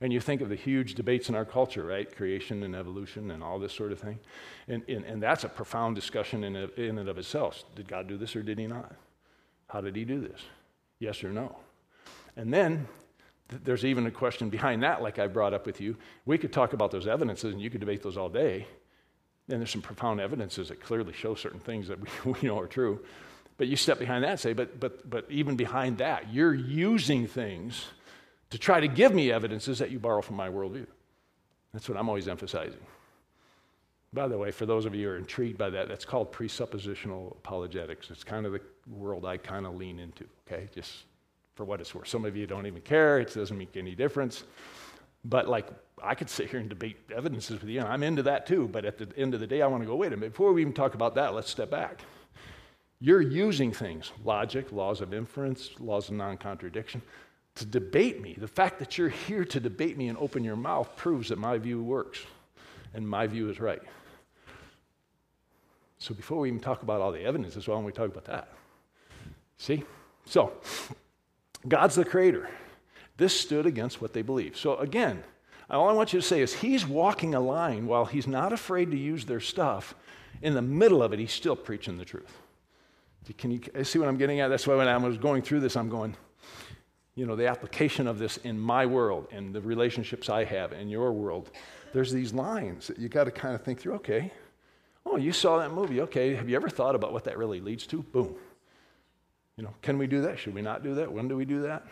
And 0.00 0.12
you 0.12 0.20
think 0.20 0.40
of 0.40 0.48
the 0.48 0.56
huge 0.56 0.94
debates 0.94 1.28
in 1.28 1.34
our 1.34 1.44
culture, 1.44 1.84
right? 1.84 2.14
Creation 2.14 2.62
and 2.62 2.74
evolution 2.74 3.30
and 3.30 3.42
all 3.42 3.58
this 3.58 3.72
sort 3.72 3.92
of 3.92 3.98
thing. 3.98 4.18
And, 4.66 4.82
and, 4.88 5.04
and 5.04 5.22
that's 5.22 5.44
a 5.44 5.48
profound 5.48 5.94
discussion 5.94 6.42
in, 6.42 6.56
in 6.56 6.98
and 6.98 7.08
of 7.08 7.18
itself. 7.18 7.62
Did 7.74 7.86
God 7.86 8.08
do 8.08 8.16
this 8.16 8.34
or 8.34 8.42
did 8.42 8.58
he 8.58 8.66
not? 8.66 8.94
How 9.68 9.82
did 9.82 9.94
he 9.96 10.04
do 10.04 10.20
this? 10.20 10.40
Yes 10.98 11.22
or 11.22 11.30
no? 11.30 11.56
And 12.36 12.52
then 12.52 12.88
th- 13.50 13.62
there's 13.62 13.84
even 13.84 14.06
a 14.06 14.10
question 14.10 14.48
behind 14.48 14.82
that, 14.84 15.02
like 15.02 15.18
I 15.18 15.26
brought 15.26 15.52
up 15.52 15.66
with 15.66 15.82
you. 15.82 15.96
We 16.24 16.38
could 16.38 16.52
talk 16.52 16.72
about 16.72 16.90
those 16.90 17.06
evidences 17.06 17.52
and 17.52 17.60
you 17.60 17.68
could 17.68 17.80
debate 17.80 18.02
those 18.02 18.16
all 18.16 18.30
day. 18.30 18.66
And 19.50 19.60
there's 19.60 19.70
some 19.70 19.82
profound 19.82 20.18
evidences 20.20 20.68
that 20.68 20.80
clearly 20.80 21.12
show 21.12 21.34
certain 21.34 21.60
things 21.60 21.88
that 21.88 22.00
we, 22.24 22.32
we 22.32 22.48
know 22.48 22.58
are 22.58 22.66
true. 22.66 23.04
But 23.58 23.68
you 23.68 23.76
step 23.76 23.98
behind 23.98 24.24
that 24.24 24.30
and 24.30 24.40
say, 24.40 24.54
but, 24.54 24.80
but, 24.80 25.08
but 25.10 25.26
even 25.28 25.56
behind 25.56 25.98
that, 25.98 26.32
you're 26.32 26.54
using 26.54 27.26
things 27.26 27.84
to 28.50 28.58
try 28.58 28.80
to 28.80 28.88
give 28.88 29.14
me 29.14 29.32
evidences 29.32 29.78
that 29.78 29.90
you 29.90 29.98
borrow 29.98 30.20
from 30.20 30.36
my 30.36 30.48
worldview. 30.48 30.86
That's 31.72 31.88
what 31.88 31.96
I'm 31.96 32.08
always 32.08 32.28
emphasizing. 32.28 32.80
By 34.12 34.26
the 34.26 34.36
way, 34.36 34.50
for 34.50 34.66
those 34.66 34.86
of 34.86 34.94
you 34.94 35.06
who 35.06 35.12
are 35.14 35.16
intrigued 35.16 35.56
by 35.56 35.70
that, 35.70 35.88
that's 35.88 36.04
called 36.04 36.32
presuppositional 36.32 37.30
apologetics. 37.36 38.10
It's 38.10 38.24
kind 38.24 38.44
of 38.44 38.52
the 38.52 38.60
world 38.88 39.24
I 39.24 39.36
kind 39.36 39.66
of 39.66 39.76
lean 39.76 40.00
into, 40.00 40.24
okay? 40.46 40.68
Just 40.74 41.04
for 41.54 41.64
what 41.64 41.80
it's 41.80 41.94
worth. 41.94 42.08
Some 42.08 42.24
of 42.24 42.36
you 42.36 42.46
don't 42.46 42.66
even 42.66 42.80
care, 42.82 43.20
it 43.20 43.32
doesn't 43.32 43.56
make 43.56 43.76
any 43.76 43.94
difference. 43.94 44.42
But 45.24 45.48
like, 45.48 45.68
I 46.02 46.16
could 46.16 46.28
sit 46.28 46.50
here 46.50 46.58
and 46.58 46.68
debate 46.68 46.96
evidences 47.14 47.60
with 47.60 47.68
you, 47.68 47.80
and 47.80 47.88
I'm 47.88 48.02
into 48.02 48.22
that 48.24 48.46
too. 48.46 48.66
But 48.66 48.84
at 48.84 48.98
the 48.98 49.08
end 49.16 49.34
of 49.34 49.40
the 49.40 49.46
day, 49.46 49.62
I 49.62 49.66
want 49.68 49.82
to 49.82 49.86
go, 49.86 49.94
wait 49.94 50.12
a 50.12 50.16
minute, 50.16 50.32
before 50.32 50.52
we 50.52 50.62
even 50.62 50.72
talk 50.72 50.94
about 50.94 51.14
that, 51.14 51.34
let's 51.34 51.50
step 51.50 51.70
back. 51.70 52.02
You're 52.98 53.20
using 53.20 53.72
things, 53.72 54.10
logic, 54.24 54.72
laws 54.72 55.00
of 55.00 55.14
inference, 55.14 55.70
laws 55.78 56.08
of 56.08 56.14
non 56.16 56.36
contradiction, 56.36 57.00
to 57.56 57.66
debate 57.66 58.22
me. 58.22 58.34
The 58.38 58.48
fact 58.48 58.78
that 58.78 58.96
you're 58.96 59.08
here 59.08 59.44
to 59.44 59.60
debate 59.60 59.96
me 59.96 60.08
and 60.08 60.18
open 60.18 60.44
your 60.44 60.56
mouth 60.56 60.96
proves 60.96 61.28
that 61.28 61.38
my 61.38 61.58
view 61.58 61.82
works 61.82 62.20
and 62.94 63.08
my 63.08 63.26
view 63.26 63.50
is 63.50 63.60
right. 63.60 63.82
So 65.98 66.14
before 66.14 66.38
we 66.38 66.48
even 66.48 66.60
talk 66.60 66.82
about 66.82 67.00
all 67.00 67.12
the 67.12 67.22
evidence, 67.22 67.54
why 67.56 67.74
don't 67.74 67.84
we 67.84 67.92
talk 67.92 68.10
about 68.10 68.24
that? 68.24 68.48
See? 69.58 69.84
So, 70.24 70.52
God's 71.68 71.94
the 71.94 72.04
creator. 72.04 72.48
This 73.16 73.38
stood 73.38 73.66
against 73.66 74.00
what 74.00 74.14
they 74.14 74.22
believed. 74.22 74.56
So 74.56 74.76
again, 74.76 75.22
all 75.68 75.88
I 75.88 75.92
want 75.92 76.12
you 76.12 76.20
to 76.20 76.26
say 76.26 76.40
is 76.40 76.54
he's 76.54 76.86
walking 76.86 77.34
a 77.34 77.40
line 77.40 77.86
while 77.86 78.06
he's 78.06 78.26
not 78.26 78.52
afraid 78.52 78.90
to 78.92 78.96
use 78.96 79.26
their 79.26 79.40
stuff. 79.40 79.94
In 80.40 80.54
the 80.54 80.62
middle 80.62 81.02
of 81.02 81.12
it, 81.12 81.18
he's 81.18 81.32
still 81.32 81.56
preaching 81.56 81.98
the 81.98 82.04
truth. 82.04 82.32
Can 83.36 83.50
you 83.50 83.60
see 83.84 83.98
what 83.98 84.08
I'm 84.08 84.16
getting 84.16 84.40
at? 84.40 84.48
That's 84.48 84.66
why 84.66 84.74
when 84.76 84.88
I 84.88 84.96
was 84.96 85.18
going 85.18 85.42
through 85.42 85.60
this, 85.60 85.76
I'm 85.76 85.90
going, 85.90 86.16
you 87.20 87.26
know, 87.26 87.36
the 87.36 87.46
application 87.46 88.06
of 88.06 88.18
this 88.18 88.38
in 88.38 88.58
my 88.58 88.86
world 88.86 89.28
and 89.30 89.54
the 89.54 89.60
relationships 89.60 90.30
I 90.30 90.44
have 90.44 90.72
in 90.72 90.88
your 90.88 91.12
world, 91.12 91.50
there's 91.92 92.10
these 92.10 92.32
lines 92.32 92.86
that 92.86 92.98
you 92.98 93.10
got 93.10 93.24
to 93.24 93.30
kind 93.30 93.54
of 93.54 93.62
think 93.62 93.78
through. 93.78 93.94
Okay, 93.96 94.32
Oh, 95.06 95.16
you 95.16 95.32
saw 95.32 95.58
that 95.58 95.72
movie. 95.72 96.00
Okay, 96.02 96.34
have 96.34 96.48
you 96.48 96.56
ever 96.56 96.68
thought 96.68 96.94
about 96.94 97.12
what 97.12 97.24
that 97.24 97.36
really 97.36 97.60
leads 97.60 97.86
to? 97.88 98.02
Boom. 98.02 98.34
You 99.56 99.64
know, 99.64 99.74
can 99.82 99.98
we 99.98 100.06
do 100.06 100.22
that? 100.22 100.38
Should 100.38 100.54
we 100.54 100.62
not 100.62 100.82
do 100.82 100.94
that? 100.94 101.10
When 101.12 101.28
do 101.28 101.36
we 101.36 101.44
do 101.44 101.62
that? 101.62 101.84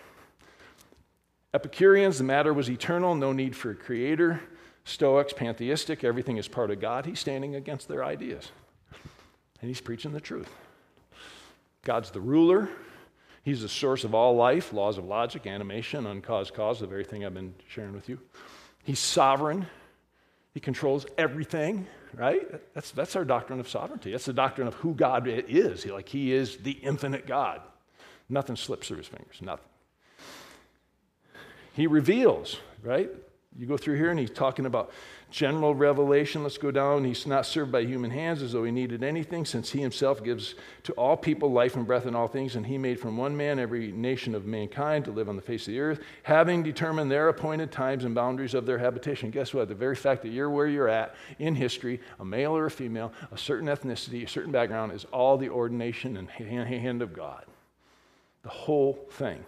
Epicureans, 1.53 2.19
the 2.19 2.25
matter 2.25 2.55
was 2.55 2.71
eternal, 2.71 3.15
no 3.15 3.33
need 3.33 3.57
for 3.57 3.71
a 3.71 3.75
creator. 3.75 4.41
Stoics, 4.85 5.33
pantheistic, 5.33 6.05
everything 6.05 6.37
is 6.37 6.49
part 6.49 6.71
of 6.71 6.81
God. 6.81 7.07
He's 7.07 7.21
standing 7.21 7.55
against 7.55 7.89
their 7.89 8.05
ideas. 8.05 8.53
And 9.61 9.69
he's 9.69 9.81
preaching 9.81 10.13
the 10.13 10.21
truth. 10.21 10.51
God's 11.83 12.11
the 12.11 12.21
ruler. 12.21 12.71
He's 13.49 13.63
the 13.63 13.69
source 13.71 14.05
of 14.05 14.15
all 14.15 14.37
life, 14.37 14.75
laws 14.75 14.99
of 14.99 15.07
logic, 15.07 15.47
animation, 15.47 16.07
uncaused 16.07 16.53
cause, 16.53 16.81
the 16.81 16.87
very 16.87 17.03
thing 17.03 17.25
I've 17.25 17.33
been 17.33 17.55
sharing 17.67 17.95
with 17.95 18.07
you. 18.07 18.21
He's 18.85 18.99
sovereign. 18.99 19.67
He 20.53 20.61
controls 20.61 21.07
everything, 21.17 21.87
right? 22.13 22.47
That's, 22.75 22.91
that's 22.91 23.17
our 23.17 23.25
doctrine 23.25 23.59
of 23.59 23.67
sovereignty. 23.67 24.11
That's 24.11 24.27
the 24.27 24.35
doctrine 24.35 24.69
of 24.69 24.75
who 24.75 24.93
God 24.93 25.27
is. 25.27 25.83
He, 25.83 25.91
like, 25.91 26.11
he 26.11 26.31
is 26.31 26.59
the 26.59 26.73
infinite 26.73 27.27
God. 27.27 27.63
Nothing 28.29 28.55
slips 28.55 28.89
through 28.89 28.99
his 28.99 29.07
fingers, 29.07 29.39
nothing. 29.41 29.65
He 31.73 31.87
reveals, 31.87 32.59
right? 32.83 33.09
You 33.59 33.67
go 33.67 33.77
through 33.77 33.97
here 33.97 34.11
and 34.11 34.21
he's 34.21 34.31
talking 34.31 34.67
about 34.67 34.93
general 35.33 35.75
revelation. 35.75 36.45
Let's 36.45 36.59
go 36.59 36.71
down. 36.71 37.03
He's 37.03 37.27
not 37.27 37.45
served 37.45 37.73
by 37.73 37.83
human 37.83 38.13
hands 38.13 38.41
as 38.41 38.53
though 38.53 38.63
he 38.63 38.71
needed 38.71 39.03
anything, 39.03 39.45
since 39.45 39.73
he 39.73 39.81
himself 39.81 40.23
gives 40.23 40.55
to 40.85 40.93
all 40.93 41.17
people 41.17 41.51
life 41.51 41.75
and 41.75 41.85
breath 41.85 42.07
and 42.07 42.15
all 42.15 42.29
things. 42.29 42.55
And 42.55 42.65
he 42.65 42.79
made 42.79 43.01
from 43.01 43.17
one 43.17 43.37
man 43.37 43.59
every 43.59 43.91
nation 43.91 44.37
of 44.37 44.47
mankind 44.47 45.07
to 45.07 45.11
live 45.11 45.29
on 45.29 45.35
the 45.35 45.43
face 45.43 45.67
of 45.67 45.73
the 45.73 45.81
earth, 45.81 46.01
having 46.23 46.63
determined 46.63 47.11
their 47.11 47.29
appointed 47.31 47.73
times 47.73 48.05
and 48.05 48.15
boundaries 48.15 48.55
of 48.55 48.65
their 48.65 48.79
habitation. 48.79 49.33
Guess 49.33 49.53
what? 49.53 49.67
The 49.67 49.75
very 49.75 49.97
fact 49.97 50.23
that 50.23 50.29
you're 50.29 50.51
where 50.51 50.69
you're 50.69 50.89
at 50.89 51.17
in 51.41 51.57
history, 51.57 52.01
a 52.21 52.25
male 52.25 52.57
or 52.57 52.67
a 52.67 52.71
female, 52.71 53.13
a 53.33 53.39
certain 53.39 53.67
ethnicity, 53.67 54.25
a 54.25 54.29
certain 54.29 54.53
background, 54.53 54.93
is 54.93 55.05
all 55.07 55.37
the 55.37 55.49
ordination 55.49 56.17
and 56.17 56.31
hand 56.31 57.03
of 57.03 57.13
God. 57.13 57.45
The 58.45 58.51
whole 58.51 59.05
thing. 59.11 59.45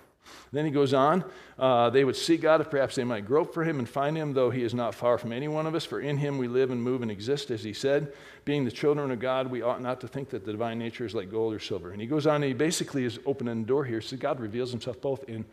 Then 0.52 0.64
he 0.64 0.70
goes 0.70 0.92
on, 0.92 1.24
uh, 1.58 1.90
they 1.90 2.04
would 2.04 2.16
seek 2.16 2.40
God 2.40 2.60
if 2.60 2.70
perhaps 2.70 2.96
they 2.96 3.04
might 3.04 3.26
grope 3.26 3.54
for 3.54 3.64
him 3.64 3.78
and 3.78 3.88
find 3.88 4.16
him, 4.16 4.32
though 4.32 4.50
he 4.50 4.62
is 4.62 4.74
not 4.74 4.94
far 4.94 5.16
from 5.18 5.32
any 5.32 5.46
one 5.46 5.66
of 5.66 5.74
us, 5.74 5.84
for 5.84 6.00
in 6.00 6.16
him 6.16 6.38
we 6.38 6.48
live 6.48 6.70
and 6.70 6.82
move 6.82 7.02
and 7.02 7.10
exist, 7.10 7.50
as 7.50 7.62
he 7.62 7.72
said. 7.72 8.12
Being 8.44 8.64
the 8.64 8.70
children 8.70 9.10
of 9.10 9.20
God, 9.20 9.48
we 9.48 9.62
ought 9.62 9.80
not 9.80 10.00
to 10.00 10.08
think 10.08 10.30
that 10.30 10.44
the 10.44 10.52
divine 10.52 10.78
nature 10.78 11.04
is 11.04 11.14
like 11.14 11.30
gold 11.30 11.54
or 11.54 11.60
silver. 11.60 11.92
And 11.92 12.00
he 12.00 12.06
goes 12.06 12.26
on, 12.26 12.36
and 12.36 12.44
he 12.44 12.52
basically 12.52 13.04
is 13.04 13.20
opening 13.26 13.62
the 13.62 13.68
door 13.68 13.84
here. 13.84 14.00
So 14.00 14.16
God 14.16 14.40
reveals 14.40 14.70
himself 14.70 15.00
both 15.00 15.24
in 15.28 15.44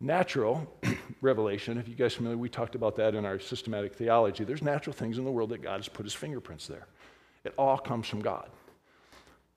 natural 0.00 0.72
revelation. 1.20 1.78
If 1.78 1.88
you 1.88 1.94
guys 1.94 2.14
familiar, 2.14 2.38
we 2.38 2.48
talked 2.48 2.76
about 2.76 2.94
that 2.96 3.14
in 3.14 3.24
our 3.24 3.40
systematic 3.40 3.94
theology. 3.94 4.44
There's 4.44 4.62
natural 4.62 4.94
things 4.94 5.18
in 5.18 5.24
the 5.24 5.32
world 5.32 5.50
that 5.50 5.62
God 5.62 5.76
has 5.76 5.88
put 5.88 6.04
his 6.04 6.14
fingerprints 6.14 6.68
there. 6.68 6.86
It 7.44 7.54
all 7.58 7.78
comes 7.78 8.06
from 8.06 8.20
God. 8.20 8.48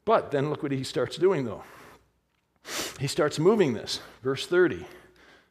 But 0.05 0.31
then 0.31 0.49
look 0.49 0.63
what 0.63 0.71
he 0.71 0.83
starts 0.83 1.17
doing, 1.17 1.45
though 1.45 1.63
he 2.99 3.07
starts 3.07 3.39
moving 3.39 3.73
this. 3.73 3.99
Verse 4.23 4.45
30. 4.45 4.85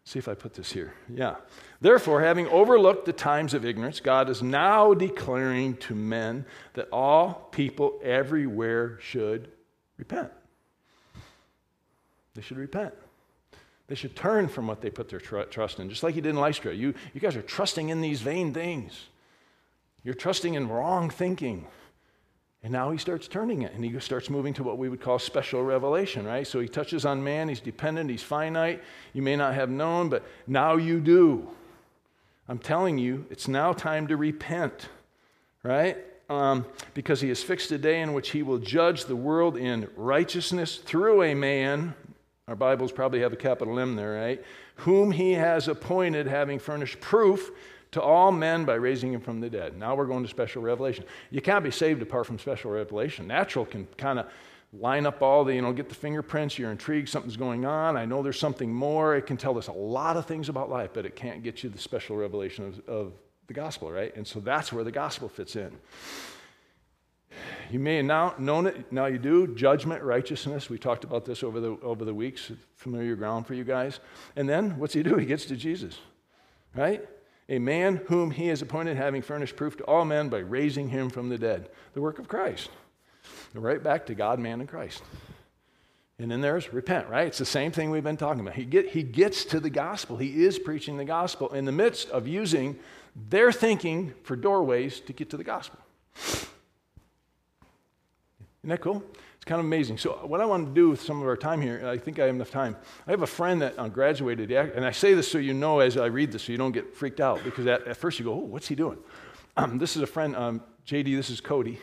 See 0.04 0.18
if 0.20 0.28
I 0.28 0.34
put 0.34 0.54
this 0.54 0.70
here. 0.70 0.94
Yeah. 1.08 1.36
Therefore, 1.80 2.20
having 2.20 2.46
overlooked 2.48 3.06
the 3.06 3.12
times 3.12 3.54
of 3.54 3.64
ignorance, 3.64 3.98
God 3.98 4.30
is 4.30 4.40
now 4.40 4.94
declaring 4.94 5.76
to 5.78 5.94
men 5.96 6.46
that 6.74 6.88
all 6.92 7.48
people 7.50 7.98
everywhere 8.04 8.98
should 9.00 9.50
repent. 9.96 10.30
They 12.34 12.42
should 12.42 12.58
repent. 12.58 12.94
They 13.88 13.94
should 13.94 14.14
turn 14.14 14.48
from 14.48 14.66
what 14.66 14.80
they 14.80 14.90
put 14.90 15.08
their 15.08 15.20
tr- 15.20 15.42
trust 15.42 15.80
in, 15.80 15.88
just 15.88 16.02
like 16.02 16.14
he 16.14 16.20
did 16.20 16.30
in 16.30 16.36
Lystra. 16.36 16.74
You, 16.74 16.94
you 17.14 17.20
guys 17.20 17.36
are 17.36 17.42
trusting 17.42 17.88
in 17.88 18.00
these 18.00 18.20
vain 18.20 18.52
things. 18.52 19.06
You're 20.02 20.14
trusting 20.14 20.54
in 20.54 20.68
wrong 20.68 21.10
thinking. 21.10 21.66
And 22.66 22.72
now 22.72 22.90
he 22.90 22.98
starts 22.98 23.28
turning 23.28 23.62
it 23.62 23.74
and 23.74 23.84
he 23.84 23.96
starts 24.00 24.28
moving 24.28 24.52
to 24.54 24.64
what 24.64 24.76
we 24.76 24.88
would 24.88 25.00
call 25.00 25.20
special 25.20 25.62
revelation, 25.62 26.26
right? 26.26 26.44
So 26.44 26.58
he 26.58 26.66
touches 26.66 27.06
on 27.06 27.22
man, 27.22 27.48
he's 27.48 27.60
dependent, 27.60 28.10
he's 28.10 28.24
finite. 28.24 28.82
You 29.12 29.22
may 29.22 29.36
not 29.36 29.54
have 29.54 29.70
known, 29.70 30.08
but 30.08 30.24
now 30.48 30.74
you 30.74 30.98
do. 30.98 31.48
I'm 32.48 32.58
telling 32.58 32.98
you, 32.98 33.24
it's 33.30 33.46
now 33.46 33.72
time 33.72 34.08
to 34.08 34.16
repent, 34.16 34.88
right? 35.62 35.98
Um, 36.28 36.66
because 36.92 37.20
he 37.20 37.28
has 37.28 37.40
fixed 37.40 37.70
a 37.70 37.78
day 37.78 38.00
in 38.00 38.14
which 38.14 38.30
he 38.30 38.42
will 38.42 38.58
judge 38.58 39.04
the 39.04 39.14
world 39.14 39.56
in 39.56 39.88
righteousness 39.94 40.78
through 40.78 41.22
a 41.22 41.34
man. 41.34 41.94
Our 42.48 42.56
Bibles 42.56 42.90
probably 42.90 43.20
have 43.20 43.32
a 43.32 43.36
capital 43.36 43.78
M 43.78 43.94
there, 43.94 44.14
right? 44.14 44.42
Whom 44.78 45.12
he 45.12 45.34
has 45.34 45.68
appointed, 45.68 46.26
having 46.26 46.58
furnished 46.58 46.98
proof 46.98 47.48
to 47.92 48.02
all 48.02 48.32
men 48.32 48.64
by 48.64 48.74
raising 48.74 49.12
him 49.12 49.20
from 49.20 49.40
the 49.40 49.48
dead. 49.48 49.76
Now 49.76 49.94
we're 49.94 50.06
going 50.06 50.22
to 50.22 50.28
special 50.28 50.62
revelation. 50.62 51.04
You 51.30 51.40
can't 51.40 51.64
be 51.64 51.70
saved 51.70 52.02
apart 52.02 52.26
from 52.26 52.38
special 52.38 52.70
revelation. 52.70 53.26
Natural 53.26 53.64
can 53.64 53.86
kind 53.96 54.18
of 54.18 54.26
line 54.72 55.06
up 55.06 55.22
all 55.22 55.44
the, 55.44 55.54
you 55.54 55.62
know, 55.62 55.72
get 55.72 55.88
the 55.88 55.94
fingerprints, 55.94 56.58
you're 56.58 56.70
intrigued, 56.70 57.08
something's 57.08 57.36
going 57.36 57.64
on. 57.64 57.96
I 57.96 58.04
know 58.04 58.22
there's 58.22 58.38
something 58.38 58.72
more. 58.72 59.16
It 59.16 59.26
can 59.26 59.36
tell 59.36 59.56
us 59.56 59.68
a 59.68 59.72
lot 59.72 60.16
of 60.16 60.26
things 60.26 60.48
about 60.48 60.68
life, 60.68 60.90
but 60.92 61.06
it 61.06 61.16
can't 61.16 61.42
get 61.42 61.62
you 61.62 61.70
the 61.70 61.78
special 61.78 62.16
revelation 62.16 62.66
of, 62.66 62.88
of 62.88 63.12
the 63.46 63.54
gospel, 63.54 63.90
right? 63.90 64.14
And 64.16 64.26
so 64.26 64.40
that's 64.40 64.72
where 64.72 64.84
the 64.84 64.92
gospel 64.92 65.28
fits 65.28 65.56
in. 65.56 65.70
You 67.70 67.78
may 67.78 67.96
have 67.96 68.06
now 68.06 68.34
known 68.38 68.66
it, 68.66 68.90
now 68.92 69.06
you 69.06 69.18
do. 69.18 69.54
Judgment, 69.54 70.02
righteousness. 70.02 70.70
We 70.70 70.78
talked 70.78 71.04
about 71.04 71.24
this 71.24 71.42
over 71.42 71.60
the, 71.60 71.76
over 71.82 72.04
the 72.04 72.14
weeks, 72.14 72.50
familiar 72.76 73.14
ground 73.16 73.46
for 73.46 73.54
you 73.54 73.64
guys. 73.64 74.00
And 74.36 74.48
then 74.48 74.78
what's 74.78 74.94
he 74.94 75.02
do? 75.02 75.16
He 75.16 75.26
gets 75.26 75.44
to 75.46 75.56
Jesus, 75.56 75.98
right? 76.74 77.06
A 77.48 77.58
man 77.58 77.96
whom 78.06 78.32
he 78.32 78.48
has 78.48 78.62
appointed, 78.62 78.96
having 78.96 79.22
furnished 79.22 79.56
proof 79.56 79.76
to 79.76 79.84
all 79.84 80.04
men 80.04 80.28
by 80.28 80.38
raising 80.38 80.88
him 80.88 81.10
from 81.10 81.28
the 81.28 81.38
dead. 81.38 81.70
The 81.94 82.00
work 82.00 82.18
of 82.18 82.28
Christ. 82.28 82.70
Right 83.54 83.82
back 83.82 84.06
to 84.06 84.14
God, 84.14 84.38
man, 84.38 84.60
and 84.60 84.68
Christ. 84.68 85.02
And 86.18 86.30
then 86.30 86.40
there's 86.40 86.72
repent, 86.72 87.08
right? 87.08 87.26
It's 87.26 87.38
the 87.38 87.44
same 87.44 87.72
thing 87.72 87.90
we've 87.90 88.02
been 88.02 88.16
talking 88.16 88.40
about. 88.40 88.54
He, 88.54 88.64
get, 88.64 88.88
he 88.88 89.02
gets 89.02 89.44
to 89.46 89.60
the 89.60 89.70
gospel. 89.70 90.16
He 90.16 90.44
is 90.44 90.58
preaching 90.58 90.96
the 90.96 91.04
gospel 91.04 91.52
in 91.52 91.66
the 91.66 91.72
midst 91.72 92.08
of 92.10 92.26
using 92.26 92.78
their 93.28 93.52
thinking 93.52 94.14
for 94.22 94.34
doorways 94.34 95.00
to 95.00 95.12
get 95.12 95.30
to 95.30 95.36
the 95.36 95.44
gospel. 95.44 95.78
Isn't 96.16 96.48
that 98.64 98.80
cool? 98.80 99.02
Kind 99.46 99.60
of 99.60 99.64
amazing. 99.64 99.96
So, 99.96 100.10
what 100.26 100.40
I 100.40 100.44
want 100.44 100.66
to 100.66 100.74
do 100.74 100.90
with 100.90 101.00
some 101.00 101.22
of 101.22 101.26
our 101.26 101.36
time 101.36 101.62
here, 101.62 101.86
I 101.86 101.96
think 101.96 102.18
I 102.18 102.26
have 102.26 102.34
enough 102.34 102.50
time. 102.50 102.76
I 103.06 103.12
have 103.12 103.22
a 103.22 103.26
friend 103.26 103.62
that 103.62 103.78
uh, 103.78 103.88
graduated, 103.88 104.50
and 104.50 104.84
I 104.84 104.90
say 104.90 105.14
this 105.14 105.30
so 105.30 105.38
you 105.38 105.54
know 105.54 105.78
as 105.78 105.96
I 105.96 106.06
read 106.06 106.32
this, 106.32 106.42
so 106.42 106.52
you 106.52 106.58
don't 106.58 106.72
get 106.72 106.94
freaked 106.94 107.20
out, 107.20 107.42
because 107.44 107.66
at, 107.66 107.86
at 107.86 107.96
first 107.96 108.18
you 108.18 108.24
go, 108.24 108.32
oh, 108.32 108.38
what's 108.38 108.66
he 108.66 108.74
doing? 108.74 108.98
Um, 109.56 109.78
this 109.78 109.96
is 109.96 110.02
a 110.02 110.06
friend, 110.06 110.36
um, 110.36 110.62
JD, 110.86 111.16
this 111.16 111.30
is 111.30 111.40
Cody. 111.40 111.78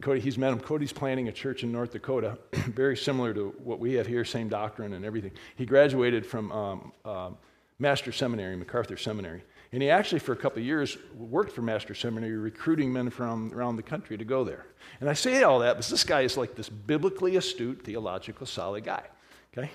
Cody, 0.00 0.20
he's 0.20 0.36
met 0.36 0.52
him. 0.52 0.60
Cody's 0.60 0.92
planning 0.92 1.28
a 1.28 1.32
church 1.32 1.62
in 1.62 1.72
North 1.72 1.92
Dakota, 1.92 2.38
very 2.52 2.96
similar 2.96 3.32
to 3.34 3.54
what 3.62 3.78
we 3.78 3.94
have 3.94 4.06
here, 4.06 4.24
same 4.24 4.48
doctrine 4.48 4.94
and 4.94 5.04
everything. 5.04 5.32
He 5.56 5.66
graduated 5.66 6.26
from 6.26 6.50
um, 6.52 6.92
uh, 7.04 7.30
Master 7.78 8.12
Seminary, 8.12 8.56
MacArthur 8.56 8.96
Seminary. 8.96 9.42
And 9.72 9.82
he 9.82 9.90
actually, 9.90 10.18
for 10.18 10.32
a 10.32 10.36
couple 10.36 10.58
of 10.58 10.66
years, 10.66 10.98
worked 11.16 11.52
for 11.52 11.62
Master 11.62 11.94
Seminary, 11.94 12.36
recruiting 12.36 12.92
men 12.92 13.08
from 13.08 13.52
around 13.54 13.76
the 13.76 13.82
country 13.82 14.18
to 14.18 14.24
go 14.24 14.42
there. 14.42 14.66
And 15.00 15.08
I 15.08 15.12
say 15.12 15.44
all 15.44 15.60
that 15.60 15.74
because 15.74 15.88
this 15.88 16.02
guy 16.02 16.22
is 16.22 16.36
like 16.36 16.56
this 16.56 16.68
biblically 16.68 17.36
astute, 17.36 17.84
theological, 17.84 18.46
solid 18.46 18.84
guy. 18.84 19.04
Okay? 19.52 19.70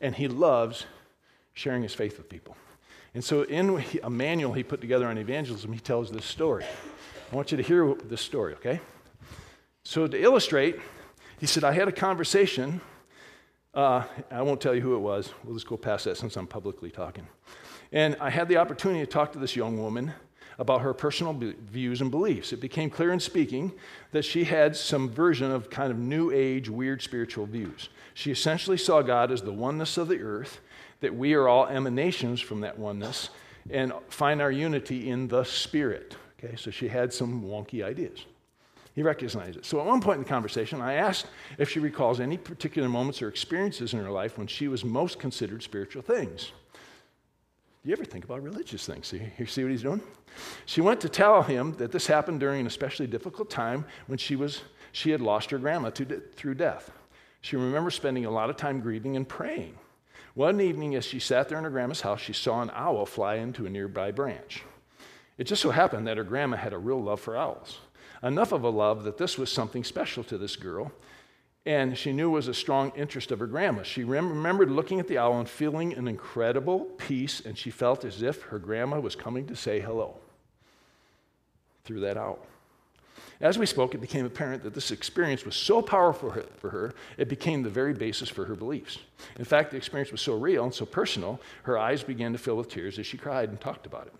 And 0.00 0.14
he 0.14 0.28
loves 0.28 0.86
sharing 1.52 1.82
his 1.82 1.92
faith 1.92 2.16
with 2.16 2.28
people. 2.28 2.56
And 3.14 3.24
so, 3.24 3.42
in 3.44 3.82
a 4.02 4.10
manual 4.10 4.52
he 4.52 4.62
put 4.62 4.80
together 4.82 5.06
on 5.06 5.16
evangelism, 5.16 5.72
he 5.72 5.80
tells 5.80 6.10
this 6.10 6.26
story. 6.26 6.64
I 7.32 7.34
want 7.34 7.50
you 7.50 7.56
to 7.56 7.62
hear 7.62 7.94
this 7.94 8.20
story, 8.20 8.54
okay? 8.54 8.78
So, 9.84 10.06
to 10.06 10.22
illustrate, 10.22 10.78
he 11.40 11.46
said, 11.46 11.64
I 11.64 11.72
had 11.72 11.88
a 11.88 11.92
conversation. 11.92 12.80
Uh, 13.72 14.04
I 14.30 14.42
won't 14.42 14.60
tell 14.60 14.74
you 14.74 14.82
who 14.82 14.96
it 14.96 15.00
was. 15.00 15.32
We'll 15.44 15.54
just 15.54 15.66
go 15.66 15.78
past 15.78 16.04
that 16.04 16.18
since 16.18 16.36
I'm 16.36 16.46
publicly 16.46 16.90
talking. 16.90 17.26
And 17.92 18.16
I 18.20 18.30
had 18.30 18.48
the 18.48 18.56
opportunity 18.56 19.00
to 19.00 19.06
talk 19.06 19.32
to 19.32 19.38
this 19.38 19.56
young 19.56 19.78
woman 19.78 20.12
about 20.58 20.80
her 20.80 20.94
personal 20.94 21.34
views 21.34 22.00
and 22.00 22.10
beliefs. 22.10 22.52
It 22.52 22.60
became 22.60 22.88
clear 22.88 23.12
in 23.12 23.20
speaking 23.20 23.72
that 24.12 24.24
she 24.24 24.44
had 24.44 24.74
some 24.76 25.10
version 25.10 25.50
of 25.50 25.68
kind 25.68 25.90
of 25.90 25.98
new 25.98 26.30
age, 26.30 26.68
weird 26.68 27.02
spiritual 27.02 27.46
views. 27.46 27.90
She 28.14 28.30
essentially 28.30 28.78
saw 28.78 29.02
God 29.02 29.30
as 29.30 29.42
the 29.42 29.52
oneness 29.52 29.98
of 29.98 30.08
the 30.08 30.20
earth, 30.22 30.60
that 31.00 31.14
we 31.14 31.34
are 31.34 31.46
all 31.46 31.66
emanations 31.66 32.40
from 32.40 32.62
that 32.62 32.78
oneness, 32.78 33.28
and 33.68 33.92
find 34.08 34.40
our 34.40 34.50
unity 34.50 35.10
in 35.10 35.28
the 35.28 35.44
spirit. 35.44 36.16
Okay, 36.42 36.56
so 36.56 36.70
she 36.70 36.88
had 36.88 37.12
some 37.12 37.42
wonky 37.42 37.84
ideas. 37.84 38.24
He 38.94 39.02
recognized 39.02 39.58
it. 39.58 39.66
So 39.66 39.78
at 39.78 39.84
one 39.84 40.00
point 40.00 40.16
in 40.16 40.22
the 40.22 40.28
conversation, 40.28 40.80
I 40.80 40.94
asked 40.94 41.26
if 41.58 41.68
she 41.68 41.80
recalls 41.80 42.18
any 42.18 42.38
particular 42.38 42.88
moments 42.88 43.20
or 43.20 43.28
experiences 43.28 43.92
in 43.92 43.98
her 43.98 44.10
life 44.10 44.38
when 44.38 44.46
she 44.46 44.68
was 44.68 44.86
most 44.86 45.18
considered 45.18 45.62
spiritual 45.62 46.00
things 46.00 46.52
you 47.90 47.92
ever 47.92 48.04
think 48.04 48.24
about 48.24 48.42
religious 48.42 48.84
things? 48.84 49.06
See, 49.06 49.22
you 49.38 49.46
see 49.46 49.62
what 49.62 49.70
he's 49.70 49.82
doing? 49.82 50.00
She 50.64 50.80
went 50.80 51.00
to 51.02 51.08
tell 51.08 51.42
him 51.42 51.72
that 51.74 51.92
this 51.92 52.06
happened 52.06 52.40
during 52.40 52.60
an 52.60 52.66
especially 52.66 53.06
difficult 53.06 53.48
time 53.48 53.84
when 54.06 54.18
she, 54.18 54.34
was, 54.34 54.62
she 54.92 55.10
had 55.10 55.20
lost 55.20 55.50
her 55.50 55.58
grandma 55.58 55.90
to, 55.90 56.22
through 56.34 56.54
death. 56.54 56.90
She 57.42 57.56
remembers 57.56 57.94
spending 57.94 58.24
a 58.24 58.30
lot 58.30 58.50
of 58.50 58.56
time 58.56 58.80
grieving 58.80 59.16
and 59.16 59.28
praying. 59.28 59.78
One 60.34 60.60
evening, 60.60 60.96
as 60.96 61.04
she 61.04 61.20
sat 61.20 61.48
there 61.48 61.58
in 61.58 61.64
her 61.64 61.70
grandma's 61.70 62.00
house, 62.00 62.20
she 62.20 62.32
saw 62.32 62.60
an 62.60 62.70
owl 62.74 63.06
fly 63.06 63.36
into 63.36 63.66
a 63.66 63.70
nearby 63.70 64.10
branch. 64.10 64.64
It 65.38 65.44
just 65.44 65.62
so 65.62 65.70
happened 65.70 66.06
that 66.06 66.16
her 66.16 66.24
grandma 66.24 66.56
had 66.56 66.72
a 66.72 66.78
real 66.78 67.02
love 67.02 67.20
for 67.20 67.36
owls. 67.36 67.78
Enough 68.22 68.52
of 68.52 68.64
a 68.64 68.68
love 68.68 69.04
that 69.04 69.16
this 69.16 69.38
was 69.38 69.50
something 69.50 69.84
special 69.84 70.24
to 70.24 70.36
this 70.36 70.56
girl, 70.56 70.92
and 71.66 71.98
she 71.98 72.12
knew 72.12 72.30
was 72.30 72.46
a 72.46 72.54
strong 72.54 72.92
interest 72.94 73.32
of 73.32 73.40
her 73.40 73.46
grandma. 73.46 73.82
She 73.82 74.04
remembered 74.04 74.70
looking 74.70 75.00
at 75.00 75.08
the 75.08 75.18
owl 75.18 75.40
and 75.40 75.48
feeling 75.48 75.92
an 75.94 76.06
incredible 76.06 76.80
peace, 76.96 77.42
and 77.44 77.58
she 77.58 77.70
felt 77.70 78.04
as 78.04 78.22
if 78.22 78.42
her 78.42 78.60
grandma 78.60 79.00
was 79.00 79.16
coming 79.16 79.46
to 79.48 79.56
say 79.56 79.80
hello 79.80 80.16
through 81.84 82.00
that 82.00 82.16
owl. 82.16 82.38
As 83.40 83.58
we 83.58 83.66
spoke, 83.66 83.94
it 83.94 84.00
became 84.00 84.24
apparent 84.24 84.62
that 84.62 84.74
this 84.74 84.92
experience 84.92 85.44
was 85.44 85.56
so 85.56 85.82
powerful 85.82 86.34
for 86.56 86.70
her, 86.70 86.94
it 87.18 87.28
became 87.28 87.62
the 87.62 87.68
very 87.68 87.92
basis 87.92 88.28
for 88.28 88.46
her 88.46 88.54
beliefs. 88.54 88.98
In 89.38 89.44
fact, 89.44 89.72
the 89.72 89.76
experience 89.76 90.10
was 90.10 90.22
so 90.22 90.34
real 90.34 90.64
and 90.64 90.72
so 90.72 90.86
personal, 90.86 91.40
her 91.64 91.76
eyes 91.76 92.02
began 92.02 92.32
to 92.32 92.38
fill 92.38 92.56
with 92.56 92.70
tears 92.70 92.98
as 92.98 93.06
she 93.06 93.18
cried 93.18 93.50
and 93.50 93.60
talked 93.60 93.84
about 93.84 94.06
it. 94.06 94.14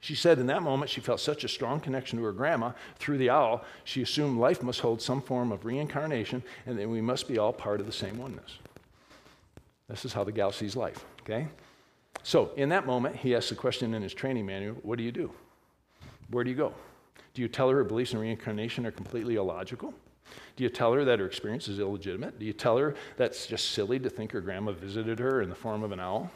She 0.00 0.14
said 0.14 0.38
in 0.38 0.46
that 0.46 0.62
moment 0.62 0.90
she 0.90 1.00
felt 1.00 1.20
such 1.20 1.44
a 1.44 1.48
strong 1.48 1.80
connection 1.80 2.18
to 2.18 2.24
her 2.24 2.32
grandma 2.32 2.72
through 2.98 3.18
the 3.18 3.30
owl, 3.30 3.64
she 3.84 4.02
assumed 4.02 4.38
life 4.38 4.62
must 4.62 4.80
hold 4.80 5.02
some 5.02 5.20
form 5.20 5.50
of 5.50 5.64
reincarnation 5.64 6.42
and 6.66 6.78
that 6.78 6.88
we 6.88 7.00
must 7.00 7.26
be 7.26 7.38
all 7.38 7.52
part 7.52 7.80
of 7.80 7.86
the 7.86 7.92
same 7.92 8.16
oneness. 8.16 8.58
This 9.88 10.04
is 10.04 10.12
how 10.12 10.22
the 10.22 10.32
gal 10.32 10.52
sees 10.52 10.76
life, 10.76 11.04
okay? 11.22 11.48
So, 12.22 12.50
in 12.56 12.68
that 12.68 12.86
moment, 12.86 13.16
he 13.16 13.34
asks 13.34 13.48
the 13.48 13.56
question 13.56 13.94
in 13.94 14.02
his 14.02 14.14
training 14.14 14.46
manual 14.46 14.76
What 14.82 14.98
do 14.98 15.04
you 15.04 15.12
do? 15.12 15.32
Where 16.30 16.44
do 16.44 16.50
you 16.50 16.56
go? 16.56 16.74
Do 17.34 17.42
you 17.42 17.48
tell 17.48 17.70
her 17.70 17.76
her 17.76 17.84
beliefs 17.84 18.12
in 18.12 18.18
reincarnation 18.18 18.84
are 18.86 18.90
completely 18.90 19.36
illogical? 19.36 19.94
Do 20.56 20.64
you 20.64 20.68
tell 20.68 20.92
her 20.92 21.04
that 21.04 21.20
her 21.20 21.26
experience 21.26 21.68
is 21.68 21.78
illegitimate? 21.78 22.38
Do 22.38 22.44
you 22.44 22.52
tell 22.52 22.76
her 22.76 22.94
that's 23.16 23.46
just 23.46 23.70
silly 23.70 23.98
to 24.00 24.10
think 24.10 24.32
her 24.32 24.40
grandma 24.40 24.72
visited 24.72 25.18
her 25.18 25.40
in 25.40 25.48
the 25.48 25.54
form 25.54 25.82
of 25.82 25.92
an 25.92 26.00
owl? 26.00 26.30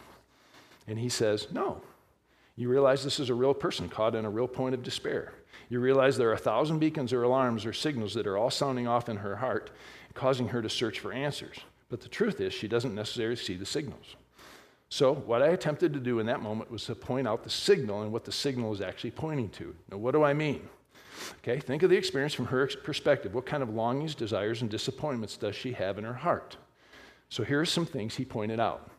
And 0.86 0.98
he 0.98 1.08
says, 1.08 1.48
No. 1.52 1.82
You 2.56 2.68
realize 2.68 3.02
this 3.02 3.20
is 3.20 3.30
a 3.30 3.34
real 3.34 3.54
person 3.54 3.88
caught 3.88 4.14
in 4.14 4.24
a 4.24 4.30
real 4.30 4.48
point 4.48 4.74
of 4.74 4.82
despair. 4.82 5.32
You 5.68 5.80
realize 5.80 6.16
there 6.16 6.28
are 6.28 6.34
a 6.34 6.38
thousand 6.38 6.80
beacons 6.80 7.12
or 7.12 7.22
alarms 7.22 7.64
or 7.64 7.72
signals 7.72 8.14
that 8.14 8.26
are 8.26 8.36
all 8.36 8.50
sounding 8.50 8.86
off 8.86 9.08
in 9.08 9.16
her 9.16 9.36
heart, 9.36 9.70
causing 10.14 10.48
her 10.48 10.60
to 10.60 10.68
search 10.68 11.00
for 11.00 11.12
answers. 11.12 11.58
But 11.88 12.00
the 12.00 12.08
truth 12.08 12.40
is, 12.40 12.52
she 12.52 12.68
doesn't 12.68 12.94
necessarily 12.94 13.36
see 13.36 13.56
the 13.56 13.66
signals. 13.66 14.16
So, 14.90 15.14
what 15.14 15.40
I 15.40 15.48
attempted 15.48 15.94
to 15.94 16.00
do 16.00 16.18
in 16.18 16.26
that 16.26 16.42
moment 16.42 16.70
was 16.70 16.84
to 16.84 16.94
point 16.94 17.26
out 17.26 17.44
the 17.44 17.50
signal 17.50 18.02
and 18.02 18.12
what 18.12 18.24
the 18.24 18.32
signal 18.32 18.74
is 18.74 18.82
actually 18.82 19.12
pointing 19.12 19.48
to. 19.50 19.74
Now, 19.90 19.96
what 19.96 20.12
do 20.12 20.22
I 20.22 20.34
mean? 20.34 20.68
Okay, 21.38 21.58
think 21.58 21.82
of 21.82 21.88
the 21.88 21.96
experience 21.96 22.34
from 22.34 22.46
her 22.46 22.66
perspective. 22.66 23.34
What 23.34 23.46
kind 23.46 23.62
of 23.62 23.70
longings, 23.70 24.14
desires, 24.14 24.60
and 24.60 24.70
disappointments 24.70 25.38
does 25.38 25.56
she 25.56 25.72
have 25.72 25.96
in 25.96 26.04
her 26.04 26.12
heart? 26.12 26.58
So, 27.30 27.42
here 27.42 27.60
are 27.60 27.66
some 27.66 27.86
things 27.86 28.16
he 28.16 28.26
pointed 28.26 28.60
out. 28.60 28.90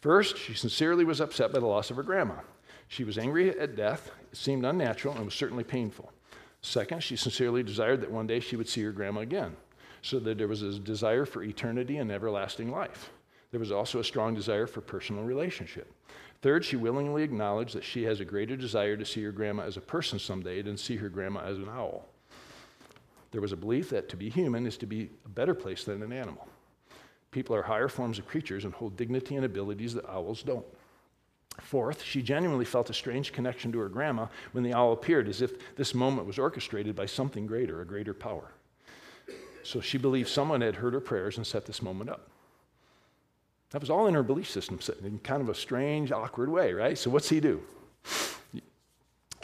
First, 0.00 0.38
she 0.38 0.54
sincerely 0.54 1.04
was 1.04 1.20
upset 1.20 1.52
by 1.52 1.60
the 1.60 1.66
loss 1.66 1.90
of 1.90 1.96
her 1.96 2.02
grandma. 2.02 2.36
She 2.92 3.04
was 3.04 3.16
angry 3.16 3.58
at 3.58 3.74
death. 3.74 4.10
It 4.30 4.36
seemed 4.36 4.66
unnatural 4.66 5.14
and 5.14 5.24
was 5.24 5.32
certainly 5.32 5.64
painful. 5.64 6.12
Second, 6.60 7.02
she 7.02 7.16
sincerely 7.16 7.62
desired 7.62 8.02
that 8.02 8.10
one 8.10 8.26
day 8.26 8.38
she 8.38 8.54
would 8.54 8.68
see 8.68 8.82
her 8.82 8.92
grandma 8.92 9.22
again, 9.22 9.56
so 10.02 10.18
that 10.18 10.36
there 10.36 10.46
was 10.46 10.60
a 10.60 10.78
desire 10.78 11.24
for 11.24 11.42
eternity 11.42 11.96
and 11.96 12.12
everlasting 12.12 12.70
life. 12.70 13.10
There 13.50 13.58
was 13.58 13.72
also 13.72 14.00
a 14.00 14.04
strong 14.04 14.34
desire 14.34 14.66
for 14.66 14.82
personal 14.82 15.24
relationship. 15.24 15.90
Third, 16.42 16.66
she 16.66 16.76
willingly 16.76 17.22
acknowledged 17.22 17.74
that 17.76 17.82
she 17.82 18.02
has 18.02 18.20
a 18.20 18.26
greater 18.26 18.56
desire 18.56 18.98
to 18.98 19.06
see 19.06 19.22
her 19.22 19.32
grandma 19.32 19.62
as 19.62 19.78
a 19.78 19.80
person 19.80 20.18
someday 20.18 20.60
than 20.60 20.76
see 20.76 20.96
her 20.96 21.08
grandma 21.08 21.40
as 21.46 21.56
an 21.56 21.70
owl. 21.70 22.06
There 23.30 23.40
was 23.40 23.52
a 23.52 23.56
belief 23.56 23.88
that 23.88 24.10
to 24.10 24.18
be 24.18 24.28
human 24.28 24.66
is 24.66 24.76
to 24.76 24.86
be 24.86 25.08
a 25.24 25.30
better 25.30 25.54
place 25.54 25.84
than 25.84 26.02
an 26.02 26.12
animal. 26.12 26.46
People 27.30 27.56
are 27.56 27.62
higher 27.62 27.88
forms 27.88 28.18
of 28.18 28.28
creatures 28.28 28.66
and 28.66 28.74
hold 28.74 28.98
dignity 28.98 29.36
and 29.36 29.46
abilities 29.46 29.94
that 29.94 30.04
owls 30.04 30.42
don't. 30.42 30.66
Fourth, 31.60 32.02
she 32.02 32.22
genuinely 32.22 32.64
felt 32.64 32.90
a 32.90 32.94
strange 32.94 33.32
connection 33.32 33.72
to 33.72 33.78
her 33.78 33.88
grandma 33.88 34.26
when 34.52 34.64
the 34.64 34.74
owl 34.74 34.92
appeared, 34.92 35.28
as 35.28 35.42
if 35.42 35.76
this 35.76 35.94
moment 35.94 36.26
was 36.26 36.38
orchestrated 36.38 36.96
by 36.96 37.06
something 37.06 37.46
greater, 37.46 37.80
a 37.80 37.86
greater 37.86 38.14
power. 38.14 38.52
So 39.62 39.80
she 39.80 39.98
believed 39.98 40.28
someone 40.28 40.60
had 40.60 40.76
heard 40.76 40.94
her 40.94 41.00
prayers 41.00 41.36
and 41.36 41.46
set 41.46 41.66
this 41.66 41.82
moment 41.82 42.10
up. 42.10 42.28
That 43.70 43.80
was 43.80 43.90
all 43.90 44.06
in 44.06 44.14
her 44.14 44.22
belief 44.22 44.50
system, 44.50 44.78
in 45.02 45.18
kind 45.20 45.40
of 45.40 45.48
a 45.48 45.54
strange, 45.54 46.12
awkward 46.12 46.48
way, 46.48 46.72
right? 46.72 46.98
So 46.98 47.10
what's 47.10 47.28
he 47.28 47.40
do? 47.40 47.62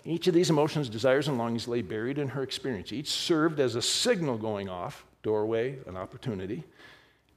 Each 0.04 0.26
of 0.26 0.34
these 0.34 0.50
emotions, 0.50 0.88
desires, 0.88 1.28
and 1.28 1.38
longings 1.38 1.68
lay 1.68 1.82
buried 1.82 2.18
in 2.18 2.28
her 2.28 2.42
experience. 2.42 2.92
Each 2.92 3.10
served 3.10 3.60
as 3.60 3.74
a 3.74 3.82
signal 3.82 4.38
going 4.38 4.68
off, 4.68 5.04
doorway, 5.22 5.78
an 5.86 5.96
opportunity, 5.96 6.64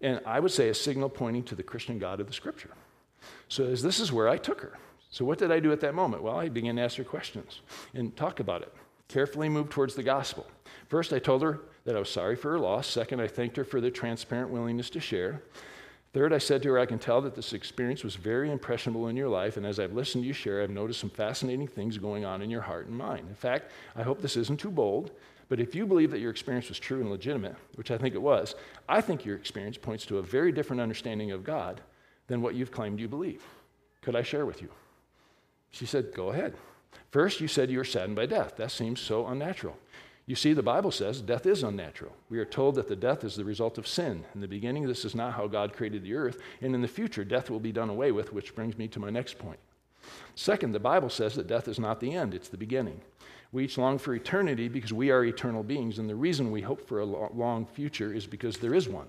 and 0.02 0.20
I 0.26 0.40
would 0.40 0.52
say 0.52 0.70
a 0.70 0.74
signal 0.74 1.10
pointing 1.10 1.44
to 1.44 1.56
the 1.56 1.64
Christian 1.64 2.00
God 2.00 2.20
of 2.20 2.28
the 2.28 2.34
Scripture. 2.34 2.72
So 3.48 3.76
this 3.76 4.00
is 4.00 4.12
where 4.12 4.30
I 4.30 4.38
took 4.38 4.62
her. 4.62 4.78
So 5.10 5.26
what 5.26 5.38
did 5.38 5.52
I 5.52 5.60
do 5.60 5.72
at 5.72 5.82
that 5.82 5.94
moment? 5.94 6.24
Well, 6.24 6.38
I 6.38 6.48
began 6.48 6.78
to 6.78 6.82
ask 6.82 6.96
her 6.98 7.04
questions 7.04 7.62
and 7.94 8.16
talk 8.16 8.40
about 8.40 8.62
it. 8.62 8.74
Carefully 9.10 9.50
moved 9.50 9.72
towards 9.72 9.94
the 9.94 10.04
gospel. 10.04 10.48
First, 10.88 11.12
I 11.12 11.20
told 11.20 11.42
her 11.42 11.60
that 11.84 11.96
I 11.98 12.00
was 12.00 12.10
sorry 12.10 12.38
for 12.38 12.52
her 12.52 12.60
loss. 12.60 12.88
Second, 12.88 13.20
I 13.20 13.28
thanked 13.28 13.58
her 13.58 13.66
for 13.66 13.82
the 13.82 13.92
transparent 13.92 14.52
willingness 14.52 14.90
to 14.92 15.02
share. 15.02 15.42
Third, 16.14 16.34
I 16.34 16.38
said 16.38 16.62
to 16.64 16.70
her, 16.70 16.80
I 16.80 16.86
can 16.86 17.00
tell 17.00 17.22
that 17.22 17.36
this 17.36 17.54
experience 17.54 18.04
was 18.04 18.16
very 18.16 18.52
impressionable 18.52 19.08
in 19.08 19.16
your 19.16 19.30
life, 19.30 19.56
and 19.56 19.66
as 19.66 19.80
I've 19.80 19.94
listened 19.94 20.24
to 20.24 20.28
you 20.28 20.34
share, 20.34 20.62
I've 20.62 20.70
noticed 20.70 21.00
some 21.00 21.10
fascinating 21.10 21.68
things 21.68 21.98
going 21.98 22.26
on 22.26 22.42
in 22.42 22.50
your 22.50 22.62
heart 22.62 22.88
and 22.88 22.98
mind. 22.98 23.28
In 23.30 23.36
fact, 23.36 23.72
I 23.96 24.04
hope 24.04 24.22
this 24.22 24.36
isn't 24.36 24.60
too 24.60 24.72
bold, 24.72 25.12
but 25.48 25.62
if 25.62 25.74
you 25.74 25.86
believe 25.86 26.12
that 26.12 26.20
your 26.20 26.32
experience 26.32 26.68
was 26.68 26.80
true 26.80 27.00
and 27.00 27.10
legitimate, 27.10 27.56
which 27.76 27.92
I 27.92 27.98
think 27.98 28.14
it 28.14 28.22
was, 28.22 28.56
I 28.90 29.00
think 29.00 29.24
your 29.24 29.38
experience 29.38 29.78
points 29.78 30.06
to 30.08 30.18
a 30.18 30.22
very 30.22 30.52
different 30.52 30.82
understanding 30.82 31.32
of 31.32 31.46
God 31.46 31.82
than 32.32 32.42
what 32.42 32.56
you've 32.56 32.72
claimed 32.72 33.00
you 33.00 33.08
believe. 33.08 33.44
Could 34.02 34.16
I 34.16 34.24
share 34.24 34.46
with 34.46 34.62
you? 34.62 34.70
She 35.70 35.86
said, 35.86 36.14
Go 36.14 36.30
ahead. 36.30 36.56
First, 37.12 37.42
you 37.42 37.48
said 37.48 37.70
you 37.70 37.78
were 37.78 37.84
saddened 37.84 38.16
by 38.16 38.26
death. 38.26 38.56
That 38.56 38.72
seems 38.72 39.02
so 39.02 39.28
unnatural. 39.28 39.78
You 40.26 40.36
see, 40.36 40.54
the 40.54 40.64
Bible 40.64 40.92
says 40.92 41.22
death 41.22 41.46
is 41.46 41.64
unnatural. 41.64 42.14
We 42.30 42.40
are 42.40 42.46
told 42.46 42.76
that 42.76 42.88
the 42.88 42.96
death 42.96 43.26
is 43.26 43.36
the 43.36 43.44
result 43.44 43.78
of 43.78 43.88
sin. 43.88 44.24
In 44.34 44.40
the 44.40 44.48
beginning, 44.48 44.88
this 44.88 45.04
is 45.04 45.14
not 45.14 45.34
how 45.34 45.48
God 45.48 45.74
created 45.74 46.04
the 46.04 46.16
earth, 46.16 46.40
and 46.62 46.74
in 46.74 46.82
the 46.82 46.88
future, 46.88 47.26
death 47.26 47.50
will 47.50 47.60
be 47.60 47.74
done 47.74 47.90
away 47.90 48.14
with, 48.14 48.32
which 48.32 48.56
brings 48.56 48.78
me 48.78 48.88
to 48.90 49.00
my 49.00 49.10
next 49.10 49.38
point. 49.38 49.60
Second, 50.36 50.72
the 50.72 50.80
Bible 50.80 51.10
says 51.10 51.36
that 51.36 51.48
death 51.48 51.68
is 51.68 51.80
not 51.80 52.00
the 52.00 52.14
end, 52.14 52.34
it's 52.34 52.48
the 52.48 52.58
beginning. 52.58 53.02
We 53.52 53.66
each 53.66 53.78
long 53.78 53.98
for 53.98 54.14
eternity 54.14 54.70
because 54.70 54.94
we 54.94 55.12
are 55.12 55.26
eternal 55.26 55.64
beings, 55.64 56.00
and 56.00 56.10
the 56.10 56.16
reason 56.16 56.50
we 56.52 56.62
hope 56.62 56.88
for 56.88 57.02
a 57.02 57.06
long 57.06 57.66
future 57.66 58.14
is 58.14 58.26
because 58.26 58.58
there 58.58 58.74
is 58.74 58.88
one. 58.88 59.08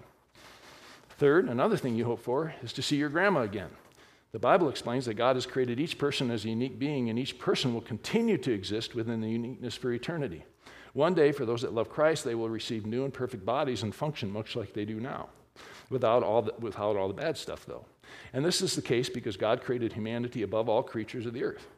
Third, 1.22 1.48
another 1.48 1.76
thing 1.76 1.94
you 1.94 2.04
hope 2.04 2.18
for 2.18 2.52
is 2.64 2.72
to 2.72 2.82
see 2.82 2.96
your 2.96 3.08
grandma 3.08 3.42
again. 3.42 3.70
The 4.32 4.40
Bible 4.40 4.68
explains 4.68 5.04
that 5.04 5.14
God 5.14 5.36
has 5.36 5.46
created 5.46 5.78
each 5.78 5.96
person 5.96 6.32
as 6.32 6.44
a 6.44 6.48
unique 6.48 6.80
being, 6.80 7.08
and 7.08 7.16
each 7.16 7.38
person 7.38 7.72
will 7.72 7.80
continue 7.80 8.36
to 8.38 8.52
exist 8.52 8.96
within 8.96 9.20
the 9.20 9.30
uniqueness 9.30 9.76
for 9.76 9.92
eternity. 9.92 10.44
One 10.94 11.14
day, 11.14 11.30
for 11.30 11.46
those 11.46 11.62
that 11.62 11.72
love 11.74 11.88
Christ, 11.88 12.24
they 12.24 12.34
will 12.34 12.48
receive 12.48 12.86
new 12.86 13.04
and 13.04 13.14
perfect 13.14 13.44
bodies 13.44 13.84
and 13.84 13.94
function 13.94 14.32
much 14.32 14.56
like 14.56 14.72
they 14.72 14.84
do 14.84 14.98
now, 14.98 15.28
without 15.90 16.24
all 16.24 16.42
the, 16.42 16.54
without 16.58 16.96
all 16.96 17.06
the 17.06 17.14
bad 17.14 17.36
stuff, 17.36 17.66
though. 17.66 17.84
And 18.32 18.44
this 18.44 18.60
is 18.60 18.74
the 18.74 18.82
case 18.82 19.08
because 19.08 19.36
God 19.36 19.62
created 19.62 19.92
humanity 19.92 20.42
above 20.42 20.68
all 20.68 20.82
creatures 20.82 21.24
of 21.24 21.34
the 21.34 21.44
earth. 21.44 21.68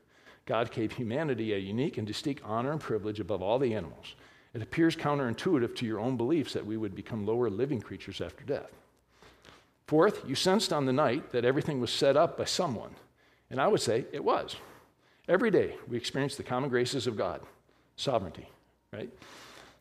God 0.47 0.70
gave 0.70 0.92
humanity 0.92 1.53
a 1.53 1.59
unique 1.59 1.99
and 1.99 2.07
distinct 2.07 2.42
honor 2.47 2.72
and 2.72 2.80
privilege 2.80 3.20
above 3.20 3.42
all 3.42 3.59
the 3.59 3.74
animals. 3.74 4.14
It 4.55 4.62
appears 4.62 4.97
counterintuitive 4.97 5.76
to 5.76 5.84
your 5.84 6.01
own 6.01 6.16
beliefs 6.16 6.55
that 6.55 6.64
we 6.64 6.78
would 6.78 6.95
become 6.95 7.26
lower 7.26 7.51
living 7.51 7.82
creatures 7.82 8.22
after 8.22 8.42
death. 8.42 8.70
Fourth, 9.87 10.24
you 10.26 10.35
sensed 10.35 10.72
on 10.72 10.87
the 10.87 10.93
night 10.93 11.30
that 11.30 11.45
everything 11.45 11.80
was 11.80 11.93
set 11.93 12.16
up 12.16 12.39
by 12.39 12.45
someone. 12.45 12.95
And 13.51 13.61
I 13.61 13.68
would 13.68 13.80
say 13.80 14.07
it 14.12 14.24
was. 14.24 14.57
Every 15.28 15.51
day 15.51 15.76
we 15.89 15.97
experience 15.97 16.37
the 16.37 16.43
common 16.43 16.70
graces 16.70 17.07
of 17.07 17.16
God 17.16 17.41
sovereignty, 17.97 18.49
right? 18.93 19.11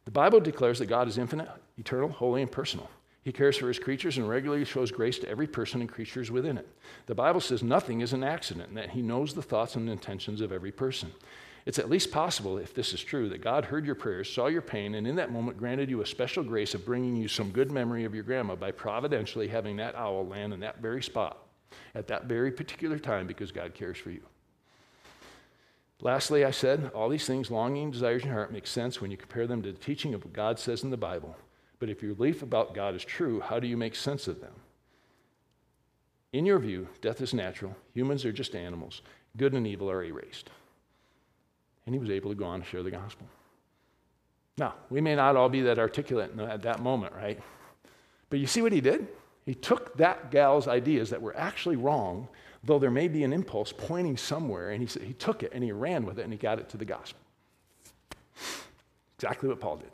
The 0.05 0.11
Bible 0.11 0.39
declares 0.39 0.79
that 0.79 0.85
God 0.85 1.07
is 1.07 1.17
infinite, 1.17 1.49
eternal, 1.77 2.09
holy, 2.09 2.41
and 2.41 2.51
personal. 2.51 2.89
He 3.23 3.31
cares 3.31 3.57
for 3.57 3.69
his 3.69 3.79
creatures 3.79 4.17
and 4.17 4.27
regularly 4.27 4.65
shows 4.65 4.91
grace 4.91 5.17
to 5.19 5.29
every 5.29 5.47
person 5.47 5.79
and 5.79 5.89
creatures 5.89 6.29
within 6.29 6.57
it. 6.57 6.67
The 7.05 7.15
Bible 7.15 7.39
says 7.39 7.63
nothing 7.63 8.01
is 8.01 8.11
an 8.11 8.23
accident 8.23 8.69
and 8.69 8.77
that 8.77 8.89
he 8.91 9.01
knows 9.01 9.33
the 9.33 9.41
thoughts 9.41 9.75
and 9.75 9.89
intentions 9.89 10.41
of 10.41 10.51
every 10.51 10.71
person. 10.71 11.11
It's 11.65 11.79
at 11.79 11.89
least 11.89 12.11
possible, 12.11 12.57
if 12.57 12.73
this 12.73 12.93
is 12.93 13.01
true, 13.01 13.29
that 13.29 13.41
God 13.41 13.65
heard 13.65 13.85
your 13.85 13.95
prayers, 13.95 14.29
saw 14.29 14.47
your 14.47 14.61
pain, 14.61 14.95
and 14.95 15.07
in 15.07 15.15
that 15.15 15.31
moment 15.31 15.57
granted 15.57 15.89
you 15.89 16.01
a 16.01 16.05
special 16.05 16.43
grace 16.43 16.73
of 16.73 16.85
bringing 16.85 17.15
you 17.15 17.29
some 17.29 17.51
good 17.51 17.71
memory 17.71 18.03
of 18.03 18.13
your 18.13 18.23
grandma 18.23 18.55
by 18.55 18.71
providentially 18.71 19.47
having 19.47 19.77
that 19.77 19.95
owl 19.95 20.27
land 20.27 20.53
in 20.53 20.59
that 20.59 20.81
very 20.81 21.01
spot 21.01 21.37
at 21.95 22.07
that 22.07 22.25
very 22.25 22.51
particular 22.51 22.99
time 22.99 23.27
because 23.27 23.51
God 23.51 23.73
cares 23.73 23.97
for 23.97 24.11
you. 24.11 24.21
Lastly, 26.01 26.43
I 26.43 26.51
said, 26.51 26.91
all 26.93 27.07
these 27.07 27.25
things, 27.25 27.49
longing, 27.49 27.91
desires 27.91 28.23
in 28.23 28.27
your 28.27 28.37
heart, 28.37 28.51
make 28.51 28.67
sense 28.67 28.99
when 28.99 29.09
you 29.09 29.15
compare 29.15 29.47
them 29.47 29.61
to 29.61 29.71
the 29.71 29.77
teaching 29.77 30.13
of 30.13 30.25
what 30.25 30.33
God 30.33 30.59
says 30.59 30.83
in 30.83 30.89
the 30.89 30.97
Bible. 30.97 31.35
But 31.79 31.89
if 31.89 32.03
your 32.03 32.13
belief 32.13 32.43
about 32.43 32.75
God 32.75 32.93
is 32.93 33.05
true, 33.05 33.39
how 33.39 33.59
do 33.59 33.67
you 33.67 33.77
make 33.77 33.95
sense 33.95 34.27
of 34.27 34.41
them? 34.41 34.53
In 36.33 36.45
your 36.45 36.59
view, 36.59 36.89
death 36.99 37.21
is 37.21 37.33
natural, 37.33 37.75
humans 37.93 38.25
are 38.25 38.33
just 38.33 38.53
animals, 38.53 39.01
good 39.37 39.53
and 39.53 39.65
evil 39.65 39.89
are 39.89 40.03
erased 40.03 40.49
and 41.85 41.93
he 41.95 41.99
was 41.99 42.09
able 42.09 42.29
to 42.29 42.35
go 42.35 42.45
on 42.45 42.61
to 42.61 42.65
share 42.65 42.83
the 42.83 42.91
gospel. 42.91 43.27
Now, 44.57 44.75
we 44.89 45.01
may 45.01 45.15
not 45.15 45.35
all 45.35 45.49
be 45.49 45.61
that 45.61 45.79
articulate 45.79 46.37
at 46.39 46.61
that 46.61 46.79
moment, 46.81 47.13
right? 47.15 47.39
But 48.29 48.39
you 48.39 48.47
see 48.47 48.61
what 48.61 48.71
he 48.71 48.81
did? 48.81 49.07
He 49.45 49.55
took 49.55 49.97
that 49.97 50.31
gal's 50.31 50.67
ideas 50.67 51.09
that 51.09 51.21
were 51.21 51.35
actually 51.35 51.75
wrong, 51.75 52.27
though 52.63 52.79
there 52.79 52.91
may 52.91 53.07
be 53.07 53.23
an 53.23 53.33
impulse 53.33 53.73
pointing 53.75 54.15
somewhere, 54.15 54.71
and 54.71 54.87
he, 54.87 54.99
he 55.05 55.13
took 55.13 55.43
it 55.43 55.51
and 55.53 55.63
he 55.63 55.71
ran 55.71 56.05
with 56.05 56.19
it 56.19 56.23
and 56.23 56.31
he 56.31 56.37
got 56.37 56.59
it 56.59 56.69
to 56.69 56.77
the 56.77 56.85
gospel. 56.85 57.19
Exactly 59.17 59.49
what 59.49 59.59
Paul 59.59 59.77
did. 59.77 59.91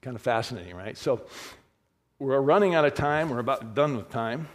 Kind 0.00 0.16
of 0.16 0.22
fascinating, 0.22 0.74
right? 0.74 0.96
So 0.98 1.22
we're 2.18 2.40
running 2.40 2.74
out 2.74 2.84
of 2.84 2.94
time. 2.94 3.30
We're 3.30 3.38
about 3.38 3.74
done 3.74 3.96
with 3.96 4.10
time. 4.10 4.48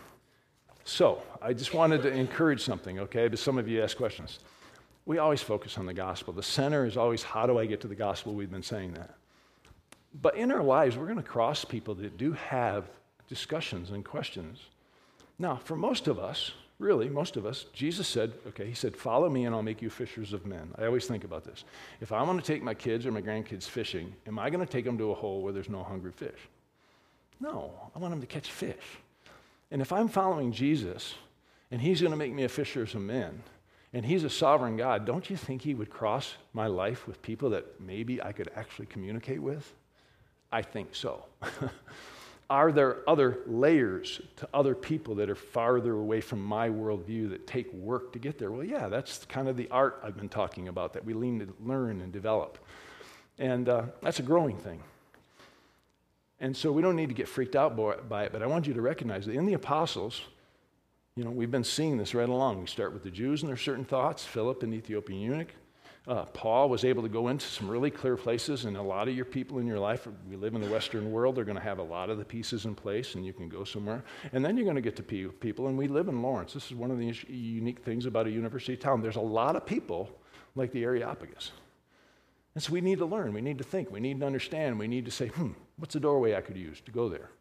So 0.84 1.22
I 1.42 1.54
just 1.54 1.74
wanted 1.74 2.04
to 2.04 2.10
encourage 2.10 2.64
something, 2.64 3.00
okay? 3.00 3.28
But 3.28 3.40
some 3.40 3.58
of 3.58 3.68
you 3.68 3.84
ask 3.84 3.98
questions. 3.98 4.40
We 5.08 5.20
always 5.20 5.42
focus 5.42 5.78
on 5.78 5.86
the 5.86 5.94
gospel. 5.94 6.34
The 6.34 6.44
center 6.44 6.86
is 6.86 6.98
always 6.98 7.24
how 7.24 7.48
do 7.48 7.58
I 7.58 7.66
get 7.66 7.80
to 7.82 7.88
the 7.88 7.96
gospel? 7.96 8.34
We've 8.34 8.52
been 8.52 8.62
saying 8.62 8.94
that. 8.96 9.16
But 10.22 10.36
in 10.36 10.52
our 10.52 10.62
lives, 10.62 10.98
we're 10.98 11.06
going 11.06 11.16
to 11.16 11.24
cross 11.24 11.64
people 11.64 11.96
that 11.96 12.18
do 12.18 12.34
have 12.34 12.90
discussions 13.30 13.92
and 13.92 14.04
questions. 14.04 14.60
Now, 15.40 15.56
for 15.56 15.78
most 15.78 16.10
of 16.10 16.20
us, 16.20 16.52
really, 16.78 17.08
most 17.08 17.38
of 17.38 17.46
us, 17.46 17.68
Jesus 17.72 18.06
said, 18.06 18.34
okay, 18.48 18.68
he 18.68 18.74
said, 18.74 18.98
follow 18.98 19.30
me 19.30 19.46
and 19.46 19.56
I'll 19.56 19.64
make 19.64 19.82
you 19.82 19.90
fishers 19.90 20.34
of 20.34 20.46
men. 20.46 20.74
I 20.78 20.86
always 20.86 21.06
think 21.06 21.24
about 21.24 21.46
this. 21.46 21.64
If 22.02 22.12
I 22.12 22.22
want 22.24 22.44
to 22.44 22.46
take 22.46 22.62
my 22.62 22.74
kids 22.74 23.06
or 23.06 23.12
my 23.14 23.22
grandkids 23.22 23.64
fishing, 23.64 24.14
am 24.28 24.38
I 24.38 24.50
going 24.50 24.66
to 24.66 24.70
take 24.70 24.84
them 24.84 24.98
to 24.98 25.12
a 25.12 25.16
hole 25.16 25.42
where 25.42 25.54
there's 25.54 25.70
no 25.70 25.84
hungry 25.84 26.12
fish? 26.12 26.50
No, 27.40 27.72
I 27.96 28.00
want 28.00 28.12
them 28.12 28.20
to 28.20 28.28
catch 28.28 28.52
fish. 28.52 28.76
And 29.72 29.82
if 29.82 29.94
I'm 29.94 30.10
following 30.10 30.52
Jesus 30.52 31.14
and 31.72 31.80
he's 31.80 32.02
going 32.02 32.12
to 32.12 32.18
make 32.18 32.34
me 32.34 32.44
a 32.44 32.50
fisher 32.50 32.82
of 32.82 32.96
men, 32.96 33.42
and 33.94 34.06
he's 34.06 34.24
a 34.24 34.30
sovereign 34.30 34.78
God, 34.78 35.06
don't 35.06 35.30
you 35.30 35.38
think 35.38 35.62
he 35.62 35.74
would 35.74 35.90
cross 35.90 36.36
my 36.54 36.68
life 36.68 37.08
with 37.08 37.22
people 37.22 37.52
that 37.52 37.80
maybe 37.80 38.22
I 38.22 38.32
could 38.32 38.52
actually 38.56 38.88
communicate 38.88 39.42
with? 39.42 39.74
I 40.52 40.62
think 40.62 40.96
so. 40.96 41.26
Are 42.50 42.72
there 42.72 42.98
other 43.10 43.40
layers 43.46 44.22
to 44.38 44.48
other 44.54 44.74
people 44.74 45.16
that 45.16 45.30
are 45.30 45.36
farther 45.36 45.94
away 45.94 46.22
from 46.22 46.42
my 46.42 46.70
worldview 46.70 47.30
that 47.32 47.46
take 47.46 47.72
work 47.74 48.14
to 48.14 48.20
get 48.20 48.38
there? 48.38 48.52
Well, 48.52 48.64
yeah, 48.64 48.88
that's 48.88 49.26
kind 49.26 49.50
of 49.50 49.58
the 49.58 49.68
art 49.70 50.00
I've 50.02 50.16
been 50.16 50.30
talking 50.30 50.70
about 50.70 50.94
that 50.94 51.04
we 51.04 51.14
lean 51.14 51.40
to 51.40 51.54
learn 51.66 52.00
and 52.00 52.14
develop. 52.14 52.58
And 53.38 53.68
uh, 53.68 53.84
that's 54.02 54.20
a 54.20 54.24
growing 54.24 54.58
thing. 54.58 54.82
And 56.40 56.56
so 56.56 56.72
we 56.72 56.82
don't 56.82 56.96
need 56.96 57.10
to 57.10 57.16
get 57.16 57.28
freaked 57.28 57.56
out 57.56 57.76
by 58.08 58.24
it, 58.24 58.32
but 58.32 58.42
I 58.42 58.46
want 58.46 58.68
you 58.68 58.74
to 58.76 58.82
recognize 58.82 59.26
that 59.26 59.34
in 59.34 59.46
the 59.46 59.54
apostles, 59.54 60.22
you 61.18 61.24
know, 61.24 61.32
we've 61.32 61.50
been 61.50 61.64
seeing 61.64 61.98
this 61.98 62.14
right 62.14 62.30
along. 62.30 62.60
We 62.60 62.68
start 62.68 62.94
with 62.94 63.02
the 63.02 63.10
Jews 63.10 63.42
and 63.42 63.50
their 63.50 63.58
certain 63.58 63.84
thoughts, 63.84 64.24
Philip 64.24 64.62
and 64.62 64.72
the 64.72 64.78
Ethiopian 64.78 65.20
eunuch. 65.20 65.50
Uh, 66.08 66.26
Paul 66.26 66.70
was 66.70 66.86
able 66.86 67.02
to 67.02 67.10
go 67.10 67.28
into 67.30 67.46
some 67.48 67.68
really 67.68 67.90
clear 67.90 68.16
places, 68.16 68.66
and 68.66 68.78
a 68.78 68.82
lot 68.82 69.08
of 69.08 69.16
your 69.16 69.26
people 69.26 69.58
in 69.58 69.66
your 69.66 69.80
life, 69.80 70.08
we 70.30 70.38
live 70.38 70.54
in 70.54 70.62
the 70.62 70.70
Western 70.70 71.12
world, 71.12 71.36
they're 71.36 71.44
going 71.44 71.58
to 71.58 71.64
have 71.64 71.80
a 71.80 71.84
lot 71.84 72.12
of 72.12 72.20
the 72.20 72.24
pieces 72.24 72.66
in 72.66 72.76
place, 72.76 73.16
and 73.16 73.26
you 73.26 73.34
can 73.34 73.50
go 73.50 73.64
somewhere. 73.64 74.06
And 74.32 74.46
then 74.46 74.56
you're 74.56 74.64
going 74.64 74.78
to 74.78 74.82
get 74.82 74.96
to 74.98 75.04
people, 75.04 75.68
and 75.68 75.78
we 75.78 75.88
live 75.88 76.08
in 76.08 76.22
Lawrence. 76.22 76.54
This 76.54 76.68
is 76.68 76.76
one 76.76 76.92
of 76.92 77.00
the 77.00 77.14
unique 77.28 77.80
things 77.80 78.06
about 78.06 78.28
a 78.28 78.32
university 78.32 78.78
town. 78.78 79.02
There's 79.02 79.16
a 79.16 79.20
lot 79.20 79.56
of 79.56 79.66
people 79.66 80.10
like 80.56 80.72
the 80.72 80.84
Areopagus. 80.84 81.52
And 82.54 82.64
so 82.64 82.72
we 82.72 82.80
need 82.80 83.00
to 83.00 83.06
learn, 83.06 83.34
we 83.34 83.42
need 83.42 83.58
to 83.58 83.64
think, 83.64 83.92
we 83.92 84.00
need 84.00 84.20
to 84.20 84.26
understand, 84.26 84.80
we 84.80 84.88
need 84.88 85.06
to 85.06 85.12
say, 85.12 85.28
hmm, 85.28 85.52
what's 85.78 85.96
the 85.96 86.00
doorway 86.00 86.36
I 86.36 86.42
could 86.42 86.58
use 86.58 86.80
to 86.82 86.92
go 86.92 87.10
there? 87.10 87.32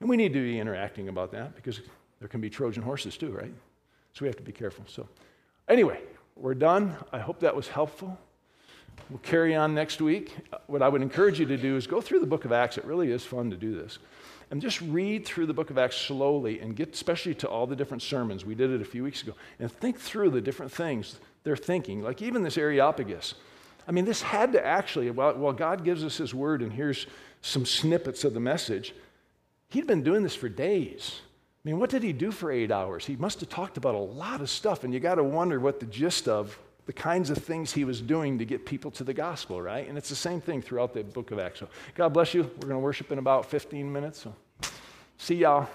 And 0.00 0.08
we 0.08 0.16
need 0.16 0.34
to 0.34 0.40
be 0.40 0.60
interacting 0.60 1.08
about 1.08 1.32
that 1.32 1.56
because 1.56 1.80
there 2.24 2.28
can 2.30 2.40
be 2.40 2.48
Trojan 2.48 2.82
horses 2.82 3.18
too, 3.18 3.32
right? 3.32 3.52
So 4.14 4.22
we 4.22 4.28
have 4.28 4.36
to 4.36 4.42
be 4.42 4.50
careful. 4.50 4.82
So, 4.88 5.06
anyway, 5.68 6.00
we're 6.36 6.54
done. 6.54 6.96
I 7.12 7.18
hope 7.18 7.40
that 7.40 7.54
was 7.54 7.68
helpful. 7.68 8.16
We'll 9.10 9.18
carry 9.18 9.54
on 9.54 9.74
next 9.74 10.00
week. 10.00 10.34
Uh, 10.50 10.56
what 10.66 10.80
I 10.80 10.88
would 10.88 11.02
encourage 11.02 11.38
you 11.38 11.44
to 11.44 11.58
do 11.58 11.76
is 11.76 11.86
go 11.86 12.00
through 12.00 12.20
the 12.20 12.26
book 12.26 12.46
of 12.46 12.50
Acts. 12.50 12.78
It 12.78 12.86
really 12.86 13.12
is 13.12 13.26
fun 13.26 13.50
to 13.50 13.58
do 13.58 13.74
this. 13.74 13.98
And 14.50 14.62
just 14.62 14.80
read 14.80 15.26
through 15.26 15.44
the 15.44 15.52
book 15.52 15.68
of 15.68 15.76
Acts 15.76 15.96
slowly 15.96 16.60
and 16.60 16.74
get 16.74 16.94
especially 16.94 17.34
to 17.34 17.46
all 17.46 17.66
the 17.66 17.76
different 17.76 18.02
sermons. 18.02 18.42
We 18.42 18.54
did 18.54 18.70
it 18.70 18.80
a 18.80 18.86
few 18.86 19.04
weeks 19.04 19.22
ago. 19.22 19.34
And 19.58 19.70
think 19.70 20.00
through 20.00 20.30
the 20.30 20.40
different 20.40 20.72
things 20.72 21.20
they're 21.42 21.58
thinking. 21.58 22.00
Like 22.00 22.22
even 22.22 22.42
this 22.42 22.56
Areopagus. 22.56 23.34
I 23.86 23.92
mean, 23.92 24.06
this 24.06 24.22
had 24.22 24.52
to 24.52 24.64
actually, 24.64 25.10
while, 25.10 25.34
while 25.34 25.52
God 25.52 25.84
gives 25.84 26.02
us 26.02 26.16
his 26.16 26.32
word 26.32 26.62
and 26.62 26.72
here's 26.72 27.06
some 27.42 27.66
snippets 27.66 28.24
of 28.24 28.32
the 28.32 28.40
message, 28.40 28.94
he'd 29.68 29.86
been 29.86 30.02
doing 30.02 30.22
this 30.22 30.34
for 30.34 30.48
days. 30.48 31.20
I 31.64 31.70
mean, 31.70 31.78
what 31.78 31.88
did 31.88 32.02
he 32.02 32.12
do 32.12 32.30
for 32.30 32.52
eight 32.52 32.70
hours? 32.70 33.06
He 33.06 33.16
must 33.16 33.40
have 33.40 33.48
talked 33.48 33.78
about 33.78 33.94
a 33.94 33.98
lot 33.98 34.42
of 34.42 34.50
stuff, 34.50 34.84
and 34.84 34.92
you 34.92 35.00
got 35.00 35.14
to 35.14 35.24
wonder 35.24 35.58
what 35.58 35.80
the 35.80 35.86
gist 35.86 36.28
of 36.28 36.58
the 36.84 36.92
kinds 36.92 37.30
of 37.30 37.38
things 37.38 37.72
he 37.72 37.84
was 37.84 38.02
doing 38.02 38.38
to 38.38 38.44
get 38.44 38.66
people 38.66 38.90
to 38.90 39.04
the 39.04 39.14
gospel, 39.14 39.62
right? 39.62 39.88
And 39.88 39.96
it's 39.96 40.10
the 40.10 40.14
same 40.14 40.42
thing 40.42 40.60
throughout 40.60 40.92
the 40.92 41.02
book 41.02 41.30
of 41.30 41.38
Acts. 41.38 41.60
So, 41.60 41.68
God 41.94 42.10
bless 42.10 42.34
you. 42.34 42.42
We're 42.42 42.68
going 42.68 42.72
to 42.72 42.78
worship 42.80 43.10
in 43.12 43.18
about 43.18 43.46
15 43.46 43.90
minutes. 43.90 44.20
So, 44.20 44.34
see 45.16 45.36
y'all. 45.36 45.68